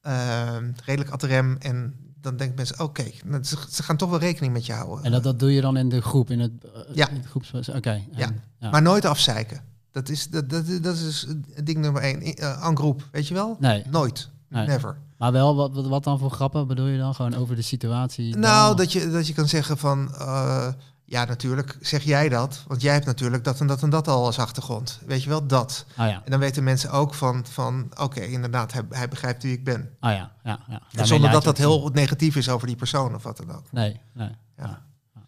eh, 0.00 0.56
redelijk 0.84 1.10
ad 1.10 1.22
rem. 1.22 1.56
En 1.58 1.94
dan 2.20 2.36
denken 2.36 2.56
mensen, 2.56 2.80
oké, 2.80 3.04
nou, 3.24 3.44
ze, 3.44 3.56
ze 3.70 3.82
gaan 3.82 3.96
toch 3.96 4.10
wel 4.10 4.18
rekening 4.18 4.52
met 4.52 4.66
je 4.66 4.72
houden. 4.72 5.04
En 5.04 5.10
dat, 5.10 5.22
dat 5.22 5.38
doe 5.38 5.52
je 5.52 5.60
dan 5.60 5.76
in 5.76 5.88
de 5.88 6.00
groep, 6.02 6.30
in 6.30 6.40
het, 6.40 6.52
eh, 6.64 6.94
Ja. 6.94 7.08
in 7.08 7.16
het 7.16 7.26
groeps... 7.26 7.68
Oké. 7.68 8.04
Ja. 8.12 8.30
ja. 8.58 8.70
Maar 8.70 8.82
nooit 8.82 9.04
afzeiken. 9.04 9.60
Dat 9.90 10.08
is, 10.08 10.28
dat, 10.28 10.50
dat, 10.50 10.82
dat 10.82 10.96
is 10.96 11.26
ding 11.64 11.78
nummer 11.78 12.02
één. 12.02 12.40
Uh, 12.40 12.62
aan 12.62 12.76
groep, 12.76 13.08
weet 13.12 13.28
je 13.28 13.34
wel? 13.34 13.56
Nee, 13.60 13.84
Nooit. 13.90 14.30
Nee. 14.50 14.66
Never. 14.66 14.96
maar 15.18 15.32
wel, 15.32 15.56
wat, 15.56 15.72
wat, 15.74 15.86
wat 15.86 16.04
dan 16.04 16.18
voor 16.18 16.30
grappen 16.30 16.66
bedoel 16.66 16.86
je 16.86 16.98
dan? 16.98 17.14
Gewoon 17.14 17.34
over 17.34 17.56
de 17.56 17.62
situatie? 17.62 18.36
Nou, 18.36 18.68
dan? 18.68 18.76
dat 18.76 18.92
je, 18.92 19.10
dat 19.10 19.26
je 19.26 19.32
kan 19.32 19.48
zeggen 19.48 19.78
van... 19.78 20.14
eh, 20.14 20.68
ja, 21.04 21.24
natuurlijk, 21.24 21.76
zeg 21.80 22.02
jij 22.02 22.28
dat. 22.28 22.64
Want 22.66 22.82
jij 22.82 22.92
hebt 22.92 23.06
natuurlijk 23.06 23.44
dat 23.44 23.60
en 23.60 23.66
dat 23.66 23.82
en 23.82 23.90
dat 23.90 24.08
al 24.08 24.24
als 24.24 24.38
achtergrond. 24.38 25.00
Weet 25.06 25.22
je 25.22 25.28
wel, 25.28 25.46
dat. 25.46 25.86
Ah 25.96 26.08
ja, 26.08 26.22
En 26.24 26.30
dan 26.30 26.40
weten 26.40 26.64
mensen 26.64 26.90
ook 26.90 27.14
van... 27.14 27.46
van 27.46 27.90
Oké, 28.00 28.20
inderdaad, 28.20 28.72
hij, 28.72 28.82
hij 28.90 29.08
begrijpt 29.08 29.42
wie 29.42 29.52
ik 29.52 29.64
ben. 29.64 29.96
ah 30.00 30.12
ja, 30.12 30.32
ja. 30.44 30.60
ja. 30.68 30.82
En 30.92 31.06
zonder 31.06 31.30
dat 31.30 31.44
dat 31.44 31.58
heel 31.58 31.90
negatief 31.92 32.36
is 32.36 32.48
over 32.48 32.66
die 32.66 32.76
persoon 32.76 33.14
of 33.14 33.22
wat 33.22 33.36
dan 33.36 33.50
ook. 33.52 33.72
Nee, 33.72 34.00
nee. 34.14 34.28
Ja. 34.56 34.64
Ja. 34.66 34.82
Ja. 35.14 35.22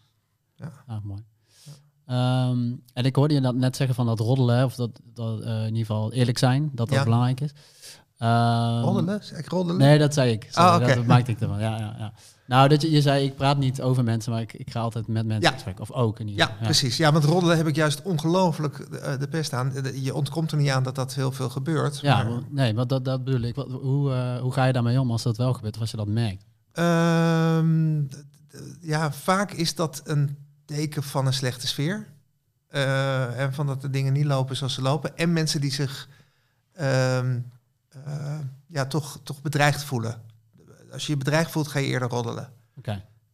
Ja. 0.55 0.71
Ah, 0.87 1.03
mooi. 1.03 1.23
Ehm, 2.05 2.71
en 2.93 3.05
ik 3.05 3.15
hoorde 3.15 3.33
je 3.33 3.41
dat 3.41 3.55
net 3.55 3.75
zeggen 3.75 3.95
van 3.95 4.05
dat 4.05 4.19
roddelen, 4.19 4.65
of 4.65 4.75
dat, 4.75 4.99
dat 5.03 5.41
eh, 5.41 5.59
in 5.59 5.65
ieder 5.65 5.85
geval 5.85 6.11
eerlijk 6.13 6.37
zijn, 6.37 6.69
dat 6.73 6.89
dat 6.89 7.03
belangrijk 7.03 7.41
is. 7.41 7.51
Roddelen? 8.81 9.23
Zeg 9.23 9.37
ik 9.39 9.47
roddelen? 9.49 9.81
Nee, 9.81 9.97
dat 9.99 10.13
zei 10.13 10.31
ik. 10.31 10.47
Sorry, 10.49 10.69
Ah, 10.69 10.95
dat, 10.95 11.05
maakte 11.05 11.31
ik 11.31 11.39
ervan. 11.41 11.59
Ja, 11.59 11.77
ja, 11.77 11.95
ja. 11.97 12.13
Nou, 12.47 12.67
dat 12.69 12.81
je, 12.81 12.91
je 12.91 13.01
zei, 13.01 13.25
ik 13.25 13.35
praat 13.35 13.57
niet 13.57 13.81
over 13.81 14.03
mensen, 14.03 14.31
maar 14.31 14.41
ik, 14.41 14.53
ik 14.53 14.71
ga 14.71 14.79
altijd 14.79 15.07
met 15.07 15.25
mensen 15.25 15.49
Ja. 15.49 15.51
gesprek. 15.53 15.79
Of 15.79 15.91
ook 15.91 16.19
in 16.19 16.27
ieder 16.27 16.41
Ja, 16.45 16.49
geval. 16.51 16.63
precies. 16.65 16.97
Ja, 16.97 17.11
want 17.11 17.23
roddelen 17.23 17.57
heb 17.57 17.67
ik 17.67 17.75
juist 17.75 18.01
ongelooflijk 18.01 18.77
eh, 18.79 19.19
de 19.19 19.27
pest 19.27 19.53
aan. 19.53 19.73
Je 19.93 20.13
ontkomt 20.13 20.51
er 20.51 20.57
niet 20.57 20.69
aan 20.69 20.83
dat 20.83 20.95
dat 20.95 21.13
heel 21.13 21.31
veel 21.31 21.49
gebeurt. 21.49 21.99
Ja, 21.99 22.23
maar- 22.23 22.41
nee, 22.49 22.73
maar 22.73 22.87
dat, 22.87 23.05
dat 23.05 23.23
bedoel 23.23 23.41
ik. 23.41 23.55
Wat, 23.55 23.67
hoe, 23.71 24.13
eh, 24.13 24.39
hoe 24.41 24.53
ga 24.53 24.65
je 24.65 24.73
daarmee 24.73 24.99
om 24.99 25.11
als 25.11 25.23
dat 25.23 25.37
wel 25.37 25.53
gebeurt, 25.53 25.75
of 25.75 25.81
als 25.81 25.91
je 25.91 25.97
dat 25.97 26.07
merkt? 26.07 26.43
Ehm, 26.71 28.01
ja, 28.81 29.11
vaak 29.11 29.51
is 29.51 29.75
dat 29.75 30.01
een 30.03 30.37
teken 30.65 31.03
van 31.03 31.25
een 31.25 31.33
slechte 31.33 31.67
sfeer. 31.67 32.07
Eh, 32.67 33.39
en 33.39 33.53
van 33.53 33.67
dat 33.67 33.81
de 33.81 33.89
dingen 33.89 34.13
niet 34.13 34.25
lopen 34.25 34.55
zoals 34.55 34.73
ze 34.73 34.81
lopen. 34.81 35.17
En 35.17 35.33
mensen 35.33 35.61
die 35.61 35.71
zich 35.71 36.09
ehm, 36.73 37.39
eh, 38.05 38.39
ja, 38.67 38.85
toch, 38.85 39.19
toch 39.23 39.41
bedreigd 39.41 39.83
voelen. 39.83 40.21
Als 40.91 41.05
je 41.05 41.11
je 41.11 41.17
bedreigd 41.17 41.51
voelt, 41.51 41.67
ga 41.67 41.79
je 41.79 41.85
eerder 41.87 42.09
roddelen. 42.09 42.53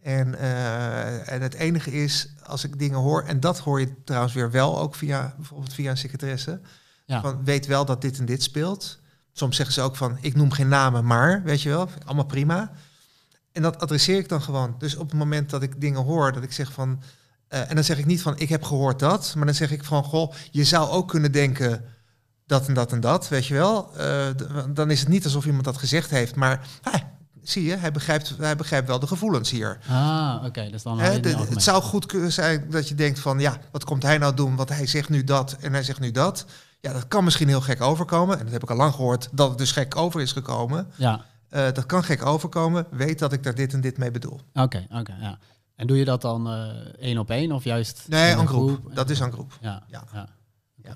En, 0.02 0.40
eh, 0.40 1.32
en 1.32 1.42
het 1.42 1.54
enige 1.54 1.92
is, 1.92 2.34
als 2.44 2.64
ik 2.64 2.80
dingen 2.80 2.98
hoor, 3.00 3.24
en 3.24 3.40
dat 3.40 3.60
hoor 3.60 3.80
je 3.80 4.04
trouwens 4.04 4.34
weer 4.34 4.52
wel 4.52 4.80
ook 4.80 4.96
via 4.96 5.34
bijvoorbeeld 5.38 5.74
via 5.74 5.92
een 5.92 5.98
secretaresse, 5.98 6.62
Ja. 7.06 7.22
van 7.22 7.44
weet 7.44 7.66
wel 7.66 7.86
dat 7.86 8.02
dit 8.02 8.20
en 8.20 8.26
dit 8.26 8.44
speelt. 8.44 9.00
Soms 9.32 9.56
zeggen 9.56 9.76
ze 9.76 9.82
ook 9.82 9.96
van, 9.96 10.18
ik 10.22 10.36
noem 10.36 10.52
geen 10.52 10.68
namen, 10.68 11.06
maar, 11.06 11.44
weet 11.44 11.62
je 11.62 11.70
wel, 11.70 11.90
allemaal 12.06 12.26
prima. 12.26 12.72
En 13.52 13.62
dat 13.62 13.80
adresseer 13.80 14.18
ik 14.18 14.30
dan 14.30 14.42
gewoon. 14.42 14.76
Dus 14.78 14.96
op 14.96 15.10
het 15.10 15.20
moment 15.20 15.50
dat 15.50 15.62
ik 15.62 15.82
dingen 15.82 16.04
hoor, 16.04 16.32
dat 16.34 16.44
ik 16.44 16.52
zeg 16.52 16.72
van, 16.72 17.02
eh, 17.48 17.70
en 17.70 17.76
dan 17.76 17.84
zeg 17.84 17.98
ik 17.98 18.06
niet 18.06 18.22
van, 18.22 18.38
ik 18.38 18.50
heb 18.50 18.64
gehoord 18.64 19.00
dat, 19.00 19.34
maar 19.36 19.46
dan 19.46 19.56
zeg 19.56 19.72
ik 19.72 19.84
van, 19.84 20.04
goh, 20.04 20.34
je 20.52 20.64
zou 20.64 20.90
ook 20.90 21.08
kunnen 21.08 21.32
denken 21.32 21.84
dat 22.50 22.68
en 22.68 22.74
dat 22.74 22.92
en 22.92 23.00
dat, 23.00 23.28
weet 23.28 23.46
je 23.46 23.54
wel. 23.54 23.90
Eh, 23.98 24.28
dan 24.70 24.92
is 24.92 25.00
het 25.00 25.10
niet 25.10 25.24
alsof 25.24 25.46
iemand 25.46 25.64
dat 25.64 25.78
gezegd 25.78 26.10
heeft, 26.10 26.36
maar 26.36 26.68
ah, 26.82 26.94
zie 27.42 27.64
je, 27.64 27.76
hij 27.76 27.92
begrijpt, 27.92 28.34
hij 28.38 28.56
begrijpt 28.56 28.88
wel 28.88 29.00
de 29.00 29.08
gevoelens 29.08 29.50
hier. 29.52 29.78
Ah, 29.90 30.44
oké. 30.46 30.70
dus 30.70 30.84
dan 30.84 31.00
hou 31.00 31.14
je 31.14 31.20
de- 31.20 31.36
het 31.50 31.64
zou 31.64 31.82
goed 31.84 32.06
kunnen 32.06 32.32
zijn 32.32 32.66
dat 32.70 32.88
je 32.88 32.96
denkt 32.96 33.20
van 33.20 33.40
ja, 33.40 33.58
wat 33.72 33.84
komt 33.84 34.04
hij 34.04 34.18
nou 34.18 34.34
doen? 34.34 34.56
Want 34.56 34.70
hij 34.70 34.86
zegt 34.88 35.10
nu 35.10 35.24
dat 35.24 35.58
en 35.60 35.74
hij 35.74 35.84
zegt 35.84 36.00
nu 36.00 36.12
dat. 36.12 36.46
Ja, 36.82 36.94
dat 36.94 37.08
kan 37.08 37.24
misschien 37.24 37.48
heel 37.48 37.62
gek 37.62 37.82
overkomen. 37.82 38.38
En 38.40 38.44
dat 38.44 38.54
heb 38.54 38.64
ik 38.64 38.70
al 38.70 38.76
lang 38.76 38.94
gehoord, 38.94 39.30
dat 39.32 39.50
het 39.50 39.58
dus 39.58 39.72
gek 39.72 39.96
over 39.96 40.22
is 40.22 40.32
gekomen. 40.32 40.88
Ja, 40.96 41.22
Eh, 41.50 41.72
dat 41.74 41.86
kan 41.86 42.04
gek 42.04 42.26
overkomen. 42.26 42.86
Weet 42.92 43.20
dat 43.20 43.34
ik 43.34 43.44
daar 43.44 43.56
dit 43.56 43.74
en 43.74 43.82
dit 43.82 43.98
mee 43.98 44.12
bedoel. 44.12 44.40
oké, 44.54 44.86
oké, 44.92 45.16
ja. 45.22 45.38
En 45.76 45.88
doe 45.88 45.98
je 45.98 46.06
dat 46.06 46.22
dan 46.22 46.48
eh, 46.50 46.68
één 47.00 47.18
op 47.18 47.30
één 47.30 47.52
of 47.52 47.64
juist 47.64 48.04
Nee, 48.08 48.32
in 48.32 48.38
aan 48.38 48.48
groep. 48.48 48.96
Dat 48.96 49.10
is 49.10 49.22
aan 49.22 49.32
groep. 49.32 49.58
Ja, 49.62 49.84
Ja. 49.88 50.04
ja. 50.14 50.28
Ja, 50.84 50.96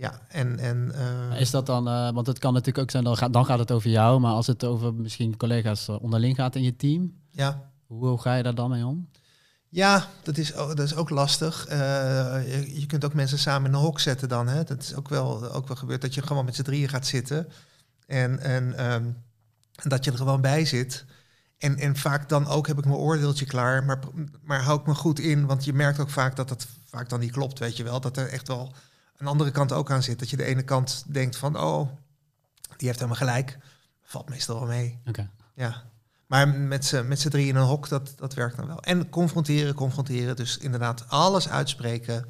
ja. 0.00 0.20
en... 0.28 0.58
en 0.58 0.92
eh, 1.30 1.40
Is 1.40 1.50
dat 1.50 1.66
dan, 1.66 1.88
eh, 1.88 2.10
want 2.12 2.26
het 2.26 2.38
kan 2.38 2.52
natuurlijk 2.52 2.84
ook 2.84 2.90
zijn, 2.90 3.04
dan 3.04 3.16
gaat, 3.16 3.32
dan 3.32 3.44
gaat 3.44 3.58
het 3.58 3.70
over 3.70 3.90
jou, 3.90 4.20
maar 4.20 4.32
als 4.32 4.46
het 4.46 4.64
over 4.64 4.94
misschien 4.94 5.36
collega's 5.36 5.88
eh, 5.88 6.02
onderling 6.02 6.36
gaat 6.36 6.54
in 6.54 6.62
je 6.62 6.76
team, 6.76 7.12
ja. 7.30 7.70
hoe, 7.86 8.20
ga 8.20 8.34
je 8.34 8.42
daar 8.42 8.54
dan 8.54 8.70
mee 8.70 8.86
om? 8.86 9.08
Ja, 9.68 10.06
dat 10.22 10.36
is, 10.36 10.54
ook- 10.54 10.76
dat 10.76 10.86
is 10.86 10.94
ook 10.94 11.10
lastig. 11.10 11.66
Je, 11.68 12.70
je 12.80 12.86
kunt 12.86 13.04
ook 13.04 13.14
mensen 13.14 13.38
samen 13.38 13.68
in 13.70 13.76
een 13.76 13.82
hok 13.82 14.00
zetten 14.00 14.28
dan. 14.28 14.48
Hè? 14.48 14.64
Dat 14.64 14.82
is 14.82 14.94
ook 14.94 15.08
wel, 15.08 15.52
ook 15.52 15.68
wel 15.68 15.76
gebeurd 15.76 16.00
dat 16.00 16.14
je 16.14 16.22
gewoon 16.22 16.44
met 16.44 16.54
z'n 16.54 16.62
drieën 16.62 16.88
gaat 16.88 17.06
zitten. 17.06 17.48
En, 18.06 18.38
en 18.40 18.76
ehm, 18.78 19.04
dat 19.82 20.04
je 20.04 20.10
er 20.10 20.16
gewoon 20.16 20.40
bij 20.40 20.64
zit. 20.64 21.04
En, 21.58 21.76
en 21.76 21.96
vaak 21.96 22.28
dan 22.28 22.46
ook 22.46 22.66
heb 22.66 22.78
ik 22.78 22.84
mijn 22.84 22.96
oordeeltje 22.96 23.44
klaar, 23.46 23.84
maar, 23.84 23.98
maar 24.42 24.62
hou 24.62 24.80
ik 24.80 24.86
me 24.86 24.94
goed 24.94 25.18
in. 25.18 25.46
Want 25.46 25.64
je 25.64 25.72
merkt 25.72 25.98
ook 26.00 26.10
vaak 26.10 26.36
dat 26.36 26.48
dat 26.48 26.66
vaak 26.84 27.08
dan 27.08 27.20
niet 27.20 27.32
klopt, 27.32 27.58
weet 27.58 27.76
je 27.76 27.82
wel. 27.84 28.00
Dat 28.00 28.16
er 28.16 28.28
echt 28.28 28.48
wel 28.48 28.72
een 29.20 29.26
andere 29.26 29.50
kant 29.50 29.72
ook 29.72 29.90
aan 29.90 30.02
zit. 30.02 30.18
Dat 30.18 30.30
je 30.30 30.36
de 30.36 30.44
ene 30.44 30.62
kant 30.62 31.04
denkt 31.06 31.36
van, 31.36 31.60
oh, 31.60 31.88
die 32.76 32.86
heeft 32.86 32.98
helemaal 32.98 33.16
gelijk. 33.16 33.58
Valt 34.02 34.28
meestal 34.28 34.58
wel 34.58 34.68
mee. 34.68 34.98
Oké. 35.06 35.30
Ja. 35.54 35.82
Maar 36.26 36.48
met 36.48 36.84
z'n 36.84 37.06
met 37.08 37.20
z'n 37.20 37.28
drie 37.28 37.46
in 37.48 37.56
een 37.56 37.66
hok, 37.66 37.88
dat, 37.88 38.12
dat 38.16 38.34
werkt 38.34 38.56
dan 38.56 38.66
wel. 38.66 38.82
En 38.82 39.08
confronteren, 39.08 39.74
confronteren. 39.74 40.36
Dus 40.36 40.58
inderdaad 40.58 41.08
alles 41.08 41.48
uitspreken. 41.48 42.26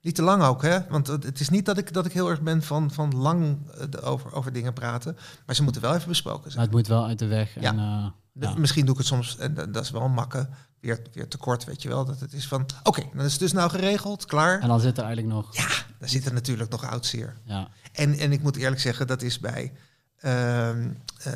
Niet 0.00 0.14
te 0.14 0.22
lang 0.22 0.42
ook, 0.42 0.62
hè? 0.62 0.78
Want 0.88 1.06
het 1.06 1.40
is 1.40 1.48
niet 1.48 1.66
dat 1.66 1.78
ik, 1.78 1.92
dat 1.92 2.06
ik 2.06 2.12
heel 2.12 2.30
erg 2.30 2.40
ben 2.40 2.62
van, 2.62 2.90
van 2.90 3.16
lang 3.16 3.58
eh, 3.70 4.06
over, 4.10 4.32
over 4.32 4.52
dingen 4.52 4.72
praten. 4.72 5.16
Maar 5.46 5.54
ze 5.54 5.62
moeten 5.62 5.82
wel 5.82 5.94
even 5.94 6.08
besproken 6.08 6.42
Maar 6.42 6.50
zijn. 6.50 6.64
het 6.64 6.72
moet 6.74 6.86
wel 6.86 7.06
uit 7.06 7.18
de 7.18 7.26
weg. 7.26 7.54
Ja. 7.60 7.72
En, 7.72 7.78
eh, 7.78 8.06
ja. 8.32 8.54
Misschien 8.54 8.84
doe 8.84 8.94
ik 8.94 9.00
het 9.00 9.08
soms, 9.08 9.36
en 9.36 9.54
dat 9.54 9.84
is 9.84 9.90
wel 9.90 10.02
een 10.02 10.12
makke, 10.12 10.48
weer, 10.84 11.00
weer 11.12 11.28
te 11.28 11.36
kort, 11.36 11.64
weet 11.64 11.82
je 11.82 11.88
wel. 11.88 12.04
Dat 12.04 12.20
het 12.20 12.32
is 12.32 12.48
van, 12.48 12.66
oké, 12.82 13.02
dan 13.14 13.24
is 13.24 13.32
het 13.32 13.40
dus 13.40 13.52
nou 13.52 13.70
geregeld, 13.70 14.24
klaar. 14.24 14.60
En 14.60 14.68
dan 14.68 14.80
zit 14.80 14.98
er 14.98 15.04
eigenlijk 15.04 15.34
nog. 15.34 15.56
Ja, 15.56 15.68
daar 15.98 16.08
zit 16.08 16.26
er 16.26 16.32
natuurlijk 16.32 16.70
nog 16.70 16.90
oud 16.90 17.06
zeer. 17.06 17.36
Ja. 17.44 17.68
En, 17.92 18.18
en 18.18 18.32
ik 18.32 18.42
moet 18.42 18.56
eerlijk 18.56 18.80
zeggen, 18.80 19.06
dat 19.06 19.22
is 19.22 19.38
bij, 19.38 19.72
ehm, 20.18 20.90
eh, 21.22 21.32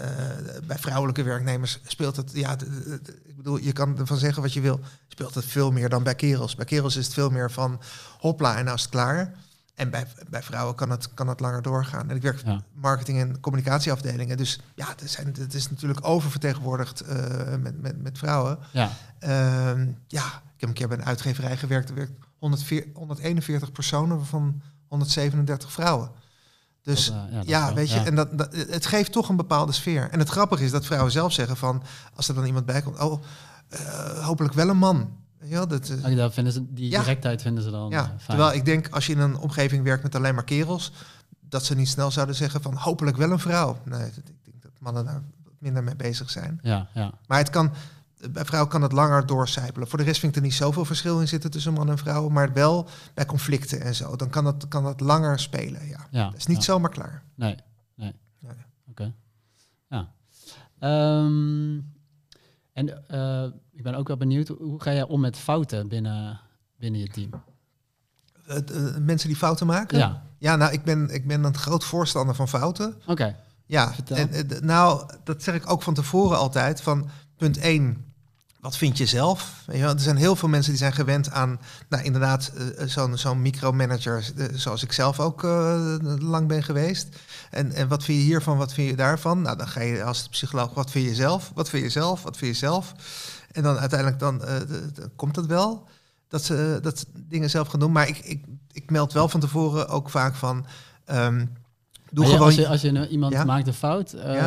bij 0.67 0.79
vrouwelijke 0.79 1.23
werknemers 1.23 1.81
speelt 1.87 2.17
het, 2.17 2.31
ja, 2.35 2.57
ik 3.25 3.37
bedoel, 3.37 3.57
je 3.57 3.73
kan 3.73 3.99
ervan 3.99 4.19
zeggen 4.19 4.43
wat 4.43 4.53
je 4.53 4.61
wil, 4.61 4.81
speelt 5.09 5.35
het 5.35 5.45
veel 5.45 5.71
meer 5.71 5.89
dan 5.89 6.03
bij 6.03 6.15
kerels. 6.15 6.55
Bij 6.55 6.65
kerels 6.65 6.97
is 6.97 7.05
het 7.05 7.15
veel 7.15 7.31
meer 7.31 7.51
van 7.51 7.81
hopla 8.19 8.57
en 8.57 8.65
nou 8.65 8.77
is 8.77 8.83
het 8.83 8.91
klaar. 8.91 9.35
En 9.79 9.91
bij, 9.91 10.07
bij 10.31 10.43
vrouwen 10.43 10.75
kan 10.75 10.91
het, 10.91 11.14
kan 11.14 11.29
het 11.29 11.41
langer 11.41 11.62
doorgaan. 11.62 12.11
En 12.11 12.17
ik 12.17 12.23
werk 12.23 12.43
Ja. 12.45 12.62
marketing- 12.73 13.21
en 13.21 13.41
communicatieafdelingen. 13.41 14.37
Dus 14.37 14.61
ja, 14.75 14.87
het, 14.97 15.11
zijn, 15.11 15.35
het 15.38 15.55
is 15.55 15.71
natuurlijk 15.71 16.07
oververtegenwoordigd 16.07 17.01
eh, 17.01 17.17
met, 17.61 17.81
met, 17.83 18.03
met 18.03 18.19
vrouwen. 18.19 18.59
Ja. 18.73 18.91
Ehm, 19.19 19.87
ja, 20.07 20.25
ik 20.27 20.61
heb 20.61 20.69
een 20.69 20.75
keer 20.75 20.88
bij 20.88 20.99
een 20.99 21.05
uitgeverij 21.05 21.57
gewerkt. 21.57 21.88
Er 21.88 21.95
werkt 21.95 22.12
104 22.38 22.87
141 22.95 23.73
personen, 23.73 24.17
waarvan 24.17 24.62
137 24.88 25.73
vrouwen. 25.73 26.11
Dus 26.83 27.07
Dat, 27.07 27.14
eh, 27.14 27.23
ja, 27.31 27.37
dat 27.37 27.49
ja, 27.49 27.64
wel. 27.67 27.75
weet 27.75 27.91
je, 27.91 27.97
Ja. 27.99 28.05
en 28.05 28.14
dat, 28.14 28.38
dat, 28.38 28.55
het 28.57 28.87
geeft 28.87 29.12
toch 29.12 29.29
een 29.29 29.37
bepaalde 29.37 29.73
sfeer. 29.73 30.11
En 30.11 30.19
het 30.19 30.29
grappige 30.29 30.64
is 30.64 30.71
dat 30.71 30.87
vrouwen 30.87 31.12
zelf 31.12 31.33
zeggen 31.33 31.57
van, 31.57 31.83
als 32.14 32.29
er 32.29 32.35
dan 32.35 32.45
iemand 32.45 32.67
bij 32.67 32.83
komt, 32.83 33.01
oh, 33.01 33.23
eh, 33.69 33.79
hopelijk 34.25 34.55
wel 34.55 34.69
een 34.69 34.77
man. 34.77 35.17
Wel, 35.38 35.68
dat, 35.68 35.88
eh, 35.88 36.05
Oh, 36.11 36.16
dat 36.16 36.35
vinden 36.35 36.53
ze, 36.53 36.72
die 36.74 36.90
Ja. 36.90 37.01
directheid 37.01 37.42
vinden 37.42 37.62
ze 37.62 37.70
dan 37.70 37.87
eh, 37.87 37.98
ja, 37.98 38.05
fijn. 38.05 38.18
terwijl 38.27 38.53
ik 38.53 38.64
denk, 38.64 38.88
als 38.88 39.07
je 39.07 39.12
in 39.12 39.18
een 39.18 39.37
omgeving 39.38 39.85
werkt 39.85 40.03
met 40.03 40.14
alleen 40.14 40.35
maar 40.35 40.44
kerels, 40.44 40.92
dat 41.40 41.64
ze 41.64 41.74
niet 41.74 41.88
snel 41.88 42.11
zouden 42.11 42.35
zeggen 42.35 42.62
van, 42.62 42.74
hopelijk 42.74 43.16
wel 43.16 43.31
een 43.31 43.38
vrouw. 43.38 43.79
Nee, 43.85 44.01
dat- 44.01 44.29
ik 44.29 44.44
denk 44.44 44.62
dat 44.62 44.72
mannen 44.79 45.05
daar 45.05 45.22
minder 45.59 45.85
mee 45.85 45.96
bezig 45.96 46.31
zijn. 46.31 46.59
Ja, 46.62 46.88
ja. 46.94 47.12
Maar 47.27 47.38
het 47.38 47.51
kan, 47.51 47.72
bij 48.31 48.44
vrouwen 48.44 48.70
kan 48.70 48.83
het 48.83 48.92
langer 48.92 49.27
doorcijpelen. 49.27 49.88
Voor 49.88 49.98
de 49.98 50.05
rest 50.05 50.20
vind 50.20 50.33
ik 50.33 50.38
er 50.38 50.44
niet 50.44 50.55
zoveel 50.57 50.85
verschil 50.85 51.20
in 51.20 51.29
zitten 51.29 51.51
tussen 51.51 51.72
man 51.72 51.90
en 51.90 51.98
vrouw, 51.98 52.29
maar 52.29 52.53
wel 52.53 52.88
bij 53.14 53.27
conflicten 53.27 53.81
en 53.81 53.94
zo. 53.94 54.16
Dan 54.16 54.31
kan 54.31 54.44
het, 54.44 54.68
kan 54.68 54.85
het 54.85 55.01
langer 55.01 55.38
spelen, 55.38 55.87
ja. 55.87 56.07
ja 56.11 56.24
Dat 56.24 56.37
is 56.37 56.46
niet 56.46 56.57
ja. 56.57 56.62
zomaar 56.62 56.90
klaar. 56.90 57.22
Nee, 57.35 57.57
nee. 57.94 58.14
Nee. 58.40 58.53
Oké. 58.90 59.12
Ja. 59.88 60.09
Ehm, 60.79 61.81
en 62.72 63.09
eh, 63.09 63.44
ik 63.79 63.85
ben 63.85 63.95
ook 63.95 64.09
wel 64.09 64.17
benieuwd, 64.17 64.49
hoe- 64.49 64.83
ga 64.83 64.93
jij 64.93 65.03
om 65.07 65.21
met 65.21 65.37
fouten 65.37 65.88
binnen, 65.88 66.41
binnen 66.79 67.01
je 67.01 67.09
team? 67.09 67.31
Eh, 68.47 68.57
mensen 69.01 69.29
die 69.29 69.37
fouten 69.37 69.67
maken? 69.67 69.99
Ja, 69.99 70.23
Ja, 70.38 70.57
nou, 70.57 70.73
ik 70.73 70.85
ben, 70.85 71.09
ik 71.14 71.27
ben 71.27 71.45
een 71.45 71.57
groot 71.57 71.85
voorstander 71.85 72.35
van 72.35 72.49
fouten. 72.49 72.95
Oké. 73.07 73.37
Ja, 73.67 73.93
Vertel. 73.95 74.17
en, 74.17 74.33
eh, 74.33 74.61
nou, 74.61 75.11
dat 75.25 75.43
zeg 75.43 75.55
ik 75.55 75.71
ook 75.71 75.83
van 75.83 75.95
tevoren 75.95 76.38
altijd. 76.38 76.81
Van 76.81 77.09
punt 77.37 77.59
1, 77.61 78.05
wat 78.61 78.77
vind 78.77 78.99
je 78.99 79.07
zelf? 79.07 79.62
Er 79.67 80.01
zijn 80.01 80.17
heel 80.17 80.37
veel 80.37 80.49
mensen 80.49 80.71
die 80.71 80.81
zijn 80.81 80.93
gewend 80.93 81.31
aan, 81.31 81.61
nou 81.88 82.03
inderdaad, 82.05 82.49
eh, 82.77 82.87
zo'n 82.87 83.19
zo'n 83.19 83.43
micromanager, 83.43 84.31
zoals 84.55 84.83
ik 84.83 84.93
zelf 84.93 85.21
ook 85.21 85.43
lang 86.19 86.49
ben 86.49 86.62
geweest. 86.62 87.09
En, 87.51 87.73
en 87.73 87.88
wat 87.88 88.05
vind 88.05 88.19
je 88.19 88.25
hiervan, 88.25 88.57
wat 88.57 88.73
vind 88.73 88.91
je 88.91 88.97
daarvan? 88.97 89.43
Nou, 89.43 89.57
dan 89.57 89.69
ga 89.69 89.81
je 89.81 90.05
als 90.05 90.29
psycholoog, 90.29 90.75
wat 90.75 90.91
vind 90.91 91.07
je 91.09 91.14
zelf? 91.14 91.51
Wat 91.55 91.69
vind 91.69 91.83
je 91.83 91.91
zelf? 91.91 92.23
Wat 92.23 92.37
vind 92.37 92.53
je 92.53 92.59
zelf? 92.59 92.95
En 93.53 93.63
dan 93.63 93.77
uiteindelijk 93.79 94.19
dan, 94.21 94.45
eh, 94.45 94.55
komt 95.17 95.37
het 95.37 95.47
wel 95.47 95.87
dat 96.29 96.45
ze, 96.45 96.79
dat 96.83 96.99
ze 96.99 97.05
dingen 97.15 97.51
zelf 97.51 97.69
gaan 97.69 97.81
doen. 97.81 97.93
Maar 97.93 98.09
ik, 98.09 98.19
ik, 98.19 98.45
ik 98.73 98.91
meld 98.91 99.13
wel 99.13 99.29
van 99.29 99.41
tevoren 99.41 99.89
ook 99.89 100.11
vaak 100.11 100.35
van... 100.35 100.67
ehm, 101.05 101.47
doe 102.11 102.25
ja, 102.25 102.31
gewoon... 102.31 102.47
als 102.47 102.55
je, 102.55 102.69
als 102.69 102.81
je 102.81 102.89
een- 102.89 103.09
iemand 103.09 103.33
Ja? 103.33 103.45
maakt 103.45 103.67
een 103.67 103.73
fout, 103.75 104.13
eh, 104.13 104.35
Ja? 104.35 104.47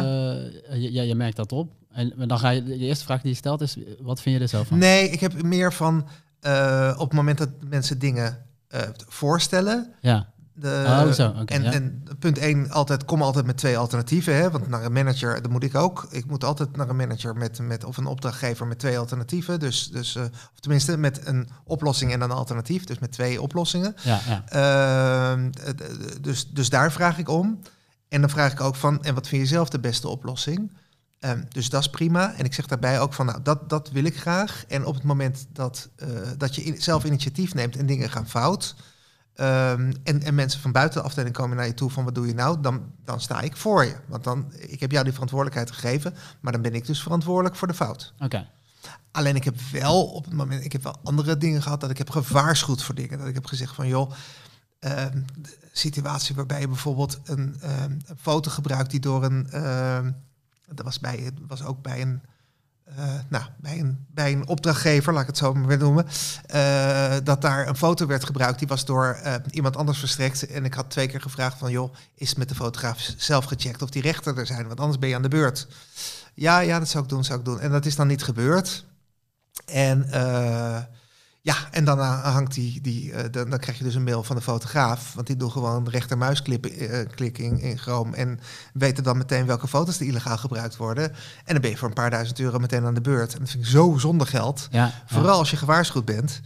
je, 0.76 0.92
ja, 0.92 1.02
je 1.02 1.16
merkt 1.16 1.36
dat 1.36 1.52
op. 1.52 1.72
En 1.92 2.14
dan 2.28 2.40
ga 2.40 2.50
je, 2.50 2.64
de 2.64 2.78
eerste 2.78 3.06
vraag 3.06 3.22
die 3.22 3.32
je 3.32 3.38
stelt 3.38 3.62
is, 3.62 3.78
wat 4.00 4.22
vind 4.22 4.36
je 4.38 4.42
er 4.42 4.48
zelf 4.50 4.68
van? 4.68 4.78
Nee, 4.78 5.10
ik 5.10 5.20
heb 5.20 5.44
meer 5.44 5.74
van 5.74 6.08
eh, 6.40 6.94
op 6.98 7.08
het 7.08 7.14
moment 7.18 7.38
dat 7.38 7.50
mensen 7.70 8.00
dingen 8.00 8.46
eh, 8.68 8.82
voorstellen. 9.08 9.94
Ja, 10.02 10.31
De, 10.54 10.84
Oh, 10.88 11.12
zo, 11.12 11.34
en, 11.46 11.64
ja. 11.64 11.72
en 11.72 12.04
punt 12.20 12.38
1, 12.38 12.70
altijd, 12.72 13.06
kom 13.06 13.22
altijd 13.22 13.46
met 13.46 13.58
twee 13.58 13.78
alternatieven. 13.78 14.36
Hè? 14.36 14.52
Want 14.52 14.68
naar 14.68 14.84
een 14.86 14.92
manager, 14.94 15.42
dat 15.42 15.52
moet 15.52 15.64
ik 15.64 15.76
ook. 15.76 16.08
Ik 16.10 16.26
moet 16.26 16.44
altijd 16.44 16.76
naar 16.76 16.90
een 16.90 16.96
manager 16.96 17.36
met, 17.36 17.60
met 17.60 17.84
of 17.84 17.98
een 17.98 18.06
opdrachtgever 18.06 18.68
met 18.68 18.80
twee 18.80 18.98
alternatieven. 19.00 19.60
Dus, 19.60 19.88
dus 19.92 20.16
eh, 20.16 20.24
of 20.24 20.60
tenminste 20.60 20.98
met 20.98 21.28
een 21.28 21.50
oplossing 21.64 22.12
en 22.12 22.22
een 22.22 22.32
alternatief. 22.32 22.84
Dus 22.84 23.00
met 23.00 23.12
twee 23.12 23.42
oplossingen. 23.42 23.96
ja, 24.04 24.20
ja. 24.28 24.44
Ehm, 25.32 25.50
dus, 26.22 26.50
dus 26.50 26.70
daar 26.70 26.92
vraag 26.92 27.18
ik 27.18 27.30
om. 27.30 27.60
En 28.10 28.22
dan 28.22 28.30
vraag 28.30 28.52
ik 28.52 28.62
ook 28.62 28.76
van, 28.76 29.04
en 29.04 29.14
wat 29.14 29.28
vind 29.28 29.42
je 29.42 29.48
zelf 29.48 29.70
de 29.70 29.80
beste 29.80 30.08
oplossing? 30.08 30.72
Ehm, 31.20 31.44
dus 31.50 31.70
dat 31.70 31.82
is 31.82 31.90
prima. 31.90 32.34
En 32.36 32.46
ik 32.46 32.54
zeg 32.54 32.66
daarbij 32.66 33.00
ook 33.00 33.14
van, 33.14 33.26
nou, 33.26 33.40
dat, 33.44 33.70
dat 33.70 33.90
wil 33.92 34.04
ik 34.04 34.20
graag. 34.20 34.64
En 34.68 34.86
op 34.86 34.94
het 34.94 35.04
moment 35.04 35.46
dat, 35.54 35.90
eh, 35.96 36.08
dat 36.38 36.56
je 36.56 36.64
in- 36.64 36.82
zelf 36.82 37.04
initiatief 37.04 37.54
neemt 37.54 37.76
en 37.76 37.86
dingen 37.86 38.10
gaan 38.10 38.28
fout... 38.30 38.76
ehm, 39.36 39.92
en, 40.04 40.22
en 40.22 40.36
mensen 40.36 40.62
van 40.62 40.72
buiten 40.72 41.02
de 41.02 41.08
afdeling 41.08 41.36
komen 41.36 41.58
naar 41.58 41.66
je 41.66 41.74
toe 41.74 41.90
van, 41.90 42.04
wat 42.04 42.16
doe 42.16 42.28
je 42.28 42.34
nou? 42.34 42.62
Dan, 42.62 42.92
dan 43.06 43.22
sta 43.22 43.42
ik 43.42 43.58
voor 43.58 43.86
je. 43.86 43.96
Want 44.08 44.24
dan, 44.24 44.52
ik 44.58 44.80
heb 44.80 44.92
jou 44.92 45.04
die 45.04 45.14
verantwoordelijkheid 45.14 45.72
gegeven, 45.72 46.16
maar 46.40 46.52
dan 46.52 46.62
ben 46.62 46.74
ik 46.74 46.86
dus 46.86 47.02
verantwoordelijk 47.02 47.56
voor 47.56 47.68
de 47.68 47.74
fout. 47.74 48.14
Oké. 48.20 48.48
Alleen 49.12 49.36
ik 49.36 49.44
heb 49.44 49.60
wel 49.72 50.06
op 50.06 50.26
het 50.26 50.34
moment, 50.34 50.66
ik 50.66 50.72
heb 50.72 50.84
wel 50.84 51.00
andere 51.04 51.38
dingen 51.38 51.62
gehad 51.62 51.82
dat 51.82 51.90
ik 51.90 51.98
heb 51.98 52.10
gewaarschuwd 52.10 52.84
voor 52.84 52.96
dingen. 52.96 53.18
Dat 53.18 53.28
ik 53.28 53.34
heb 53.34 53.46
gezegd 53.46 53.76
van 53.76 53.88
joh, 53.88 54.12
ehm, 54.80 55.22
de 55.38 55.58
situatie 55.72 56.36
waarbij 56.36 56.60
je 56.60 56.68
bijvoorbeeld 56.68 57.20
een, 57.24 57.56
ehm, 57.62 57.92
een 57.92 58.18
foto 58.22 58.52
gebruikt 58.52 58.92
die 58.92 59.00
door 59.00 59.24
een, 59.24 59.48
dat 60.76 60.86
was 60.86 61.00
bij, 61.00 61.32
was 61.48 61.64
ook 61.64 61.82
bij 61.82 62.02
een, 62.02 62.22
eh, 62.96 63.14
nou, 63.30 63.44
bij 63.58 63.80
een, 63.80 64.06
bij 64.10 64.32
een 64.32 64.48
opdrachtgever, 64.48 65.14
laat 65.14 65.22
ik 65.22 65.28
het 65.28 65.38
zo 65.38 65.54
maar 65.54 65.78
noemen, 65.78 66.08
eh, 66.46 67.16
dat 67.24 67.42
daar 67.42 67.68
een 67.68 67.76
foto 67.76 68.06
werd 68.06 68.26
gebruikt. 68.26 68.60
Die 68.60 68.68
was 68.68 68.86
door 68.86 69.20
eh, 69.24 69.34
iemand 69.52 69.78
anders 69.78 70.00
verstrekt. 70.00 70.48
En 70.48 70.66
ik 70.66 70.74
had 70.74 70.90
twee 70.90 71.08
keer 71.08 71.22
gevraagd 71.22 71.58
van 71.58 71.72
joh, 71.72 71.94
is 72.16 72.30
het 72.30 72.38
met 72.38 72.50
de 72.50 72.56
fotograaf 72.56 73.14
zelf 73.18 73.46
gecheckt 73.46 73.82
of 73.82 73.90
die 73.90 74.02
rechten 74.02 74.38
er 74.38 74.46
zijn? 74.46 74.68
Want 74.68 74.80
anders 74.80 75.00
ben 75.00 75.10
je 75.10 75.16
aan 75.16 75.22
de 75.22 75.28
beurt. 75.28 75.68
Ja, 76.34 76.60
ja, 76.60 76.80
dat 76.80 76.90
zou 76.90 77.04
ik 77.04 77.10
doen, 77.10 77.24
zou 77.24 77.40
ik 77.40 77.46
doen. 77.46 77.60
En 77.60 77.72
dat 77.72 77.86
is 77.86 77.96
dan 77.96 78.08
niet 78.08 78.24
gebeurd. 78.24 78.86
En 79.66 80.10
ja, 81.44 81.56
en 81.72 81.86
dan 81.86 82.00
eh, 82.00 82.24
hangt 82.34 82.54
die, 82.54 82.82
die 82.82 83.12
eh, 83.14 83.32
dan, 83.32 83.50
dan 83.50 83.60
krijg 83.60 83.78
je 83.78 83.84
dus 83.84 83.96
een 83.96 84.04
mail 84.04 84.24
van 84.24 84.36
de 84.36 84.42
fotograaf, 84.42 85.14
want 85.14 85.28
die 85.28 85.36
doen 85.36 85.52
gewoon 85.52 85.90
rechtermuisklik 85.90 87.38
in, 87.38 87.60
in 87.60 87.78
Chrome 87.78 88.16
en 88.16 88.40
weten 88.74 89.04
dan 89.04 89.18
meteen 89.18 89.46
welke 89.46 89.68
foto's 89.68 90.00
er 90.00 90.06
illegaal 90.06 90.38
gebruikt 90.38 90.78
worden. 90.78 91.10
En 91.46 91.54
dan 91.54 91.62
ben 91.62 91.70
je 91.70 91.78
voor 91.78 91.88
een 91.88 91.94
paar 91.94 92.10
duizend 92.10 92.40
euro 92.40 92.60
meteen 92.60 92.86
aan 92.86 92.94
de 92.94 93.02
beurt. 93.02 93.34
En 93.34 93.40
dat 93.40 93.50
vind 93.50 93.64
ik 93.64 93.70
zo 93.70 93.98
zonde 93.98 94.26
geld. 94.26 94.68
Ja, 94.72 94.86
ja. 94.86 95.04
Vooral 95.06 95.38
als 95.38 95.50
je 95.52 95.58
gewaarschuwd 95.58 96.06
bent. 96.06 96.42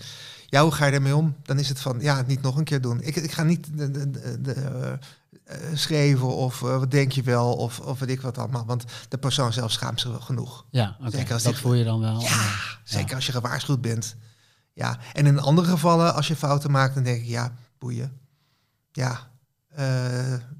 Ja, 0.45 0.61
hoe 0.61 0.71
ga 0.71 0.85
je 0.85 0.91
ermee 0.91 1.15
om? 1.15 1.35
Dan 1.43 1.59
is 1.59 1.69
het 1.69 1.79
van, 1.79 1.97
ja, 1.99 2.23
niet 2.27 2.41
nog 2.41 2.57
een 2.57 2.63
keer 2.63 2.81
doen. 2.81 3.01
Ik, 3.01 3.15
ik 3.15 3.31
ga 3.31 3.43
niet 3.43 3.67
de, 3.77 3.91
de, 3.91 4.11
de, 4.11 4.41
de, 4.41 4.53
eh, 4.53 4.91
eh, 4.91 4.97
schreven 5.73 6.27
of 6.35 6.61
eh, 6.63 6.77
wat 6.77 6.91
denk 6.91 7.11
je 7.11 7.21
wel 7.23 7.53
of, 7.55 7.79
of 7.79 7.99
weet 7.99 8.09
ik 8.09 8.21
wat 8.21 8.37
allemaal. 8.37 8.65
Want 8.65 8.83
de 9.09 9.17
persoon 9.17 9.53
zelf 9.53 9.71
schaamt 9.71 9.99
zich 10.01 10.09
wel 10.09 10.19
genoeg. 10.19 10.65
Ja. 10.69 10.97
Zeker 11.05 11.33
als 11.33 11.43
Dat 11.43 11.53
die- 11.53 11.61
voel 11.61 11.73
je 11.73 11.83
dan 11.83 11.99
wel. 11.99 12.21
Ja, 12.21 12.49
zeker 12.83 13.15
als 13.15 13.25
je 13.25 13.31
gewaarschuwd 13.31 13.81
bent. 13.81 14.15
Ja, 14.75 14.97
en 15.13 15.25
in 15.25 15.39
andere 15.39 15.67
gevallen, 15.67 16.13
als 16.13 16.27
je 16.27 16.35
fouten 16.35 16.71
maakt, 16.71 16.93
dan 16.93 17.03
denk 17.03 17.21
ik, 17.21 17.27
ja, 17.27 17.51
boeien. 17.77 18.19
Ja, 18.91 19.19
eh, 19.69 19.77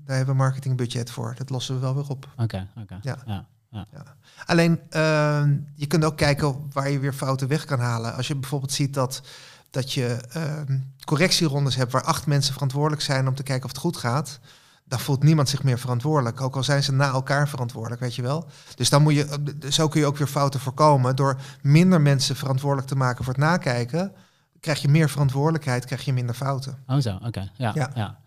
daar 0.05 0.15
hebben 0.17 0.35
we 0.35 0.41
marketingbudget 0.41 1.11
voor. 1.11 1.33
Dat 1.37 1.49
lossen 1.49 1.75
we 1.75 1.81
wel 1.81 1.95
weer 1.95 2.09
op. 2.09 2.27
Oké, 2.37 2.67
oké. 2.77 2.99
Ja. 3.01 3.45
Ja. 3.69 4.03
Alleen, 4.45 4.79
ehm, 4.89 5.57
je 5.75 5.87
kunt 5.87 6.05
ook 6.05 6.17
kijken 6.17 6.69
waar 6.71 6.89
je 6.89 6.99
weer 6.99 7.13
fouten 7.13 7.47
weg 7.47 7.65
kan 7.65 7.79
halen. 7.79 8.15
Als 8.15 8.27
je 8.27 8.35
bijvoorbeeld 8.35 8.71
ziet 8.71 8.93
dat, 8.93 9.21
dat 9.69 9.93
je 9.93 10.17
ehm, 10.29 10.79
correctierondes 11.03 11.75
hebt 11.75 11.91
waar 11.91 12.03
acht 12.03 12.25
mensen 12.25 12.53
verantwoordelijk 12.53 13.01
zijn 13.01 13.27
om 13.27 13.35
te 13.35 13.43
kijken 13.43 13.65
of 13.65 13.71
het 13.71 13.79
goed 13.79 13.97
gaat. 13.97 14.39
Dan 14.87 14.99
voelt 14.99 15.23
niemand 15.23 15.49
zich 15.49 15.63
meer 15.63 15.79
verantwoordelijk. 15.79 16.41
Ook 16.41 16.55
al 16.55 16.63
zijn 16.63 16.83
ze 16.83 16.91
na 16.93 17.07
elkaar 17.11 17.49
verantwoordelijk, 17.49 18.01
weet 18.01 18.15
je 18.15 18.21
wel. 18.21 18.45
Dus 18.75 18.89
dan 18.89 19.01
moet 19.01 19.13
je, 19.13 19.39
zo 19.69 19.87
kun 19.87 19.99
je 19.99 20.05
ook 20.05 20.17
weer 20.17 20.27
fouten 20.27 20.59
voorkomen. 20.59 21.15
Door 21.15 21.37
minder 21.61 22.01
mensen 22.01 22.35
verantwoordelijk 22.35 22.87
te 22.87 22.95
maken 22.95 23.23
voor 23.23 23.33
het 23.33 23.41
nakijken, 23.43 24.11
krijg 24.59 24.81
je 24.81 24.87
meer 24.87 25.09
verantwoordelijkheid, 25.09 25.85
krijg 25.85 26.05
je 26.05 26.13
minder 26.13 26.35
fouten. 26.35 26.77
Oh 26.87 26.97
zo, 26.99 27.17
oké. 27.23 27.49
Ja, 27.57 27.71
Ja. 27.75 27.89
ja. 27.95 28.17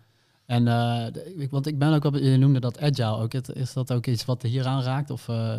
En, 0.45 0.67
eh, 0.67 1.05
ik- 1.41 1.51
want 1.51 1.67
ik 1.67 1.79
ben 1.79 1.93
ook 1.93 2.03
op, 2.03 2.15
je 2.15 2.37
noemde 2.37 2.59
dat 2.59 2.79
agile 2.81 3.17
ook. 3.17 3.31
Het- 3.31 3.49
Is 3.55 3.73
dat 3.73 3.91
ook 3.93 4.05
iets 4.05 4.25
wat 4.25 4.41
hier 4.41 4.65
aan 4.65 4.81
raakt? 4.83 5.09
Of, 5.09 5.27
eh, 5.27 5.53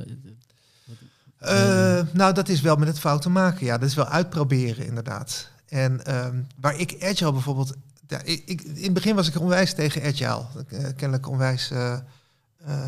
Eh, 1.38 2.00
nou, 2.12 2.34
dat 2.34 2.48
is 2.48 2.60
wel 2.60 2.76
met 2.76 2.88
het 2.88 2.98
fouten 2.98 3.32
maken. 3.32 3.66
Ja, 3.66 3.78
dat 3.78 3.88
is 3.88 3.94
wel 3.94 4.06
uitproberen, 4.06 4.86
inderdaad. 4.86 5.48
En 5.68 6.04
ehm, 6.06 6.36
waar 6.60 6.76
ik 6.76 6.96
agile 7.02 7.32
bijvoorbeeld. 7.32 7.74
Ja, 8.10 8.20
ik, 8.24 8.42
ik- 8.46 8.62
in 8.62 8.82
het 8.84 8.92
begin 8.92 9.14
was 9.14 9.28
ik 9.28 9.40
onwijs 9.40 9.74
tegen 9.74 10.02
agile. 10.02 10.42
Eh, 10.68 10.84
kennelijk 10.96 11.28
onwijs 11.28 11.70
eh, 11.70 11.92
eh, 11.92 12.80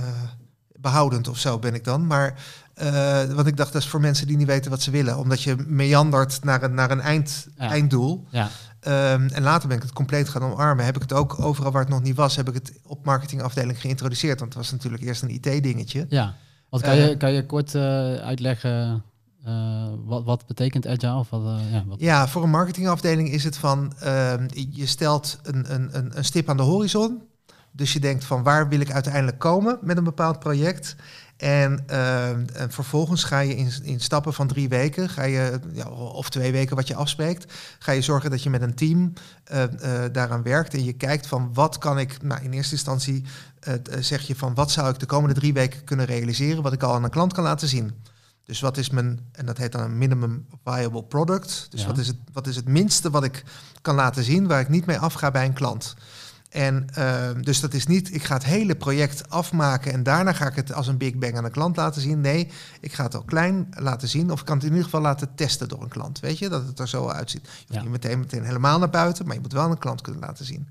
behoudend 0.77 1.29
of 1.29 1.39
zo 1.39 1.59
ben 1.59 1.75
ik 1.75 1.85
dan. 1.85 2.07
Maar 2.07 2.35
eh, 2.75 3.25
want 3.25 3.47
ik 3.47 3.57
dacht, 3.57 3.73
dat 3.73 3.83
is 3.83 3.89
voor 3.89 4.01
mensen 4.01 4.27
die 4.27 4.37
niet 4.37 4.47
weten 4.47 4.71
wat 4.71 4.83
ze 4.83 4.91
willen. 4.91 5.19
Omdat 5.19 5.43
je 5.43 5.57
meandert 5.67 6.45
naar 6.45 6.63
een, 6.63 6.75
naar 6.75 6.91
een 6.91 7.01
eind, 7.01 7.47
Ja. 7.57 7.69
einddoel. 7.71 8.27
ja, 8.31 8.49
Ehm, 8.81 9.29
en 9.33 9.43
later 9.43 9.69
ben 9.69 9.77
ik 9.77 9.83
het 9.83 9.93
compleet 9.93 10.29
gaan 10.29 10.43
omarmen. 10.43 10.85
Heb 10.85 10.97
ik 10.97 11.03
het 11.03 11.13
ook 11.13 11.41
overal 11.41 11.71
waar 11.73 11.81
het 11.83 11.91
nog 11.91 12.03
niet 12.03 12.17
was, 12.17 12.37
heb 12.37 12.49
ik 12.49 12.55
het 12.55 12.73
op 12.87 13.05
marketingafdeling 13.05 13.81
geïntroduceerd. 13.81 14.39
Want 14.41 14.55
het 14.55 14.63
was 14.63 14.73
natuurlijk 14.73 15.03
eerst 15.03 15.23
een 15.23 15.31
IT-dingetje. 15.31 16.07
ja. 16.09 16.35
Want 16.71 16.83
kan, 16.83 16.97
je, 16.97 17.17
kan 17.17 17.33
je 17.33 17.47
kort 17.47 17.75
uitleggen 18.23 19.03
eh, 19.45 19.89
wat, 20.05 20.25
wat 20.25 20.47
betekent 20.47 20.87
agile? 20.87 21.15
Of 21.15 21.33
eh, 21.33 21.73
ja, 21.73 21.85
wat, 21.87 22.01
Ja, 22.01 22.29
voor 22.29 22.43
een 22.43 22.51
marketingafdeling 22.51 23.29
is 23.29 23.45
het 23.45 23.57
van 23.57 23.93
ehm, 23.99 24.49
je 24.71 24.87
stelt 24.87 25.39
een, 25.43 25.75
een, 25.75 26.17
een, 26.17 26.25
stip 26.25 26.49
aan 26.49 26.57
de 26.57 26.63
horizon. 26.63 27.23
Dus 27.71 27.93
je 27.93 28.01
denkt 28.01 28.25
van 28.25 28.43
waar 28.43 28.69
wil 28.69 28.81
ik 28.81 28.93
uiteindelijk 28.93 29.39
komen 29.39 29.79
met 29.81 29.97
een 29.97 30.05
bepaald 30.05 30.39
project. 30.39 30.97
En, 31.37 31.83
ehm, 31.87 32.45
en 32.55 32.71
vervolgens 32.71 33.25
ga 33.25 33.39
je 33.39 33.57
in, 33.57 33.71
in 33.83 34.01
stappen 34.01 34.33
van 34.33 34.47
drie 34.47 34.69
weken, 34.69 35.09
ga 35.09 35.23
je, 35.23 35.61
ja, 35.73 35.89
of 35.91 36.31
twee 36.31 36.53
weken 36.53 36.77
wat 36.77 36.89
je 36.89 36.95
afspreekt, 36.95 37.53
ga 37.79 37.93
je 37.93 38.03
zorgen 38.03 38.31
dat 38.31 38.43
je 38.43 38.51
met 38.51 38.63
een 38.63 38.75
team 38.75 39.13
eh, 39.45 39.63
eh, 39.63 40.13
daaraan 40.13 40.43
werkt. 40.43 40.75
En 40.75 40.85
je 40.85 40.93
kijkt 40.93 41.27
van 41.27 41.51
wat 41.55 41.79
kan 41.79 41.99
ik, 41.99 42.23
nou 42.23 42.43
in 42.43 42.53
eerste 42.53 42.75
instantie 42.75 43.25
zeg 44.01 44.21
je 44.21 44.37
van 44.37 44.55
wat 44.55 44.71
zou 44.71 44.91
ik 44.91 44.99
de 44.99 45.07
komende 45.07 45.35
drie 45.35 45.53
weken 45.53 45.85
kunnen 45.85 46.07
realiseren, 46.07 46.63
wat 46.63 46.73
ik 46.73 46.83
al 46.83 46.95
aan 46.95 47.05
een 47.05 47.11
klant 47.11 47.33
kan 47.33 47.45
laten 47.45 47.69
zien. 47.69 47.93
Dus 48.45 48.61
wat 48.61 48.77
is 48.77 48.91
mijn, 48.91 49.21
en 49.33 49.47
dat 49.47 49.57
heet 49.59 49.73
dan 49.73 49.81
een 49.83 49.99
minimum 49.99 50.47
viable 50.65 51.03
product. 51.05 51.67
Dus 51.71 51.81
Ja. 51.81 51.87
wat, 51.87 51.99
is 51.99 52.07
het, 52.07 52.17
wat 52.33 52.47
is 52.47 52.57
het 52.57 52.69
minste 52.69 53.11
wat 53.11 53.25
ik 53.25 53.45
kan 53.83 53.95
laten 53.95 54.25
zien 54.25 54.47
waar 54.47 54.61
ik 54.61 54.69
niet 54.69 54.87
mee 54.87 54.99
afga 54.99 55.31
bij 55.31 55.45
een 55.45 55.53
klant. 55.53 55.95
En 56.49 56.87
ehm, 56.95 57.43
dus 57.43 57.61
dat 57.61 57.75
is 57.75 57.87
niet, 57.87 58.15
ik 58.15 58.25
ga 58.25 58.35
het 58.35 58.45
hele 58.45 58.75
project 58.77 59.29
afmaken 59.31 59.93
en 59.93 60.03
daarna 60.03 60.33
ga 60.33 60.47
ik 60.47 60.55
het 60.57 60.73
als 60.73 60.87
een 60.87 60.97
big 60.99 61.15
bang 61.15 61.37
aan 61.37 61.45
een 61.45 61.51
klant 61.51 61.77
laten 61.77 62.03
zien. 62.03 62.21
Nee, 62.21 62.51
ik 62.81 62.93
ga 62.93 63.03
het 63.03 63.15
al 63.15 63.23
klein 63.23 63.69
laten 63.71 64.09
zien 64.09 64.31
of 64.31 64.41
ik 64.41 64.47
kan 64.47 64.55
het 64.55 64.65
in 64.65 64.71
ieder 64.71 64.85
geval 64.85 65.01
laten 65.01 65.35
testen 65.35 65.69
door 65.69 65.83
een 65.83 65.89
klant. 65.89 66.21
Weet 66.21 66.39
je, 66.39 66.49
dat 66.49 66.67
het 66.67 66.79
er 66.79 66.89
zo 66.89 67.09
uitziet. 67.09 67.43
Je 67.45 67.49
hoeft 67.59 67.73
Ja. 67.75 67.81
niet 67.83 67.91
meteen, 67.91 68.19
meteen 68.19 68.45
helemaal 68.45 68.79
naar 68.79 68.91
buiten, 68.91 69.27
maar 69.27 69.35
je 69.35 69.41
moet 69.41 69.53
wel 69.53 69.71
een 69.71 69.79
klant 69.79 70.01
kunnen 70.01 70.21
laten 70.21 70.45
zien. 70.45 70.69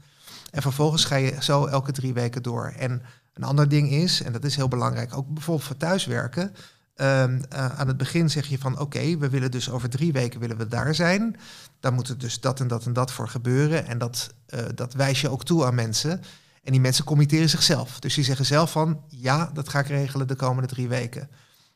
En 0.52 0.62
vervolgens 0.62 1.06
ga 1.06 1.16
je 1.16 1.36
zo 1.40 1.66
elke 1.66 1.92
drie 1.92 2.14
weken 2.14 2.44
door. 2.44 2.74
En 2.78 3.02
een 3.34 3.44
ander 3.44 3.70
ding 3.70 3.92
is, 3.92 4.22
en 4.22 4.32
dat 4.34 4.44
is 4.44 4.56
heel 4.56 4.68
belangrijk, 4.68 5.18
ook 5.18 5.28
bijvoorbeeld 5.34 5.68
voor 5.68 5.78
thuiswerken. 5.78 6.56
Ehm, 6.96 7.42
eh, 7.50 7.80
aan 7.80 7.88
het 7.88 7.98
begin 7.98 8.30
zeg 8.30 8.48
je 8.48 8.58
van 8.58 8.80
oké, 8.80 9.18
we 9.18 9.30
willen 9.30 9.52
dus 9.52 9.70
over 9.70 9.90
drie 9.90 10.12
weken 10.12 10.40
willen 10.40 10.58
we 10.58 10.68
daar 10.68 10.96
zijn. 10.96 11.36
Dan 11.80 11.94
moet 11.94 12.08
er 12.08 12.18
dus 12.18 12.40
dat 12.40 12.60
en 12.60 12.68
dat 12.68 12.86
en 12.86 12.94
dat 12.94 13.12
voor 13.12 13.28
gebeuren. 13.28 13.86
En 13.88 13.98
dat, 13.98 14.34
eh, 14.46 14.66
dat 14.76 14.94
wijs 14.94 15.22
je 15.22 15.30
ook 15.30 15.44
toe 15.44 15.66
aan 15.66 15.76
mensen. 15.76 16.22
En 16.64 16.72
die 16.72 16.82
mensen 16.82 17.04
committeren 17.04 17.50
zichzelf. 17.50 18.00
Dus 18.00 18.14
die 18.14 18.24
zeggen 18.24 18.46
zelf 18.46 18.72
van 18.72 19.04
ja, 19.08 19.50
dat 19.54 19.70
ga 19.70 19.80
ik 19.80 19.88
regelen 19.88 20.28
de 20.28 20.36
komende 20.36 20.68
drie 20.68 20.88
weken. 20.88 21.30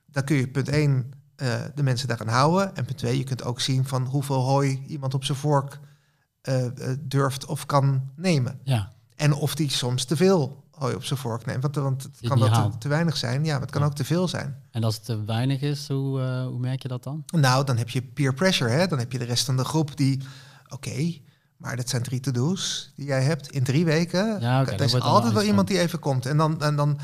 Dan 0.05 0.23
kun 0.23 0.35
je 0.35 0.47
punt 0.47 0.69
één 0.69 1.11
eh, 1.35 1.61
de 1.75 1.83
mensen 1.83 2.07
daaraan 2.07 2.27
houden. 2.27 2.75
En 2.75 2.85
punt 2.85 2.97
twee, 2.97 3.17
je 3.17 3.23
kunt 3.23 3.43
ook 3.43 3.61
zien 3.61 3.85
van 3.85 4.05
hoeveel 4.05 4.41
hooi 4.41 4.83
iemand 4.87 5.13
op 5.13 5.23
zijn 5.23 5.37
vork 5.37 5.79
durft 6.99 7.45
of 7.45 7.65
kan 7.65 8.09
nemen. 8.15 8.59
ja, 8.63 8.91
En 9.15 9.33
of 9.33 9.55
die 9.55 9.69
soms 9.69 10.05
te 10.05 10.15
veel 10.15 10.64
hooi 10.77 10.95
op 10.95 11.03
zijn 11.03 11.19
vork 11.19 11.45
neemt. 11.45 11.61
Want, 11.61 11.75
want 11.75 12.03
het 12.03 12.27
kan 12.27 12.39
wel 12.39 12.77
te, 12.77 12.87
weinig 12.87 13.17
zijn. 13.17 13.45
Ja, 13.45 13.51
maar 13.51 13.61
het 13.61 13.71
kan 13.71 13.81
Ja. 13.81 13.87
ook 13.87 13.95
te 13.95 14.05
veel 14.05 14.27
zijn. 14.27 14.61
En 14.71 14.83
als 14.83 14.95
het 14.95 15.05
te 15.05 15.23
weinig 15.23 15.61
is, 15.61 15.87
hoe, 15.87 16.21
eh, 16.21 16.45
hoe 16.45 16.59
merk 16.59 16.81
je 16.81 16.87
dat 16.87 17.03
dan? 17.03 17.23
Nou, 17.33 17.65
dan 17.65 17.77
heb 17.77 17.89
je 17.89 18.01
peer 18.01 18.33
pressure. 18.33 18.69
Hè? 18.69 18.87
Dan 18.87 18.99
heb 18.99 19.11
je 19.11 19.17
de 19.17 19.25
rest 19.25 19.45
van 19.45 19.57
de 19.57 19.65
groep 19.65 19.97
die... 19.97 20.21
Oké, 20.69 21.13
maar 21.57 21.75
dat 21.75 21.89
zijn 21.89 22.03
drie 22.03 22.19
to-do's 22.19 22.91
die 22.95 23.05
jij 23.05 23.23
hebt 23.23 23.51
in 23.51 23.63
drie 23.63 23.85
weken. 23.85 24.39
Ja, 24.39 24.61
oké, 24.61 24.71
er 24.71 24.81
is 24.81 24.99
altijd 24.99 25.33
wel 25.33 25.43
iemand 25.43 25.67
die 25.67 25.79
even 25.79 25.99
komt. 25.99 26.25
En 26.25 26.37
dan, 26.37 26.61
en 26.61 26.75
dan, 26.75 26.99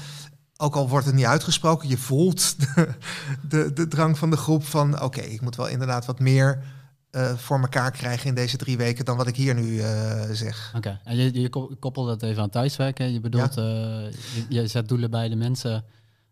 ook 0.58 0.76
al 0.76 0.90
wordt 0.90 1.06
het 1.06 1.16
niet 1.16 1.26
uitgesproken, 1.26 1.90
je 1.90 1.98
voelt 1.98 2.56
de, 2.60 2.88
de, 3.50 3.74
de 3.74 3.88
drang 3.88 4.18
van 4.18 4.30
de 4.30 4.38
groep 4.38 4.66
van... 4.66 5.02
Oké, 5.02 5.22
ik 5.22 5.42
moet 5.42 5.56
wel 5.56 5.68
inderdaad 5.68 6.06
wat 6.06 6.20
meer 6.20 6.64
eh, 7.12 7.38
voor 7.38 7.60
elkaar 7.60 7.92
krijgen 7.92 8.28
in 8.28 8.36
deze 8.36 8.58
drie 8.58 8.78
weken... 8.78 9.06
dan 9.06 9.18
wat 9.18 9.28
ik 9.28 9.36
hier 9.36 9.56
nu 9.56 9.80
eh, 9.80 10.22
zeg. 10.32 10.74
Oké, 10.76 11.00
en 11.04 11.16
je, 11.18 11.42
je 11.42 11.50
ko- 11.50 11.76
koppelt 11.80 12.08
dat 12.08 12.24
even 12.24 12.42
aan 12.44 12.50
thuiswerken. 12.50 13.14
Je 13.14 13.20
bedoelt, 13.20 13.58
eh, 13.58 13.64
je, 13.64 14.46
je 14.50 14.68
zet 14.68 14.88
doelen 14.88 15.12
bij 15.12 15.30
de 15.30 15.36
mensen 15.36 15.84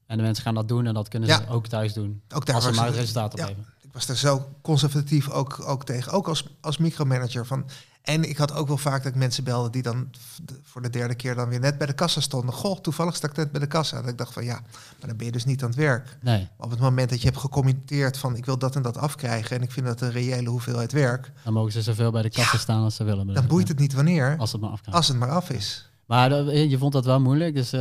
en 0.08 0.18
de 0.18 0.24
mensen 0.24 0.44
gaan 0.44 0.54
dat 0.56 0.68
doen 0.68 0.86
en 0.88 0.94
dat 0.94 1.08
kunnen 1.08 1.30
ze 1.30 1.42
Ja. 1.42 1.50
ook 1.54 1.68
thuis 1.68 1.94
doen. 1.94 2.22
Ook 2.34 2.46
daar 2.46 2.56
als 2.56 2.64
ze 2.64 2.72
maar 2.72 2.86
het- 2.86 2.96
resultaat 2.96 3.38
ja. 3.38 3.44
opleveren. 3.44 3.74
ik 3.82 3.94
was 3.94 4.08
er 4.10 4.18
zo 4.18 4.48
conservatief 4.62 5.30
ook, 5.30 5.62
ook 5.68 5.86
tegen, 5.86 6.12
ook 6.12 6.28
als, 6.28 6.44
als 6.62 6.78
micromanager. 6.78 7.46
Van, 7.46 7.66
en 8.10 8.30
ik 8.30 8.38
had 8.38 8.54
ook 8.54 8.68
wel 8.68 8.78
vaak 8.78 9.04
dat 9.04 9.12
ik 9.12 9.18
mensen 9.18 9.44
belde 9.44 9.70
die 9.70 9.82
dan 9.82 10.10
voor 10.64 10.82
de 10.82 10.90
derde 10.90 11.16
keer 11.16 11.36
dan 11.36 11.50
weer 11.50 11.60
net 11.60 11.78
bij 11.78 11.88
de 11.88 11.94
kassa 11.94 12.22
stonden. 12.22 12.54
Goh, 12.54 12.80
toevallig 12.80 13.16
sta 13.16 13.28
ik 13.28 13.36
net 13.36 13.52
bij 13.52 13.60
de 13.60 13.68
kassa. 13.68 14.02
Dat 14.02 14.10
ik 14.10 14.18
dacht 14.18 14.34
van 14.34 14.44
ja, 14.44 14.60
maar 15.00 15.08
dan 15.08 15.18
ben 15.18 15.26
je 15.26 15.32
dus 15.32 15.46
niet 15.46 15.64
aan 15.64 15.70
het 15.70 15.78
werk. 15.78 16.18
Nee, 16.22 16.48
Op 16.58 16.70
het 16.70 16.80
moment 16.80 17.10
dat 17.10 17.20
je 17.22 17.28
hebt 17.28 17.40
gecommitteerd 17.40 18.18
van 18.18 18.36
ik 18.36 18.46
wil 18.46 18.58
dat 18.58 18.76
en 18.76 18.82
dat 18.82 18.98
afkrijgen 18.98 19.56
en 19.58 19.64
ik 19.64 19.72
vind 19.72 19.86
dat 19.86 20.02
een 20.02 20.12
reële 20.12 20.50
hoeveelheid 20.50 20.92
werk, 20.92 21.32
dan 21.44 21.54
mogen 21.54 21.72
ze 21.72 21.82
zoveel 21.82 22.12
bij 22.12 22.22
de 22.22 22.30
kassen 22.30 22.60
staan 22.60 22.84
als 22.84 22.96
ze 22.96 23.04
willen. 23.04 23.34
dan 23.34 23.48
boeit 23.48 23.68
het 23.68 23.80
niet 23.80 23.94
wanneer, 23.94 24.36
Als 24.38 24.52
het 24.52 24.62
maar 24.62 24.70
afgaat. 24.70 24.94
als 24.94 25.08
het 25.08 25.18
maar 25.18 25.30
af 25.32 25.50
is. 25.50 25.90
Maar 26.06 26.32
eh, 26.32 26.70
je 26.70 26.78
vond 26.78 26.94
dat 26.94 27.06
wel 27.06 27.20
moeilijk, 27.20 27.56
dus 27.56 27.74
eh, 27.74 27.80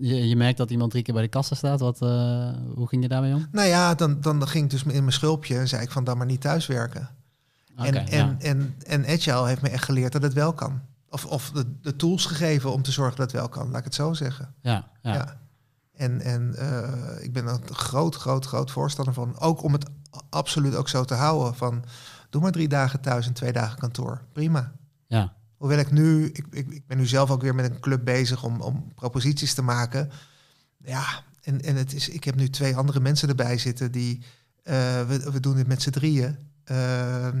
je, 0.00 0.28
je 0.28 0.36
merkt 0.36 0.58
dat 0.58 0.70
iemand 0.70 0.90
drie 0.90 1.02
keer 1.02 1.14
bij 1.14 1.22
de 1.22 1.28
kassen 1.28 1.56
staat. 1.56 1.80
Wat, 1.80 2.02
eh, 2.02 2.48
hoe 2.74 2.88
ging 2.88 3.02
je 3.02 3.08
daarmee 3.08 3.34
om? 3.34 3.46
Nou 3.52 3.68
ja, 3.68 3.94
dan, 3.94 4.20
dan 4.20 4.48
ging 4.48 4.64
ik 4.64 4.70
dus 4.70 4.82
in 4.82 5.00
mijn 5.00 5.12
schulpje 5.12 5.58
en 5.58 5.68
zei 5.68 5.82
ik 5.82 5.90
van 5.90 6.04
dan 6.04 6.16
maar 6.16 6.26
niet 6.26 6.40
thuiswerken. 6.40 7.08
En, 7.76 7.94
ja. 7.94 8.06
en, 8.06 8.36
en, 8.40 8.74
en 8.86 9.06
Agile 9.06 9.46
heeft 9.46 9.62
me 9.62 9.68
echt 9.68 9.84
geleerd 9.84 10.12
dat 10.12 10.22
het 10.22 10.32
wel 10.32 10.52
kan. 10.52 10.80
Of, 11.08 11.24
of 11.24 11.50
de, 11.50 11.80
de 11.80 11.96
tools 11.96 12.26
gegeven 12.26 12.72
om 12.72 12.82
te 12.82 12.92
zorgen 12.92 13.16
dat 13.16 13.32
het 13.32 13.40
wel 13.40 13.48
kan, 13.48 13.70
laat 13.70 13.78
ik 13.78 13.84
het 13.84 13.94
zo 13.94 14.12
zeggen. 14.12 14.54
ja, 14.60 14.88
ja. 15.02 15.14
Ja. 15.14 15.42
En, 15.94 16.20
en 16.20 16.54
eh, 16.56 17.24
ik 17.24 17.32
ben 17.32 17.46
er 17.46 17.52
een 17.52 17.74
groot, 17.74 18.14
groot, 18.14 18.46
groot 18.46 18.70
voorstander 18.70 19.14
van. 19.14 19.38
Ook 19.38 19.62
om 19.62 19.72
het 19.72 19.90
absoluut 20.28 20.74
ook 20.74 20.88
zo 20.88 21.04
te 21.04 21.14
houden. 21.14 21.54
Van 21.54 21.84
doe 22.30 22.42
maar 22.42 22.52
drie 22.52 22.68
dagen 22.68 23.00
thuis 23.00 23.26
en 23.26 23.32
twee 23.32 23.52
dagen 23.52 23.78
kantoor. 23.78 24.24
Prima. 24.32 24.72
ja. 25.06 25.32
Hoewel 25.56 25.78
ik 25.78 25.90
nu, 25.90 26.26
ik, 26.26 26.46
ik, 26.50 26.70
ik 26.70 26.86
ben 26.86 26.96
nu 26.96 27.06
zelf 27.06 27.30
ook 27.30 27.42
weer 27.42 27.54
met 27.54 27.70
een 27.70 27.80
club 27.80 28.04
bezig 28.04 28.44
om, 28.44 28.60
om 28.60 28.92
proposities 28.94 29.54
te 29.54 29.62
maken. 29.62 30.10
Ja, 30.78 31.04
en, 31.42 31.60
en 31.62 31.76
het 31.76 31.92
is, 31.92 32.08
ik 32.08 32.24
heb 32.24 32.34
nu 32.34 32.50
twee 32.50 32.76
andere 32.76 33.00
mensen 33.00 33.28
erbij 33.28 33.58
zitten 33.58 33.92
die, 33.92 34.24
eh, 34.62 34.74
we, 35.06 35.30
we 35.32 35.40
doen 35.40 35.56
dit 35.56 35.66
met 35.66 35.82
z'n 35.82 35.90
drieën. 35.90 36.38
Eh, 36.64 37.26
eh, 37.26 37.34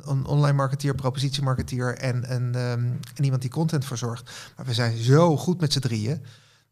een 0.00 0.26
online 0.26 0.52
marketeer, 0.56 0.94
propositiemarketeer 0.94 1.96
en, 1.98 2.24
en, 2.24 2.54
ehm, 2.54 2.84
en 3.14 3.24
iemand 3.24 3.42
die 3.42 3.50
content 3.50 3.84
verzorgt. 3.84 4.30
Maar 4.56 4.66
we 4.66 4.74
zijn 4.74 4.96
zo 4.96 5.36
goed 5.36 5.60
met 5.60 5.72
z'n 5.72 5.78
drieën. 5.80 6.22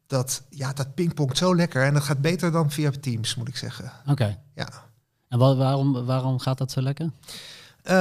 Dat, 0.07 0.43
ja, 0.51 0.73
dat 0.73 0.95
pingpongt 0.95 1.37
zo 1.37 1.55
lekker. 1.57 1.83
En 1.85 1.95
dat 1.95 2.03
gaat 2.03 2.21
beter 2.21 2.53
dan 2.53 2.71
via 2.71 2.91
Teams, 3.01 3.35
moet 3.35 3.49
ik 3.49 3.57
zeggen. 3.57 3.93
Oké. 4.07 4.39
Ja. 4.55 4.69
En 5.29 5.39
wa- 5.39 5.57
waarom, 5.57 6.05
waarom 6.05 6.39
gaat 6.39 6.59
dat 6.59 6.71
zo 6.71 6.81
lekker? 6.83 7.11
Eh, 7.83 7.95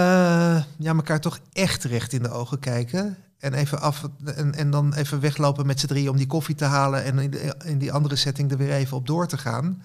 ja, 0.77 0.93
elkaar 0.95 1.19
toch 1.19 1.39
echt 1.53 1.83
recht 1.83 2.13
in 2.13 2.23
de 2.23 2.29
ogen 2.29 2.59
kijken. 2.59 3.17
En, 3.37 3.53
even 3.53 3.81
af, 3.81 4.07
en, 4.25 4.53
en 4.55 4.69
dan 4.71 4.93
even 4.93 5.19
weglopen 5.19 5.65
met 5.65 5.79
z'n 5.79 5.87
drieën 5.87 6.09
om 6.09 6.17
die 6.17 6.27
koffie 6.27 6.55
te 6.55 6.65
halen. 6.65 7.03
En 7.03 7.19
in, 7.19 7.29
de- 7.31 7.55
in 7.65 7.77
die 7.77 7.91
andere 7.91 8.15
setting 8.15 8.51
er 8.51 8.57
weer 8.57 8.71
even 8.71 8.97
op 8.97 9.07
door 9.07 9.27
te 9.27 9.37
gaan. 9.37 9.81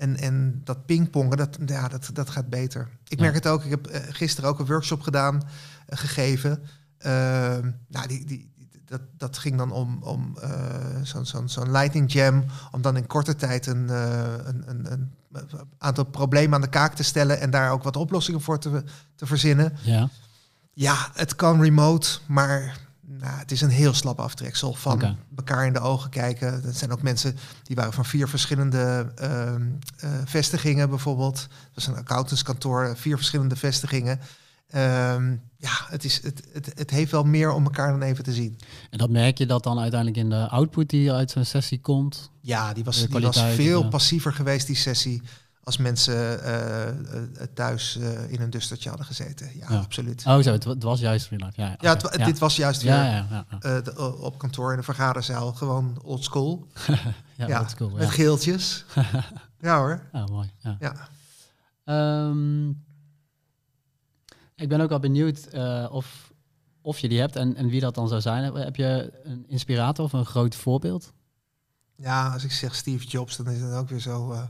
En, 0.00 0.16
en 0.16 0.60
dat 0.64 0.86
pingpongen, 0.86 1.36
dat, 1.36 1.58
ja, 1.66 1.88
dat, 1.88 2.10
dat 2.12 2.30
gaat 2.30 2.48
beter. 2.48 2.88
Ik 3.08 3.18
Ja. 3.18 3.22
merk 3.24 3.34
het 3.34 3.46
ook. 3.46 3.64
Ik 3.64 3.70
heb 3.70 3.86
eh, 3.86 4.00
gisteren 4.08 4.50
ook 4.50 4.58
een 4.58 4.66
workshop 4.66 5.00
gedaan, 5.02 5.42
eh, 5.86 5.98
gegeven. 5.98 6.62
Ehm, 6.98 7.70
nou, 7.88 8.06
die, 8.06 8.24
die, 8.26 8.52
dat, 8.84 9.00
dat 9.16 9.38
ging 9.38 9.56
dan 9.56 9.70
om, 9.72 10.02
om 10.02 10.36
eh, 10.40 10.50
zo'n 11.02 11.26
zo'n 11.26 11.48
zo'n 11.48 11.70
lightning 11.70 12.12
jam. 12.12 12.44
Om 12.70 12.82
dan 12.82 12.96
in 12.96 13.06
korte 13.06 13.36
tijd 13.36 13.66
een, 13.66 13.88
een, 13.88 14.62
een, 14.70 14.92
een 14.92 15.10
aantal 15.78 16.04
problemen 16.04 16.54
aan 16.54 16.60
de 16.60 16.68
kaak 16.68 16.94
te 16.94 17.02
stellen. 17.02 17.40
En 17.40 17.50
daar 17.50 17.70
ook 17.72 17.82
wat 17.82 17.96
oplossingen 17.96 18.40
voor 18.40 18.58
te, 18.58 18.84
te 19.14 19.26
verzinnen. 19.26 19.76
Ja. 19.82 20.08
Ja, 20.72 21.10
het 21.14 21.34
kan 21.36 21.62
remote, 21.62 22.18
maar 22.26 22.78
nou, 23.18 23.38
het 23.38 23.50
is 23.50 23.60
een 23.60 23.70
heel 23.70 23.94
slap 23.94 24.20
aftreksel 24.20 24.74
van 24.74 25.16
elkaar 25.36 25.66
in 25.66 25.72
de 25.72 25.80
ogen 25.80 26.10
kijken. 26.10 26.62
Dat 26.62 26.76
zijn 26.76 26.92
ook 26.92 27.02
mensen 27.02 27.36
die 27.62 27.76
waren 27.76 27.92
van 27.92 28.04
vier 28.04 28.28
verschillende 28.28 29.12
ehm, 29.14 29.62
eh, 29.96 30.10
vestigingen 30.24 30.88
bijvoorbeeld. 30.88 31.36
Dat 31.74 31.76
is 31.76 31.86
een 31.86 31.96
accountantskantoor, 31.96 32.96
vier 32.96 33.16
verschillende 33.16 33.56
vestigingen. 33.56 34.20
Ehm, 34.70 35.36
ja, 35.56 35.86
het, 35.88 36.04
is, 36.04 36.22
het, 36.22 36.42
het, 36.52 36.72
het 36.74 36.90
heeft 36.90 37.10
wel 37.10 37.24
meer 37.24 37.52
om 37.52 37.64
elkaar 37.64 37.90
dan 37.90 38.02
even 38.02 38.24
te 38.24 38.32
zien. 38.32 38.58
En 38.90 38.98
dat 38.98 39.10
merk 39.10 39.38
je 39.38 39.46
dat 39.46 39.62
dan 39.62 39.78
uiteindelijk 39.78 40.20
in 40.20 40.30
de 40.30 40.48
output 40.48 40.90
die 40.90 41.12
uit 41.12 41.30
zo'n 41.30 41.44
sessie 41.44 41.80
komt? 41.80 42.30
Ja, 42.40 42.72
die 42.72 42.84
was, 42.84 43.06
die 43.06 43.20
was 43.20 43.40
veel 43.40 43.82
ja. 43.82 43.88
passiever 43.88 44.32
geweest, 44.32 44.66
die 44.66 44.76
sessie, 44.76 45.22
als 45.62 45.76
mensen 45.76 46.42
eh, 46.42 46.88
eh, 46.88 46.94
thuis 47.54 47.96
eh, 47.96 48.30
in 48.32 48.40
een 48.40 48.50
dustertje 48.50 48.88
hadden 48.88 49.06
gezeten. 49.06 49.50
Ja, 49.58 49.66
Ja. 49.68 49.78
absoluut. 49.78 50.26
Oh 50.26 50.38
zo, 50.38 50.52
het, 50.52 50.64
wa- 50.64 50.72
het 50.72 50.82
was 50.82 51.00
juist 51.00 51.30
life. 51.30 51.52
Ja, 51.54 51.76
ja, 51.80 51.96
Ja, 52.16 52.24
dit 52.24 52.38
was 52.38 52.56
juist 52.56 52.82
weer 52.82 52.92
Ja, 52.92 53.04
ja, 53.04 53.26
ja. 53.30 53.46
ja. 53.60 53.80
de- 53.80 54.16
op 54.20 54.38
kantoor 54.38 54.70
in 54.70 54.76
de 54.78 54.82
vergaderzaal. 54.84 55.52
Gewoon 55.52 56.00
old 56.02 56.24
school. 56.24 56.66
ja, 57.36 57.46
ja, 57.46 57.64
is 57.64 57.74
cool. 57.74 57.90
Met 57.90 58.02
Ja. 58.02 58.08
geeltjes. 58.08 58.84
ja 59.60 59.78
hoor. 59.78 60.08
Oh, 60.12 60.26
mooi. 60.26 60.50
Ja. 60.58 60.76
Ja. 60.80 61.08
Ehm, 61.84 62.68
ik 64.54 64.68
ben 64.68 64.80
ook 64.80 64.88
wel 64.88 64.98
benieuwd 65.00 65.48
of, 65.90 66.32
of 66.82 66.98
je 66.98 67.08
die 67.08 67.20
hebt 67.20 67.36
en, 67.36 67.56
en 67.56 67.68
wie 67.68 67.80
dat 67.80 67.94
dan 67.94 68.08
zou 68.08 68.20
zijn. 68.20 68.54
Heb 68.54 68.76
je 68.76 69.20
een 69.22 69.44
inspirator 69.48 70.04
of 70.04 70.12
een 70.12 70.26
groot 70.26 70.54
voorbeeld? 70.54 71.12
Ja, 72.02 72.28
als 72.28 72.44
ik 72.44 72.52
zeg 72.52 72.74
Steve 72.74 73.04
Jobs, 73.06 73.36
dan 73.36 73.48
is 73.50 73.60
het 73.60 73.72
ook 73.74 73.88
weer 73.88 73.98
zo. 74.00 74.32
eh, 74.32 74.40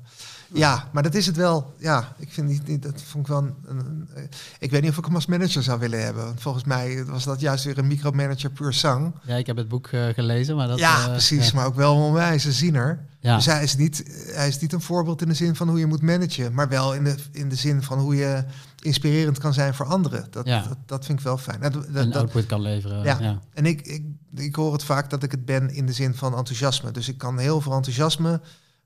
ja, 0.53 0.89
maar 0.93 1.03
dat 1.03 1.15
is 1.15 1.27
het 1.27 1.37
wel. 1.37 1.75
Ja, 1.79 2.13
ik 2.19 2.33
vind 2.33 2.49
niet, 2.49 2.67
niet 2.67 2.83
dat 2.83 3.03
vond 3.03 3.25
ik 3.27 3.33
wel. 3.33 3.39
Een, 3.43 3.55
een- 3.69 4.09
een- 4.15 4.29
ik 4.59 4.71
weet 4.71 4.83
niet 4.83 4.91
of 4.91 4.99
ik 4.99 5.05
hem 5.05 5.15
als 5.15 5.27
manager 5.27 5.63
zou 5.63 5.79
willen 5.79 6.05
hebben. 6.05 6.25
Want 6.25 6.41
volgens 6.41 6.65
mij 6.65 7.05
was 7.05 7.25
dat 7.25 7.41
juist 7.41 7.65
weer 7.65 7.79
een 7.79 7.87
micromanager 7.87 8.51
puur 8.51 8.73
zang. 8.73 9.13
Ja, 9.23 9.37
ik 9.37 9.47
heb 9.47 9.57
het 9.57 9.69
boek 9.69 9.87
eh, 9.87 10.07
gelezen, 10.09 10.57
maar 10.57 10.69
dat... 10.69 10.79
ja, 10.79 10.99
eh, 11.05 11.11
precies. 11.11 11.47
Ja. 11.47 11.55
Maar 11.55 11.67
ook 11.67 11.75
wel 11.75 11.95
een 11.97 12.03
onwijze 12.03 12.53
ziener. 12.53 13.05
Ja. 13.21 13.37
Dus 13.37 13.47
hij 13.47 13.63
is, 13.63 13.77
niet, 13.77 14.03
hij 14.33 14.49
is 14.49 14.59
niet 14.59 14.73
een 14.73 14.81
voorbeeld 14.81 15.23
in 15.23 15.29
de 15.29 15.35
zin 15.35 15.57
van 15.57 15.69
hoe 15.69 15.79
je 15.79 15.87
moet 15.87 16.03
managen, 16.03 16.55
maar 16.55 16.69
wel 16.69 16.95
in 16.95 17.05
de, 17.05 17.15
in 17.33 17.49
de 17.49 17.55
zin 17.55 17.83
van 17.83 17.99
hoe 17.99 18.17
je 18.17 18.45
inspirerend 18.81 19.39
kan 19.39 19.55
zijn 19.55 19.75
voor 19.75 19.87
anderen. 19.87 20.27
Dat, 20.31 20.47
Ja. 20.47 20.63
dat, 20.69 20.79
dat 20.87 21.05
vind 21.05 21.19
ik 21.19 21.25
wel 21.25 21.39
fijn. 21.39 21.61
Nou, 21.61 21.73
dat- 21.73 21.93
dat- 21.95 22.05
een 22.05 22.15
output 22.15 22.47
kan 22.47 22.61
leveren. 22.61 23.03
Ja. 23.05 23.19
Ja. 23.21 23.39
En 23.53 23.67
ik, 23.67 23.81
ik, 23.81 24.05
ik 24.35 24.55
hoor 24.55 24.73
het 24.73 24.85
vaak 24.85 25.11
dat 25.11 25.23
ik 25.23 25.31
het 25.31 25.45
ben 25.45 25.71
in 25.71 25.87
de 25.87 25.93
zin 25.93 26.15
van 26.15 26.37
enthousiasme. 26.37 26.91
Dus 26.91 27.09
ik 27.09 27.19
kan 27.19 27.39
heel 27.39 27.61
veel 27.61 27.73
enthousiasme 27.73 28.41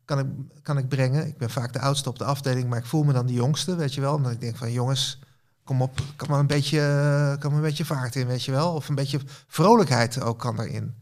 kan 0.04 0.18
ik, 0.18 0.26
kan 0.62 0.78
ik 0.78 0.88
brengen. 0.88 1.26
Ik 1.26 1.38
ben 1.38 1.50
vaak 1.50 1.72
de 1.72 1.80
oudste 1.80 2.08
op 2.08 2.18
de 2.18 2.24
afdeling, 2.24 2.68
maar 2.68 2.78
ik 2.78 2.86
voel 2.86 3.02
me 3.02 3.12
dan 3.12 3.26
de 3.26 3.32
jongste, 3.32 3.76
weet 3.76 3.94
je 3.94 4.00
wel. 4.00 4.14
Omdat 4.14 4.32
ik 4.32 4.40
denk 4.40 4.56
van 4.56 4.72
jongens, 4.72 5.18
kom 5.64 5.82
op, 5.82 6.00
kan 6.16 6.28
maar 6.30 6.38
een 6.40 6.46
beetje, 6.46 6.80
eh, 6.80 7.38
kan 7.40 7.50
maar 7.50 7.60
een 7.60 7.66
beetje 7.66 7.84
vaart 7.84 8.16
in, 8.16 8.26
weet 8.26 8.44
je 8.44 8.50
wel. 8.52 8.72
Of 8.74 8.88
een 8.88 8.94
beetje 8.94 9.20
vrolijkheid 9.46 10.20
ook 10.20 10.38
kan 10.38 10.60
erin. 10.60 10.94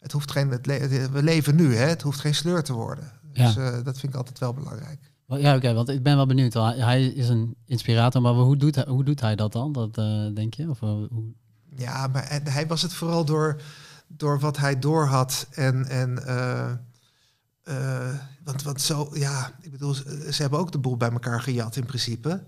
Het 0.00 0.12
hoeft 0.12 0.30
geen, 0.30 0.50
het 0.50 0.66
le- 0.66 1.08
we 1.12 1.22
leven 1.22 1.56
nu, 1.56 1.74
hè. 1.76 1.84
Het 1.86 2.02
hoeft 2.02 2.20
geen 2.20 2.34
sleur 2.34 2.62
te 2.62 2.72
worden. 2.72 3.12
Dus 3.32 3.54
Ja. 3.54 3.62
eh, 3.70 3.84
dat 3.84 3.98
vind 3.98 4.12
ik 4.12 4.18
altijd 4.18 4.38
wel 4.38 4.54
belangrijk. 4.54 5.10
Ja, 5.36 5.56
oké, 5.56 5.72
want 5.72 5.88
ik 5.88 6.02
ben 6.02 6.16
wel 6.16 6.26
benieuwd. 6.26 6.54
Hij, 6.54 7.06
is 7.06 7.28
een 7.28 7.56
inspirator, 7.66 8.22
maar 8.22 8.32
hoe 8.32 8.56
doet 8.56 8.74
hij, 8.74 8.84
hoe 8.88 9.04
doet 9.04 9.20
hij 9.20 9.36
dat 9.36 9.52
dan? 9.52 9.72
Dat 9.72 9.98
eh, 9.98 10.26
denk 10.34 10.54
je? 10.54 10.68
Of, 10.68 10.82
eh, 10.82 10.88
hoe? 10.88 11.32
Ja, 11.76 12.06
maar 12.06 12.22
en 12.22 12.46
hij 12.46 12.66
was 12.66 12.82
het 12.82 12.92
vooral 12.92 13.24
door, 13.24 13.60
door 14.06 14.40
wat 14.40 14.56
hij 14.56 14.78
doorhad. 14.78 15.46
En, 15.50 15.84
en 15.88 16.26
eh, 16.26 18.14
want, 18.44 18.62
want 18.62 18.80
zo, 18.80 19.10
ja, 19.12 19.52
ik 19.60 19.70
bedoel, 19.70 19.94
ze 19.94 20.36
hebben 20.36 20.58
ook 20.58 20.72
de 20.72 20.78
boel 20.78 20.96
bij 20.96 21.10
elkaar 21.10 21.42
gejat 21.42 21.76
in 21.76 21.86
principe. 21.86 22.44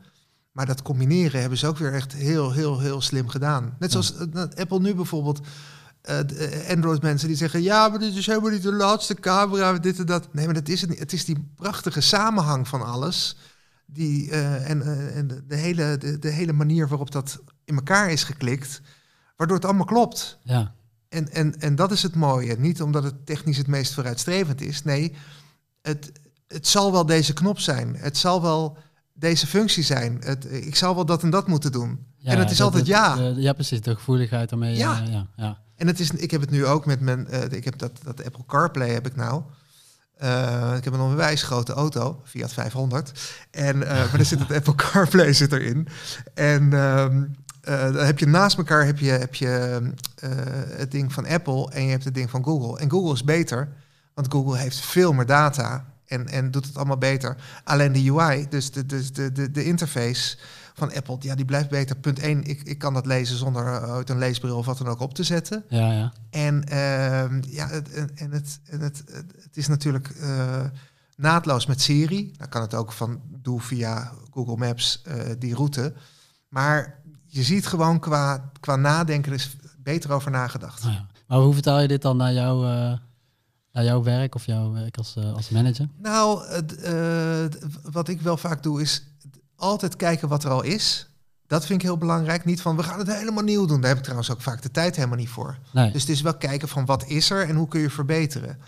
Maar 0.52 0.66
dat 0.66 0.82
combineren 0.82 1.40
hebben 1.40 1.58
ze 1.58 1.66
ook 1.66 1.78
weer 1.78 1.94
echt 1.94 2.12
heel, 2.12 2.52
heel, 2.52 2.80
heel 2.80 3.00
slim 3.00 3.28
gedaan. 3.28 3.76
Net 3.78 3.92
zoals 3.92 4.14
Apple 4.54 4.80
nu 4.80 4.94
bijvoorbeeld. 4.94 5.40
Eh, 6.02 6.18
eh, 6.18 6.76
Android-mensen 6.76 7.28
die 7.28 7.36
zeggen: 7.36 7.62
Ja, 7.62 7.88
maar 7.88 7.98
dit 7.98 8.14
is 8.14 8.26
helemaal 8.26 8.50
niet 8.50 8.62
de 8.62 8.72
laatste 8.72 9.14
camera, 9.14 9.78
dit 9.78 9.98
en 9.98 10.06
dat. 10.06 10.34
Nee, 10.34 10.44
maar 10.44 10.54
dat 10.54 10.68
is 10.68 10.80
het 10.80 10.90
niet. 10.90 10.98
Het 10.98 11.12
is 11.12 11.24
die 11.24 11.50
prachtige 11.54 12.00
samenhang 12.00 12.68
van 12.68 12.82
alles. 12.82 13.36
Die, 13.86 14.30
eh, 14.30 14.70
en 14.70 14.82
en 15.14 15.26
de, 15.26 15.46
de, 15.46 15.56
hele, 15.56 15.96
de, 15.98 16.18
de 16.18 16.28
hele 16.28 16.52
manier 16.52 16.88
waarop 16.88 17.10
dat 17.10 17.40
in 17.64 17.74
elkaar 17.74 18.10
is 18.10 18.24
geklikt, 18.24 18.80
waardoor 19.36 19.56
het 19.56 19.64
allemaal 19.64 19.84
klopt. 19.84 20.38
Ja, 20.42 20.74
En, 21.08 21.32
en, 21.32 21.60
en 21.60 21.74
dat 21.74 21.92
is 21.92 22.02
het 22.02 22.14
mooie. 22.14 22.56
Niet 22.58 22.82
omdat 22.82 23.04
het 23.04 23.26
technisch 23.26 23.56
het 23.56 23.66
meest 23.66 23.94
vooruitstrevend 23.94 24.60
is. 24.60 24.84
Nee, 24.84 25.14
het, 25.82 26.12
het 26.46 26.66
zal 26.66 26.92
wel 26.92 27.06
deze 27.06 27.32
knop 27.32 27.58
zijn. 27.58 27.96
Het 27.96 28.16
zal 28.16 28.42
wel 28.42 28.78
deze 29.12 29.46
functie 29.46 29.82
zijn. 29.82 30.16
Het, 30.24 30.52
ik 30.52 30.76
zal 30.76 30.94
wel 30.94 31.04
dat 31.04 31.22
en 31.22 31.30
dat 31.30 31.48
moeten 31.48 31.72
doen. 31.72 32.06
en 32.24 32.38
het 32.38 32.50
is 32.50 32.60
altijd 32.60 32.86
ja. 32.86 33.32
ja, 33.36 33.52
precies. 33.52 33.80
De 33.80 33.94
gevoeligheid 33.94 34.48
daarmee. 34.48 34.76
Ja. 34.76 35.02
ja, 35.10 35.26
ja. 35.36 35.58
En 35.80 35.86
het 35.86 36.00
is, 36.00 36.10
ik 36.10 36.30
heb 36.30 36.40
het 36.40 36.50
nu 36.50 36.66
ook 36.66 36.86
met 36.86 37.00
mijn, 37.00 37.26
uh, 37.30 37.42
ik 37.50 37.64
heb 37.64 37.78
dat, 37.78 37.92
dat 38.02 38.24
Apple 38.24 38.44
CarPlay 38.46 38.88
heb 38.88 39.06
ik 39.06 39.16
nou. 39.16 39.42
Uh, 40.22 40.74
ik 40.76 40.84
heb 40.84 40.92
een 40.92 41.00
onwijs 41.00 41.42
grote 41.42 41.72
auto, 41.72 42.20
Fiat 42.24 42.52
500. 42.52 43.34
En, 43.50 43.76
uh, 43.76 43.88
maar 43.88 44.18
er 44.18 44.24
zit 44.24 44.38
het 44.38 44.52
Apple 44.58 44.74
CarPlay 44.74 45.32
zit 45.32 45.52
erin. 45.52 45.88
En 46.34 46.72
um, 46.72 47.36
dan 47.60 47.96
heb 47.96 48.18
je 48.18 48.26
naast 48.26 48.58
elkaar 48.58 48.86
heb 48.86 48.98
je, 48.98 49.10
heb 49.10 49.34
je 49.34 49.80
het 50.76 50.90
ding 50.90 51.12
van 51.12 51.26
Apple 51.26 51.70
en 51.70 51.84
je 51.84 51.90
hebt 51.90 52.04
het 52.04 52.14
ding 52.14 52.30
van 52.30 52.44
Google. 52.44 52.78
En 52.78 52.90
Google 52.90 53.12
is 53.12 53.24
beter, 53.24 53.68
want 54.14 54.32
Google 54.32 54.58
heeft 54.58 54.80
veel 54.80 55.12
meer 55.12 55.26
data 55.26 55.84
en, 56.06 56.28
en 56.28 56.50
doet 56.50 56.66
het 56.66 56.76
allemaal 56.76 56.98
beter. 56.98 57.36
Alleen 57.64 57.92
de 57.92 58.12
UI, 58.12 58.46
dus 58.48 58.70
de, 58.70 58.86
dus 58.86 59.12
de, 59.12 59.32
de, 59.32 59.50
de 59.50 59.64
interface 59.64 60.36
van 60.80 60.94
Apple, 60.94 61.16
ja, 61.20 61.34
die 61.34 61.44
blijft 61.44 61.68
beter. 61.68 61.96
Punt 61.96 62.18
1, 62.18 62.44
ik, 62.44 62.62
ik 62.62 62.78
kan 62.78 62.94
dat 62.94 63.06
lezen 63.06 63.36
zonder 63.36 63.80
uit 63.80 64.10
een 64.10 64.18
leesbril 64.18 64.56
of 64.56 64.66
wat 64.66 64.78
dan 64.78 64.88
ook 64.88 65.00
op 65.00 65.14
te 65.14 65.22
zetten. 65.22 65.64
Ja, 65.68 65.92
ja. 65.92 66.12
En, 66.30 66.64
uh, 66.68 67.42
ja, 67.52 67.68
het, 67.68 67.90
en, 67.90 68.10
en, 68.14 68.30
het, 68.30 68.60
en 68.64 68.80
het, 68.80 69.04
het 69.42 69.56
is 69.56 69.68
natuurlijk 69.68 70.14
uh, 70.16 70.64
naadloos 71.16 71.66
met 71.66 71.80
Siri. 71.80 72.32
Dan 72.36 72.48
kan 72.48 72.62
het 72.62 72.74
ook 72.74 72.92
van 72.92 73.20
doe 73.42 73.60
via 73.60 74.12
Google 74.30 74.56
Maps 74.56 75.02
uh, 75.08 75.14
die 75.38 75.54
route. 75.54 75.92
Maar 76.48 77.02
je 77.26 77.42
ziet 77.42 77.66
gewoon 77.66 77.98
qua, 77.98 78.50
qua 78.60 78.76
nadenken 78.76 79.32
is 79.32 79.56
beter 79.78 80.12
over 80.12 80.30
nagedacht. 80.30 80.84
Oh 80.84 80.92
ja. 80.92 81.06
Maar 81.26 81.38
hoe 81.38 81.52
vertaal 81.52 81.80
je 81.80 81.88
dit 81.88 82.02
dan 82.02 82.16
naar 82.16 82.32
jouw, 82.32 82.62
naar 83.72 83.84
jouw 83.84 84.02
werk 84.02 84.34
of 84.34 84.46
jouw 84.46 84.72
werk 84.72 84.96
als, 84.96 85.16
als 85.16 85.48
manager? 85.48 85.88
Nou, 85.98 86.42
wat 87.90 88.08
ik 88.08 88.20
wel 88.20 88.36
vaak 88.36 88.62
doe 88.62 88.80
is 88.80 89.09
altijd 89.60 89.96
kijken 89.96 90.28
wat 90.28 90.44
er 90.44 90.50
al 90.50 90.62
is. 90.62 91.08
Dat 91.46 91.66
vind 91.66 91.80
ik 91.80 91.86
heel 91.86 91.98
belangrijk. 91.98 92.44
Niet 92.44 92.60
van 92.60 92.76
we 92.76 92.82
gaan 92.82 92.98
het 92.98 93.14
helemaal 93.14 93.42
nieuw 93.42 93.66
doen. 93.66 93.80
Daar 93.80 93.88
heb 93.88 93.98
ik 93.98 94.02
trouwens 94.02 94.30
ook 94.30 94.42
vaak 94.42 94.62
de 94.62 94.70
tijd 94.70 94.96
helemaal 94.96 95.16
niet 95.16 95.28
voor. 95.28 95.58
Nee. 95.72 95.92
Dus 95.92 96.00
het 96.00 96.10
is 96.10 96.20
wel 96.20 96.36
kijken 96.36 96.68
van 96.68 96.84
wat 96.84 97.04
is 97.06 97.30
er 97.30 97.48
en 97.48 97.56
hoe 97.56 97.68
kun 97.68 97.80
je 97.80 97.90
verbeteren. 97.90 98.58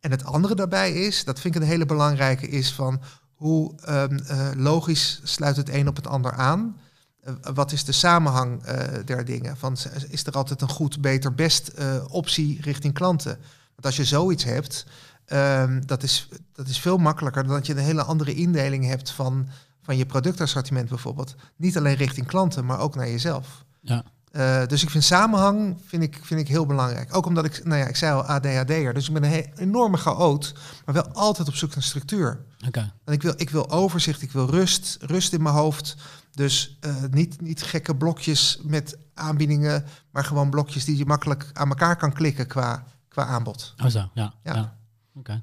En 0.00 0.10
het 0.10 0.24
andere 0.24 0.54
daarbij 0.54 0.92
is, 0.92 1.24
dat 1.24 1.40
vind 1.40 1.54
ik 1.54 1.60
een 1.60 1.66
hele 1.66 1.86
belangrijke, 1.86 2.48
is 2.48 2.72
van 2.72 3.00
hoe 3.34 3.74
um, 3.88 4.18
uh, 4.30 4.48
logisch 4.54 5.20
sluit 5.22 5.56
het 5.56 5.68
een 5.68 5.88
op 5.88 5.96
het 5.96 6.06
ander 6.06 6.32
aan. 6.32 6.76
Uh, 7.24 7.34
wat 7.54 7.72
is 7.72 7.84
de 7.84 7.92
samenhang 7.92 8.68
uh, 8.68 8.74
der 9.04 9.24
dingen? 9.24 9.56
Van, 9.56 9.76
is 10.08 10.26
er 10.26 10.32
altijd 10.32 10.62
een 10.62 10.68
goed, 10.68 11.00
beter, 11.00 11.34
best 11.34 11.72
optie 12.08 12.60
richting 12.60 12.94
klanten? 12.94 13.38
Want 13.72 13.86
als 13.86 13.96
je 13.96 14.04
zoiets 14.04 14.44
hebt, 14.44 14.86
um, 15.26 15.86
dat, 15.86 16.02
is, 16.02 16.28
dat 16.52 16.68
is 16.68 16.80
veel 16.80 16.96
makkelijker 16.96 17.42
dan 17.42 17.52
dat 17.52 17.66
je 17.66 17.72
een 17.72 17.78
hele 17.78 18.02
andere 18.02 18.34
indeling 18.34 18.86
hebt 18.86 19.10
van 19.10 19.48
van 19.86 19.96
je 19.96 20.06
productassortiment 20.06 20.88
bijvoorbeeld. 20.88 21.34
Niet 21.56 21.76
alleen 21.76 21.96
richting 21.96 22.26
klanten, 22.26 22.64
maar 22.64 22.78
ook 22.78 22.94
naar 22.94 23.08
jezelf. 23.08 23.64
Ja. 23.80 24.04
Uh, 24.32 24.66
dus 24.66 24.82
ik 24.82 24.90
vind 24.90 25.04
samenhang 25.04 25.80
vind 25.84 26.02
ik, 26.02 26.20
vind 26.22 26.40
ik 26.40 26.48
heel 26.48 26.66
belangrijk. 26.66 27.16
Ook 27.16 27.26
omdat 27.26 27.44
ik, 27.44 27.64
nou 27.64 27.80
ja, 27.80 27.86
ik 27.86 27.96
zei 27.96 28.14
al 28.14 28.22
ADHD'er. 28.22 28.94
Dus 28.94 29.08
ik 29.08 29.14
ben 29.14 29.24
een 29.24 29.52
enorme 29.56 29.96
chaot, 29.96 30.54
maar 30.84 30.94
wel 30.94 31.08
altijd 31.08 31.48
op 31.48 31.54
zoek 31.54 31.74
naar 31.74 31.82
structuur. 31.82 32.44
Okay. 32.66 32.92
En 33.04 33.12
ik 33.12 33.22
wil, 33.22 33.34
ik 33.36 33.50
wil 33.50 33.70
overzicht, 33.70 34.22
ik 34.22 34.32
wil 34.32 34.50
rust, 34.50 34.96
rust 35.00 35.32
in 35.32 35.42
mijn 35.42 35.54
hoofd. 35.54 35.96
Dus 36.30 36.78
uh, 36.86 36.94
niet, 37.10 37.40
niet 37.40 37.62
gekke 37.62 37.96
blokjes 37.96 38.60
met 38.62 38.98
aanbiedingen, 39.14 39.84
maar 40.10 40.24
gewoon 40.24 40.50
blokjes 40.50 40.84
die 40.84 40.96
je 40.96 41.06
makkelijk 41.06 41.50
aan 41.52 41.68
elkaar 41.68 41.96
kan 41.96 42.12
klikken 42.12 42.46
qua, 42.46 42.84
qua 43.08 43.24
aanbod. 43.26 43.74
Oh 43.84 43.86
zo, 43.86 43.98
ja. 43.98 44.34
ja. 44.42 44.54
ja. 44.54 44.78
Oké, 45.14 45.18
okay. 45.18 45.42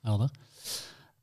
helder. 0.00 0.30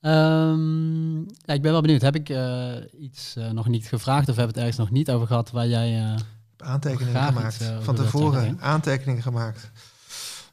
Um, 0.06 1.20
ja, 1.20 1.54
ik 1.54 1.62
ben 1.62 1.72
wel 1.72 1.82
benieuwd. 1.82 2.02
Heb 2.02 2.16
ik 2.16 2.30
uh, 2.30 2.76
iets 3.00 3.38
uh, 3.38 3.50
nog 3.50 3.68
niet 3.68 3.88
gevraagd 3.88 4.30
of 4.30 4.36
heb 4.36 4.48
het 4.48 4.58
ergens 4.58 4.78
nog 4.78 4.90
niet 4.90 5.12
over 5.12 5.28
gehad 5.28 5.52
waar 5.52 5.68
jij. 5.68 6.02
Uh, 6.02 6.16
aantekeningen 6.58 7.24
gemaakt. 7.24 7.56
Iets, 7.56 7.72
van 7.82 7.96
tevoren 7.96 8.62
aantekeningen 8.62 9.22
gemaakt. 9.22 9.72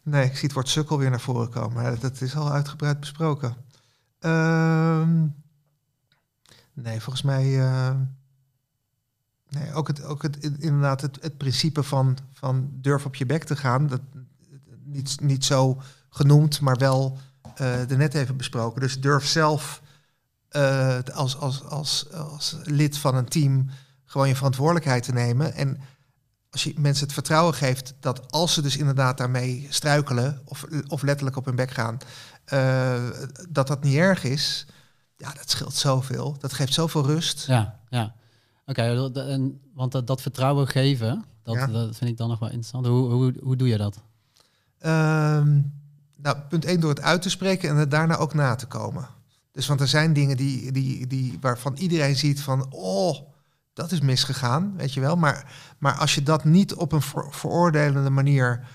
Nee, 0.03 0.25
ik 0.25 0.33
zie 0.33 0.43
het 0.43 0.53
woord 0.53 0.69
sukkel 0.69 0.99
weer 0.99 1.11
naar 1.11 1.21
voren 1.21 1.51
komen. 1.51 1.85
Dat, 1.85 2.01
dat 2.01 2.21
is 2.21 2.37
al 2.37 2.53
uitgebreid 2.53 3.01
besproken. 3.01 3.55
Um, 4.21 5.35
nee, 6.73 7.01
volgens 7.01 7.23
mij. 7.23 7.45
nee, 9.49 9.73
ook 9.73 9.89
het, 9.89 10.05
ook 10.05 10.23
het, 10.23 10.37
inderdaad 10.39 11.01
het, 11.01 11.19
het 11.21 11.37
principe 11.37 11.83
van, 11.83 12.19
van 12.33 12.71
durf 12.73 13.05
op 13.05 13.15
je 13.15 13.27
bek 13.27 13.45
te 13.45 13.57
gaan. 13.57 13.87
Dat, 13.87 14.01
niet, 14.85 15.21
niet 15.21 15.45
zo 15.45 15.83
genoemd, 16.09 16.61
maar 16.61 16.77
wel 16.77 17.19
er 17.61 17.97
net 17.97 18.15
even 18.15 18.37
besproken. 18.37 18.81
Dus 18.81 19.01
durf 19.01 19.27
zelf 19.27 19.83
uh, 20.51 20.99
als, 21.13 21.37
als, 21.37 21.65
als, 21.65 22.13
als 22.13 22.57
lid 22.65 22.99
van 22.99 23.15
een 23.15 23.29
team 23.29 23.71
gewoon 24.05 24.29
je 24.29 24.37
verantwoordelijkheid 24.37 25.03
te 25.03 25.13
nemen. 25.13 25.55
En 25.55 25.81
als 26.51 26.65
je 26.65 26.75
mensen 26.77 27.05
het 27.05 27.13
vertrouwen 27.13 27.55
geeft 27.55 27.95
dat 28.01 28.33
als 28.33 28.55
ze 28.55 28.63
dus 28.63 28.77
inderdaad 28.77 29.19
daarmee 29.19 29.67
struikelen 29.71 30.41
of, 30.45 30.65
of 30.89 31.03
letterlijk 31.03 31.37
op 31.37 31.45
hun 31.45 31.57
bek 31.57 31.71
gaan, 31.71 31.99
uh, 32.53 33.11
dat 33.49 33.67
dat 33.67 33.83
niet 33.83 33.97
erg 33.97 34.25
is. 34.25 34.67
Ja, 35.17 35.33
dat 35.33 35.51
scheelt 35.51 35.75
zoveel. 35.75 36.37
Dat 36.39 36.53
geeft 36.53 36.75
zoveel 36.75 37.07
rust. 37.07 37.47
Ja, 37.47 37.79
ja. 37.89 38.15
Oké, 38.67 38.81
okay, 38.81 39.53
want 39.75 39.93
dat, 39.93 40.07
dat, 40.07 40.23
vertrouwen 40.23 40.69
geven, 40.69 41.25
dat, 41.43 41.55
ja. 41.55 41.67
dat 41.67 41.97
vind 41.97 42.11
ik 42.11 42.17
dan 42.17 42.29
nog 42.29 42.39
wel 42.39 42.49
interessant. 42.49 42.87
Hoe, 42.87 43.11
hoe, 43.11 43.35
hoe 43.43 43.57
doe 43.57 43.69
je 43.69 43.77
dat? 43.77 44.01
Um, 44.87 45.80
nou, 46.23 46.37
punt 46.49 46.65
1 46.65 46.81
door 46.81 46.91
het 46.91 47.01
uit 47.01 47.23
te 47.23 47.31
spreken 47.31 47.69
en 47.69 47.77
het 47.77 47.91
daarna 47.91 48.17
ook 48.17 48.35
na 48.35 48.55
te 48.55 48.67
komen. 48.67 49.09
Dus 49.53 49.67
want 49.67 49.81
er 49.81 49.89
zijn 49.89 50.13
dingen 50.13 50.37
die, 50.37 50.73
die, 50.73 51.07
die, 51.07 51.39
waarvan 51.41 51.77
iedereen 51.77 52.17
ziet 52.17 52.41
van, 52.41 52.67
oh, 52.71 53.17
dat 53.73 53.93
is 53.93 54.01
misgegaan, 54.01 54.77
weet 54.77 54.95
je 54.95 55.01
wel. 55.01 55.17
Maar, 55.17 55.53
maar 55.79 55.95
als 55.95 56.15
je 56.15 56.23
dat 56.23 56.45
niet 56.45 56.75
op 56.75 56.93
een 56.93 57.03
ver, 57.03 57.27
veroordelende 57.31 58.11
manier 58.11 58.67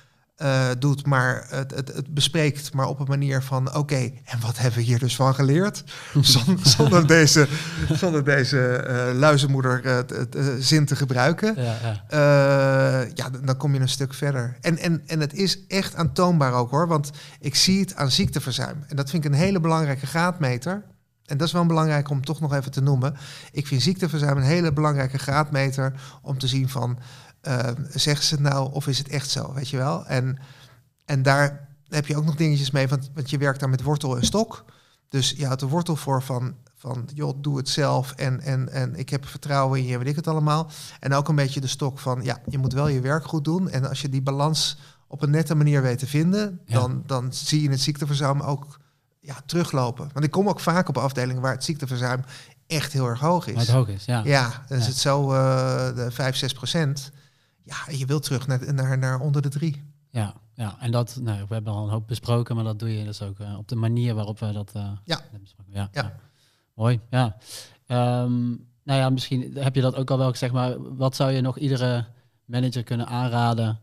uh, 0.42 0.68
doet, 0.80 1.06
maar 1.06 1.46
het, 1.50 1.72
het, 1.76 1.94
het, 1.94 2.14
bespreekt, 2.14 2.74
maar 2.74 2.88
op 2.88 3.00
een 3.00 3.06
manier 3.08 3.42
van, 3.42 3.68
oké, 3.68 3.78
okay, 3.78 4.22
en 4.26 4.40
wat 4.40 4.58
hebben 4.58 4.80
we 4.80 4.86
hier 4.86 5.00
dus 5.00 5.16
van 5.16 5.36
geleerd? 5.36 5.84
zonder, 6.22 6.68
zonder 6.68 7.08
deze, 7.08 7.48
zonder 7.92 8.24
deze 8.24 8.86
uh, 8.88 9.20
luizenmoeder 9.20 9.86
uh, 9.86 10.54
zin 10.60 10.86
te 10.86 10.96
gebruiken. 10.96 11.56
Ja, 11.56 11.76
ja. 12.10 13.08
ja, 13.14 13.30
dan 13.44 13.58
kom 13.58 13.74
je 13.74 13.80
een 13.80 13.90
stuk 13.90 14.14
verder. 14.14 14.58
En, 14.62 14.78
en, 14.78 15.04
en 15.06 15.20
het 15.20 15.34
is 15.34 15.66
echt 15.68 15.96
aantoonbaar 15.96 16.54
ook 16.54 16.72
hoor, 16.72 16.88
want 16.88 17.12
ik 17.40 17.56
zie 17.56 17.80
het 17.80 17.96
aan 17.96 18.12
ziekteverzuim. 18.12 18.84
En 18.88 18.96
dat 18.96 19.10
vind 19.10 19.26
ik 19.26 19.32
een 19.32 19.38
hele 19.38 19.60
belangrijke 19.60 20.06
graadmeter. 20.06 20.84
En 21.26 21.38
dat 21.38 21.48
is 21.48 21.54
wel 21.54 21.66
belangrijk 21.66 22.10
om 22.10 22.26
toch 22.26 22.40
nog 22.40 22.54
even 22.54 22.72
te 22.72 22.82
noemen. 22.82 23.16
Ik 23.52 23.68
vind 23.68 23.82
ziekteverzuim 23.82 24.38
een 24.38 24.44
hele 24.44 24.74
belangrijke 24.74 25.18
graadmeter 25.18 25.94
om 26.22 26.38
te 26.38 26.48
zien 26.48 26.70
van 26.70 26.98
uh, 27.48 27.70
zeggen 27.90 28.26
ze 28.26 28.34
het 28.34 28.44
nou 28.44 28.72
of 28.74 28.88
is 28.88 28.98
het 28.98 29.08
echt 29.08 29.30
zo, 29.30 29.54
weet 29.54 29.70
je 29.70 29.78
wel? 29.78 30.06
En, 30.06 30.38
en 31.06 31.22
daar 31.22 31.68
heb 31.88 32.08
je 32.08 32.18
ook 32.18 32.26
nog 32.26 32.36
dingetjes 32.36 32.72
mee, 32.72 32.88
want, 32.88 33.10
want 33.14 33.30
je 33.30 33.38
werkt 33.38 33.60
daar 33.60 33.70
met 33.70 33.82
wortel 33.82 34.18
en 34.18 34.24
stok. 34.24 34.66
Dus 35.10 35.34
je 35.38 35.46
houdt 35.46 35.60
de 35.60 35.68
wortel 35.68 35.96
voor 35.96 36.24
van, 36.24 36.56
van 36.76 37.10
joh, 37.14 37.42
doe 37.42 37.58
het 37.58 37.70
zelf 37.70 38.12
en, 38.12 38.42
en, 38.42 38.70
en 38.70 38.96
ik 38.96 39.10
heb 39.10 39.26
vertrouwen 39.26 39.80
in 39.80 39.86
je, 39.86 39.98
weet 39.98 40.08
ik 40.08 40.16
het 40.16 40.28
allemaal. 40.28 40.70
En 41.00 41.14
ook 41.14 41.28
een 41.28 41.36
beetje 41.36 41.62
de 41.62 41.68
stok 41.68 42.00
van, 42.00 42.24
ja, 42.24 42.42
je 42.46 42.58
moet 42.58 42.74
wel 42.74 42.88
je 42.88 43.00
werk 43.00 43.26
goed 43.26 43.44
doen. 43.44 43.70
En 43.70 43.90
als 43.90 44.02
je 44.02 44.10
die 44.10 44.22
balans 44.22 44.78
op 45.08 45.22
een 45.22 45.30
nette 45.30 45.56
manier 45.56 45.82
weet 45.82 46.00
te 46.00 46.08
vinden, 46.08 46.62
ja. 46.66 46.80
dan, 46.80 47.04
dan 47.06 47.34
zie 47.34 47.62
je 47.62 47.70
het 47.70 47.82
ziekteverzuim 47.82 48.42
ook 48.42 48.80
ja, 49.20 49.36
teruglopen. 49.46 50.10
Want 50.14 50.26
ik 50.26 50.32
kom 50.32 50.50
ook 50.50 50.60
vaak 50.60 50.90
op 50.90 50.98
afdelingen 50.98 51.42
waar 51.42 51.54
het 51.54 51.64
ziekteverzuim 51.64 52.24
echt 52.68 52.94
heel 52.94 53.08
erg 53.08 53.20
hoog 53.20 53.48
is. 53.48 53.54
Maar 53.54 53.66
het 53.66 53.74
hoog 53.74 53.88
is, 53.88 54.06
ja. 54.06 54.22
Ja, 54.24 54.64
dan 54.68 54.78
is 54.78 54.88
het 54.88 54.98
zo 54.98 55.32
uh, 55.32 55.96
de 55.96 56.12
5, 56.12 56.36
6 56.36 56.54
procent. 56.54 57.12
Ja, 57.66 57.76
je 57.92 58.06
wilt 58.06 58.24
terug 58.24 58.48
naar, 58.48 58.74
naar, 58.74 58.98
naar 58.98 59.20
onder 59.20 59.42
de 59.42 59.50
drie. 59.50 59.84
Ja, 60.10 60.34
ja, 60.54 60.80
en 60.80 60.92
dat, 60.92 61.18
nou, 61.22 61.46
we 61.48 61.54
hebben 61.54 61.74
al 61.74 61.84
een 61.84 61.90
hoop 61.90 62.08
besproken, 62.08 62.56
maar 62.56 62.64
dat 62.64 62.80
doe 62.80 62.98
je 62.98 63.06
dus 63.06 63.22
ook 63.22 63.40
uh, 63.40 63.58
op 63.58 63.68
de 63.68 63.76
manier 63.76 64.16
waarop 64.16 64.40
we 64.40 64.52
dat 64.52 64.72
uh, 64.76 64.92
ja. 65.04 65.22
besproken. 65.42 65.74
Ja, 65.74 65.90
ja. 65.92 66.02
ja. 66.02 66.16
Mooi, 66.74 67.00
ja. 67.10 67.38
Um, 68.24 68.68
nou 68.84 69.00
ja, 69.00 69.10
misschien 69.10 69.58
heb 69.58 69.76
je 69.76 69.82
dat 69.82 69.96
ook 69.96 70.12
al 70.12 70.18
wel 70.18 70.30
gezegd, 70.30 70.54
maar 70.54 70.96
wat 70.96 71.16
zou 71.16 71.32
je 71.32 71.42
nog 71.42 71.58
iedere 71.58 72.06
manager 72.46 72.84
kunnen 72.84 73.08
aanraden 73.08 73.80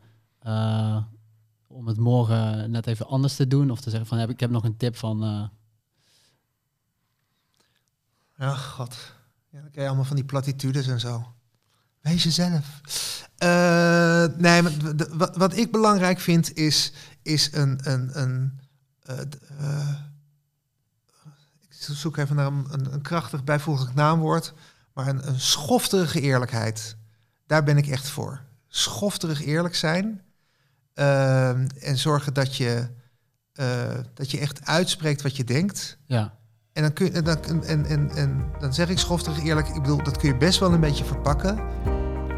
uh, 0.46 1.02
om 1.66 1.86
het 1.86 1.98
morgen 1.98 2.70
net 2.70 2.86
even 2.86 3.06
anders 3.06 3.36
te 3.36 3.46
doen? 3.46 3.70
Of 3.70 3.80
te 3.80 3.90
zeggen 3.90 4.08
van, 4.08 4.18
heb, 4.18 4.30
ik 4.30 4.40
heb 4.40 4.50
nog 4.50 4.64
een 4.64 4.76
tip 4.76 4.96
van... 4.96 5.50
Ja, 8.36 8.54
god. 8.54 9.14
Ja, 9.48 9.60
dan 9.60 9.70
krijg 9.70 9.74
je 9.74 9.86
allemaal 9.86 10.04
van 10.04 10.16
die 10.16 10.24
platitudes 10.24 10.86
en 10.86 11.00
zo. 11.00 11.32
Wees 12.02 12.22
jezelf. 12.22 12.80
Uh, 13.42 14.24
nee, 14.36 14.62
wat, 15.10 15.36
wat 15.36 15.56
ik 15.56 15.72
belangrijk 15.72 16.20
vind 16.20 16.56
is, 16.56 16.92
is 17.22 17.52
een. 17.52 17.80
een, 17.82 18.20
een 18.20 18.60
uh, 19.10 19.16
uh, 19.60 19.88
ik 21.68 21.96
zoek 21.96 22.16
even 22.16 22.36
naar 22.36 22.46
een, 22.46 22.66
een, 22.70 22.92
een 22.92 23.02
krachtig 23.02 23.44
bijvoeglijk 23.44 23.94
naamwoord. 23.94 24.54
Maar 24.94 25.06
een, 25.06 25.28
een 25.28 25.40
schofterige 25.40 26.20
eerlijkheid. 26.20 26.96
Daar 27.46 27.64
ben 27.64 27.76
ik 27.76 27.86
echt 27.86 28.08
voor. 28.08 28.40
Schofterig 28.68 29.44
eerlijk 29.44 29.74
zijn. 29.74 30.22
en 30.94 31.98
zorgen 31.98 32.34
dat 32.34 32.56
je, 32.56 32.88
dat 34.14 34.30
je 34.30 34.38
echt 34.38 34.66
uitspreekt 34.66 35.22
wat 35.22 35.36
je 35.36 35.44
denkt. 35.44 35.98
Ja. 36.06 36.38
En 36.72 36.82
dan, 36.82 36.92
kun, 36.92 37.24
dan, 37.24 37.64
en, 37.64 37.84
en, 37.84 38.10
en, 38.10 38.44
dan 38.58 38.74
zeg 38.74 38.88
ik 38.88 38.98
schofterig 38.98 39.42
eerlijk, 39.42 39.68
ik 39.68 39.82
bedoel, 39.82 40.02
dat 40.02 40.16
kun 40.16 40.28
je 40.28 40.36
best 40.36 40.58
wel 40.58 40.72
een 40.72 40.80
beetje 40.80 41.04
verpakken. 41.04 41.58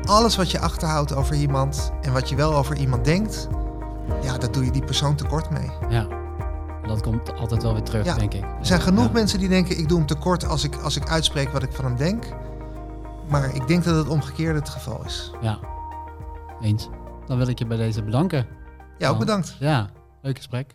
Alles 0.06 0.36
wat 0.36 0.50
je 0.50 0.60
achterhoudt 0.60 1.14
over 1.14 1.34
iemand 1.34 1.92
en 2.00 2.12
wat 2.12 2.28
je 2.28 2.36
wel 2.36 2.54
over 2.54 2.76
iemand 2.76 3.04
denkt, 3.04 3.48
ja, 4.22 4.38
dat 4.38 4.54
doe 4.54 4.64
je 4.64 4.70
die 4.70 4.84
persoon 4.84 5.14
tekort 5.14 5.50
mee. 5.50 5.70
Ja, 5.88 6.06
dat 6.86 7.02
komt 7.02 7.34
altijd 7.34 7.62
wel 7.62 7.72
weer 7.72 7.82
terug, 7.82 8.04
Ja. 8.04 8.14
denk 8.14 8.34
ik. 8.34 8.42
Er 8.42 8.66
zijn 8.66 8.80
genoeg 8.80 9.06
Ja. 9.06 9.12
mensen 9.12 9.38
die 9.38 9.48
denken, 9.48 9.78
ik 9.78 9.88
doe 9.88 9.98
hem 9.98 10.06
tekort 10.06 10.46
als 10.46 10.64
ik, 10.64 10.76
als 10.76 10.96
ik 10.96 11.08
uitspreek 11.08 11.48
wat 11.48 11.62
ik 11.62 11.72
van 11.72 11.84
hem 11.84 11.96
denk. 11.96 12.24
Maar 13.28 13.54
ik 13.54 13.66
denk 13.66 13.84
dat 13.84 13.96
het 13.96 14.08
omgekeerde 14.08 14.58
het 14.58 14.68
geval 14.68 15.02
is. 15.04 15.32
Ja, 15.40 15.58
eens. 16.60 16.88
Dan 17.26 17.36
wil 17.38 17.48
ik 17.48 17.58
je 17.58 17.66
bij 17.66 17.76
deze 17.76 18.02
bedanken. 18.02 18.46
Ja, 18.98 19.08
ook 19.08 19.18
bedankt. 19.18 19.56
Ja, 19.58 19.88
leuk 20.22 20.36
gesprek. 20.36 20.74